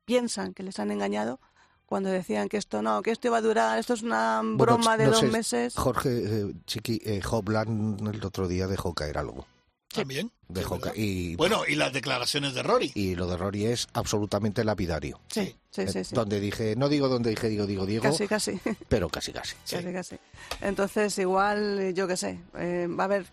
piensan 0.05 0.55
que 0.55 0.63
les 0.63 0.79
han 0.79 0.91
engañado 0.91 1.41
cuando 1.87 2.09
decían 2.11 2.49
que 2.49 2.57
esto 2.57 2.83
no, 2.83 3.03
que 3.03 3.11
esto 3.11 3.27
iba 3.27 3.39
a 3.39 3.43
durar, 3.43 3.79
esto 3.79 3.95
es 3.95 4.03
una 4.03 4.41
Bueno, 4.43 4.57
broma 4.57 4.97
de 4.97 5.07
no 5.07 5.11
dos 5.11 5.21
sé, 5.21 5.27
meses. 5.27 5.75
Jorge, 5.75 6.11
eh, 6.11 6.55
Chiqui, 6.67 7.01
eh, 7.05 7.21
el 7.21 8.25
otro 8.25 8.47
día 8.47 8.69
dejó 8.69 8.95
caer 8.95 9.19
algo. 9.19 9.47
También. 9.93 10.31
Sí, 10.55 10.65
¿verdad? 10.71 10.81
ca- 10.81 10.93
y, 10.95 11.37
Bueno, 11.37 11.63
y 11.67 11.75
las 11.77 11.93
declaraciones 11.93 12.55
de 12.55 12.63
Rory. 12.63 12.93
y 12.95 13.15
lo 13.15 13.27
de 13.27 13.37
Rory 13.37 13.67
es 13.67 13.89
absolutamente 13.93 14.65
lapidario. 14.65 15.21
Sí, 15.29 15.55
sí, 15.71 15.87
sí. 15.89 15.99
Eh, 15.99 16.05
sí. 16.05 16.15
Donde 16.15 16.41
dije, 16.41 16.75
no 16.77 16.89
digo 16.89 17.09
donde 17.09 17.31
dije, 17.31 17.49
digo, 17.49 17.67
digo, 17.67 17.87
digo, 17.87 18.03
Casi, 18.03 18.27
casi. 18.29 18.59
pero 18.89 19.09
casi, 19.09 19.33
casi. 19.33 19.55
Casi, 19.71 19.93
casi. 19.93 20.17
Entonces, 20.61 21.17
igual, 21.19 21.93
yo 21.95 22.07
qué 22.09 22.17
sé, 22.17 22.41
eh, 22.59 22.87
va 22.89 23.05
a 23.05 23.07
haber... 23.07 23.27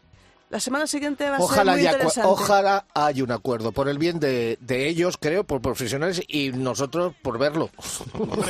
La 0.49 0.61
semana 0.61 0.87
siguiente 0.87 1.29
va 1.29 1.35
a 1.35 1.39
Ojalá 1.41 1.73
ser 1.73 1.81
muy 1.83 1.91
interesante. 1.91 2.29
ojalá 2.29 2.85
haya 2.93 3.21
un 3.21 3.31
acuerdo 3.33 3.73
por 3.73 3.89
el 3.89 3.97
bien 3.97 4.17
de, 4.21 4.57
de 4.61 4.87
ellos, 4.87 5.17
creo, 5.19 5.43
por 5.43 5.61
profesionales 5.61 6.21
y 6.25 6.51
nosotros 6.53 7.13
por 7.21 7.37
verlo. 7.37 7.69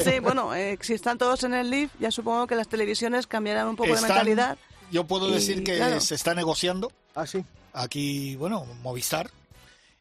Sí, 0.04 0.20
bueno, 0.20 0.54
eh, 0.54 0.78
si 0.82 0.94
están 0.94 1.18
todos 1.18 1.44
en 1.44 1.56
el 1.56 1.72
live, 1.72 1.90
ya 2.00 2.12
supongo 2.12 2.46
que 2.46 2.56
las 2.56 2.68
televisiones 2.68 3.26
cambiarán 3.26 3.68
un 3.70 3.76
poco 3.76 3.90
de 3.90 3.96
Están- 3.96 4.10
mentalidad. 4.10 4.58
Yo 4.92 5.06
puedo 5.08 5.28
Y, 5.30 5.34
decir 5.34 5.64
que 5.64 5.78
claro. 5.78 6.00
se 6.00 6.14
está 6.14 6.36
negociando 6.36 6.92
Ah, 7.16 7.26
sí. 7.26 7.44
Aquí, 7.78 8.36
bueno, 8.36 8.66
Movistar. 8.84 9.30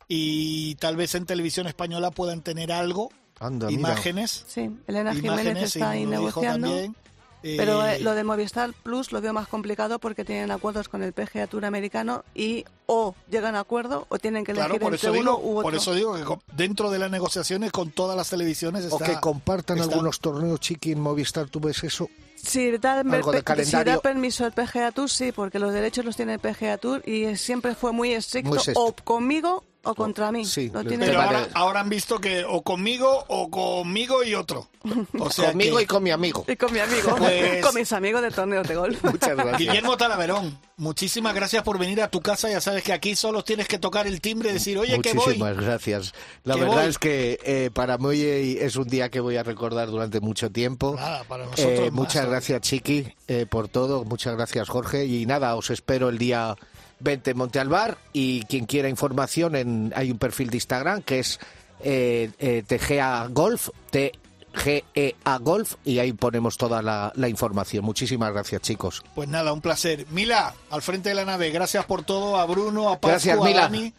Y 0.09 0.77
tal 0.77 0.97
vez 0.97 1.15
en 1.15 1.27
televisión 1.27 1.67
española 1.67 2.11
puedan 2.11 2.41
tener 2.43 2.71
algo, 2.73 3.11
Anda, 3.41 3.67
mira. 3.67 3.81
imágenes. 3.81 4.45
Sí, 4.47 4.71
Elena 4.87 5.13
Jiménez 5.15 5.41
imágenes, 5.43 5.63
y 5.63 5.79
está 5.79 5.91
ahí 5.91 6.07
negociando. 6.07 6.69
también. 6.69 6.97
Pero 7.43 7.87
Eh, 7.87 8.01
lo 8.01 8.15
de 8.15 8.25
Movistar 8.25 8.73
Plus 8.83 9.13
lo 9.13 9.21
veo 9.21 9.33
más 9.33 9.47
complicado 9.47 9.99
porque 9.99 10.25
tienen 10.25 10.51
acuerdos 10.51 10.89
con 10.89 11.03
el 11.03 11.13
PGA 11.13 11.47
Tour 11.47 11.65
americano 11.65 12.25
y 12.35 12.65
o 12.87 13.15
llegan 13.31 13.55
a 13.57 13.61
acuerdo 13.61 14.07
o 14.09 14.19
tienen 14.19 14.45
que 14.45 14.53
elegir 14.53 14.69
Claro, 14.71 14.81
por 14.85 14.95
entre 14.95 15.11
eso, 15.11 15.21
uno 15.21 15.37
digo, 15.37 15.49
u 15.49 15.51
otro. 15.59 15.63
por 15.63 15.75
eso 15.75 15.95
digo 15.95 16.15
que 16.15 16.55
dentro 16.57 16.91
de 16.91 16.99
las 16.99 17.11
negociaciones 17.11 17.71
con 17.73 17.91
todas 17.91 18.17
las 18.17 18.31
televisiones 18.31 18.85
O 18.91 18.97
está... 18.99 19.05
que 19.07 19.21
compartan 19.21 19.79
está- 19.79 19.91
algunos 19.93 20.19
torneos 20.21 20.59
chiqui 20.61 20.93
en 20.93 21.01
Movistar, 21.01 21.49
¿tú 21.49 21.61
ves 21.61 21.85
eso? 21.85 22.09
Si 22.37 22.77
da, 22.79 23.01
Algo 23.01 23.33
de 23.33 23.39
si 23.39 23.45
calendario. 23.45 23.93
da 23.95 24.01
permiso 24.01 24.45
el 24.47 24.53
PGA 24.53 24.93
Tour, 24.93 25.09
sí, 25.11 25.33
porque 25.33 25.59
los 25.59 25.73
derechos 25.73 26.05
los 26.05 26.17
tiene 26.17 26.35
el 26.35 26.39
PGA 26.41 26.79
Tour 26.79 27.03
y 27.09 27.35
siempre 27.37 27.75
fue 27.75 27.93
muy 27.93 28.13
estricto, 28.13 28.51
Muy 28.51 28.59
estricto. 28.59 28.81
o 28.85 28.95
conmigo 29.05 29.65
o 29.87 29.95
contra 29.95 30.31
mí. 30.33 30.45
sí, 30.45 30.71
Pero 30.73 31.21
ahora, 31.23 31.49
ahora 31.55 31.81
han 31.81 31.89
visto 31.89 32.19
que 32.21 32.45
o 32.45 32.63
conmigo 32.63 33.25
o 33.29 33.51
conmigo 33.51 34.23
y 34.23 34.35
otro. 34.35 34.69
O 35.19 35.31
sea 35.31 35.49
Conmigo 35.51 35.79
que- 35.79 35.83
y 35.83 35.87
con 35.87 36.03
mi 36.03 36.11
amigo. 36.11 36.45
Y 36.47 36.55
con 36.57 36.73
mi 36.73 36.79
amigo, 36.79 37.15
Pues- 37.19 37.65
con 37.65 37.75
mis 37.75 37.93
amigos 37.93 38.23
de 38.23 38.31
torneos 38.31 38.69
de 38.69 38.77
golf. 38.77 39.03
Muchas 39.03 39.35
gracias. 39.37 39.59
Guillermo 39.59 39.97
Talaverón, 39.97 40.59
muchísimas 40.77 41.35
gracias 41.35 41.63
por 41.65 41.77
venir 41.79 42.01
a 42.03 42.09
tu 42.09 42.21
casa. 42.21 42.49
Ya 42.49 42.61
sabes 42.61 42.85
que 42.85 42.93
aquí 42.93 43.17
solo 43.17 43.43
tienes 43.43 43.67
que 43.67 43.79
tocar 43.81 44.07
el 44.07 44.21
timbre 44.21 44.51
y 44.51 44.53
decir, 44.53 44.79
oye, 44.79 45.01
que 45.01 45.13
voy. 45.15 45.25
Muchísimas 45.27 45.57
gracias. 45.57 46.15
La 46.45 46.55
verdad 46.57 46.83
voy. 46.83 46.87
es 46.91 46.99
que 46.99 47.39
eh, 47.43 47.71
para 47.75 47.99
mí 47.99 48.21
eh, 48.21 48.65
es 48.65 48.77
un 48.77 48.87
día 48.87 49.09
que 49.11 49.19
voy 49.21 49.37
a 49.37 49.43
recordar 49.43 49.89
durante 49.91 50.21
mucho 50.21 50.51
tiempo. 50.51 50.95
Nada, 50.97 51.25
para 51.25 51.47
nosotros 51.47 51.67
Eh, 51.67 51.81
más, 51.87 51.93
muchas 51.93 52.25
¿no? 52.25 52.31
gracias, 52.31 52.61
Chiqui, 52.61 53.09
eh, 53.27 53.47
por 53.51 53.67
todo. 53.69 54.05
Muchas 54.05 54.37
gracias, 54.37 54.69
Jorge. 54.69 55.05
Y 55.07 55.27
nada, 55.27 55.57
os 55.57 55.71
espero 55.71 56.09
el 56.11 56.19
día 56.19 56.55
20 57.01 57.31
en 57.31 57.37
Montealbar. 57.37 57.99
Y 58.13 58.45
quien 58.45 58.67
quiera 58.67 58.89
información, 58.89 59.57
en, 59.57 59.93
hay 59.97 60.11
un 60.11 60.19
perfil 60.19 60.51
de 60.51 60.57
Instagram 60.57 61.03
que 61.03 61.19
es 61.21 61.39
eh, 61.81 62.31
eh, 62.39 62.63
TGA 62.67 63.29
Golf, 63.29 63.69
TGEA 63.91 65.39
Golf, 65.41 65.75
y 65.85 65.99
ahí 65.99 66.13
ponemos 66.13 66.57
toda 66.57 66.83
la, 66.83 67.13
la 67.15 67.29
información. 67.29 67.85
Muchísimas 67.85 68.33
gracias, 68.33 68.63
chicos. 68.63 69.03
Pues 69.15 69.29
nada, 69.29 69.53
un 69.53 69.61
placer. 69.61 70.07
Mila, 70.11 70.55
al 70.71 70.83
frente 70.83 71.11
de 71.11 71.15
la 71.15 71.25
nave, 71.25 71.51
gracias 71.51 71.85
por 71.85 72.03
todo. 72.03 72.37
A 72.37 72.47
Bruno, 72.47 72.89
a 72.89 73.01
Pascu, 73.01 73.09
Gracias, 73.09 73.39
a 73.39 73.43
Mila. 73.45 73.61
Dani. 73.63 73.93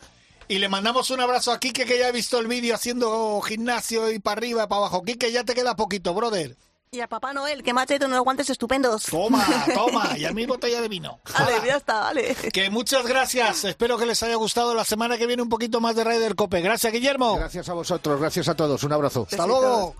Y 0.49 0.59
le 0.59 0.69
mandamos 0.69 1.11
un 1.11 1.19
abrazo 1.19 1.51
a 1.51 1.59
Quique, 1.59 1.85
que 1.85 1.99
ya 1.99 2.07
ha 2.07 2.11
visto 2.11 2.39
el 2.39 2.47
vídeo 2.47 2.73
haciendo 2.73 3.41
gimnasio 3.41 4.09
y 4.11 4.19
para 4.19 4.37
arriba 4.37 4.63
y 4.63 4.67
para 4.67 4.79
abajo. 4.79 5.03
Quique, 5.03 5.31
ya 5.31 5.43
te 5.43 5.53
queda 5.53 5.75
poquito, 5.75 6.13
brother. 6.13 6.55
Y 6.89 7.01
a 7.01 7.07
Papá 7.07 7.33
Noel, 7.33 7.63
que 7.63 7.73
me 7.73 7.81
ha 7.81 7.85
traído 7.85 8.07
unos 8.07 8.21
guantes 8.21 8.49
estupendos. 8.49 9.03
Toma, 9.05 9.45
toma. 9.73 10.17
Y 10.17 10.23
a 10.25 10.31
mi 10.31 10.45
botella 10.45 10.79
de 10.81 10.87
vino. 10.87 11.19
Vale, 11.37 11.55
ya 11.65 11.75
está, 11.75 11.99
vale. 11.99 12.33
Que 12.53 12.69
muchas 12.69 13.05
gracias. 13.05 13.65
Espero 13.65 13.97
que 13.97 14.05
les 14.05 14.23
haya 14.23 14.35
gustado. 14.35 14.73
La 14.73 14.85
semana 14.85 15.17
que 15.17 15.27
viene 15.27 15.41
un 15.43 15.49
poquito 15.49 15.81
más 15.81 15.95
de 15.97 16.05
Raider 16.05 16.35
Cope. 16.35 16.61
Gracias, 16.61 16.93
Guillermo. 16.93 17.35
Gracias 17.35 17.67
a 17.67 17.73
vosotros, 17.73 18.19
gracias 18.19 18.47
a 18.47 18.55
todos. 18.55 18.83
Un 18.83 18.93
abrazo. 18.93 19.23
Hasta 19.29 19.45
Besitos. 19.45 19.61
luego. 19.61 19.95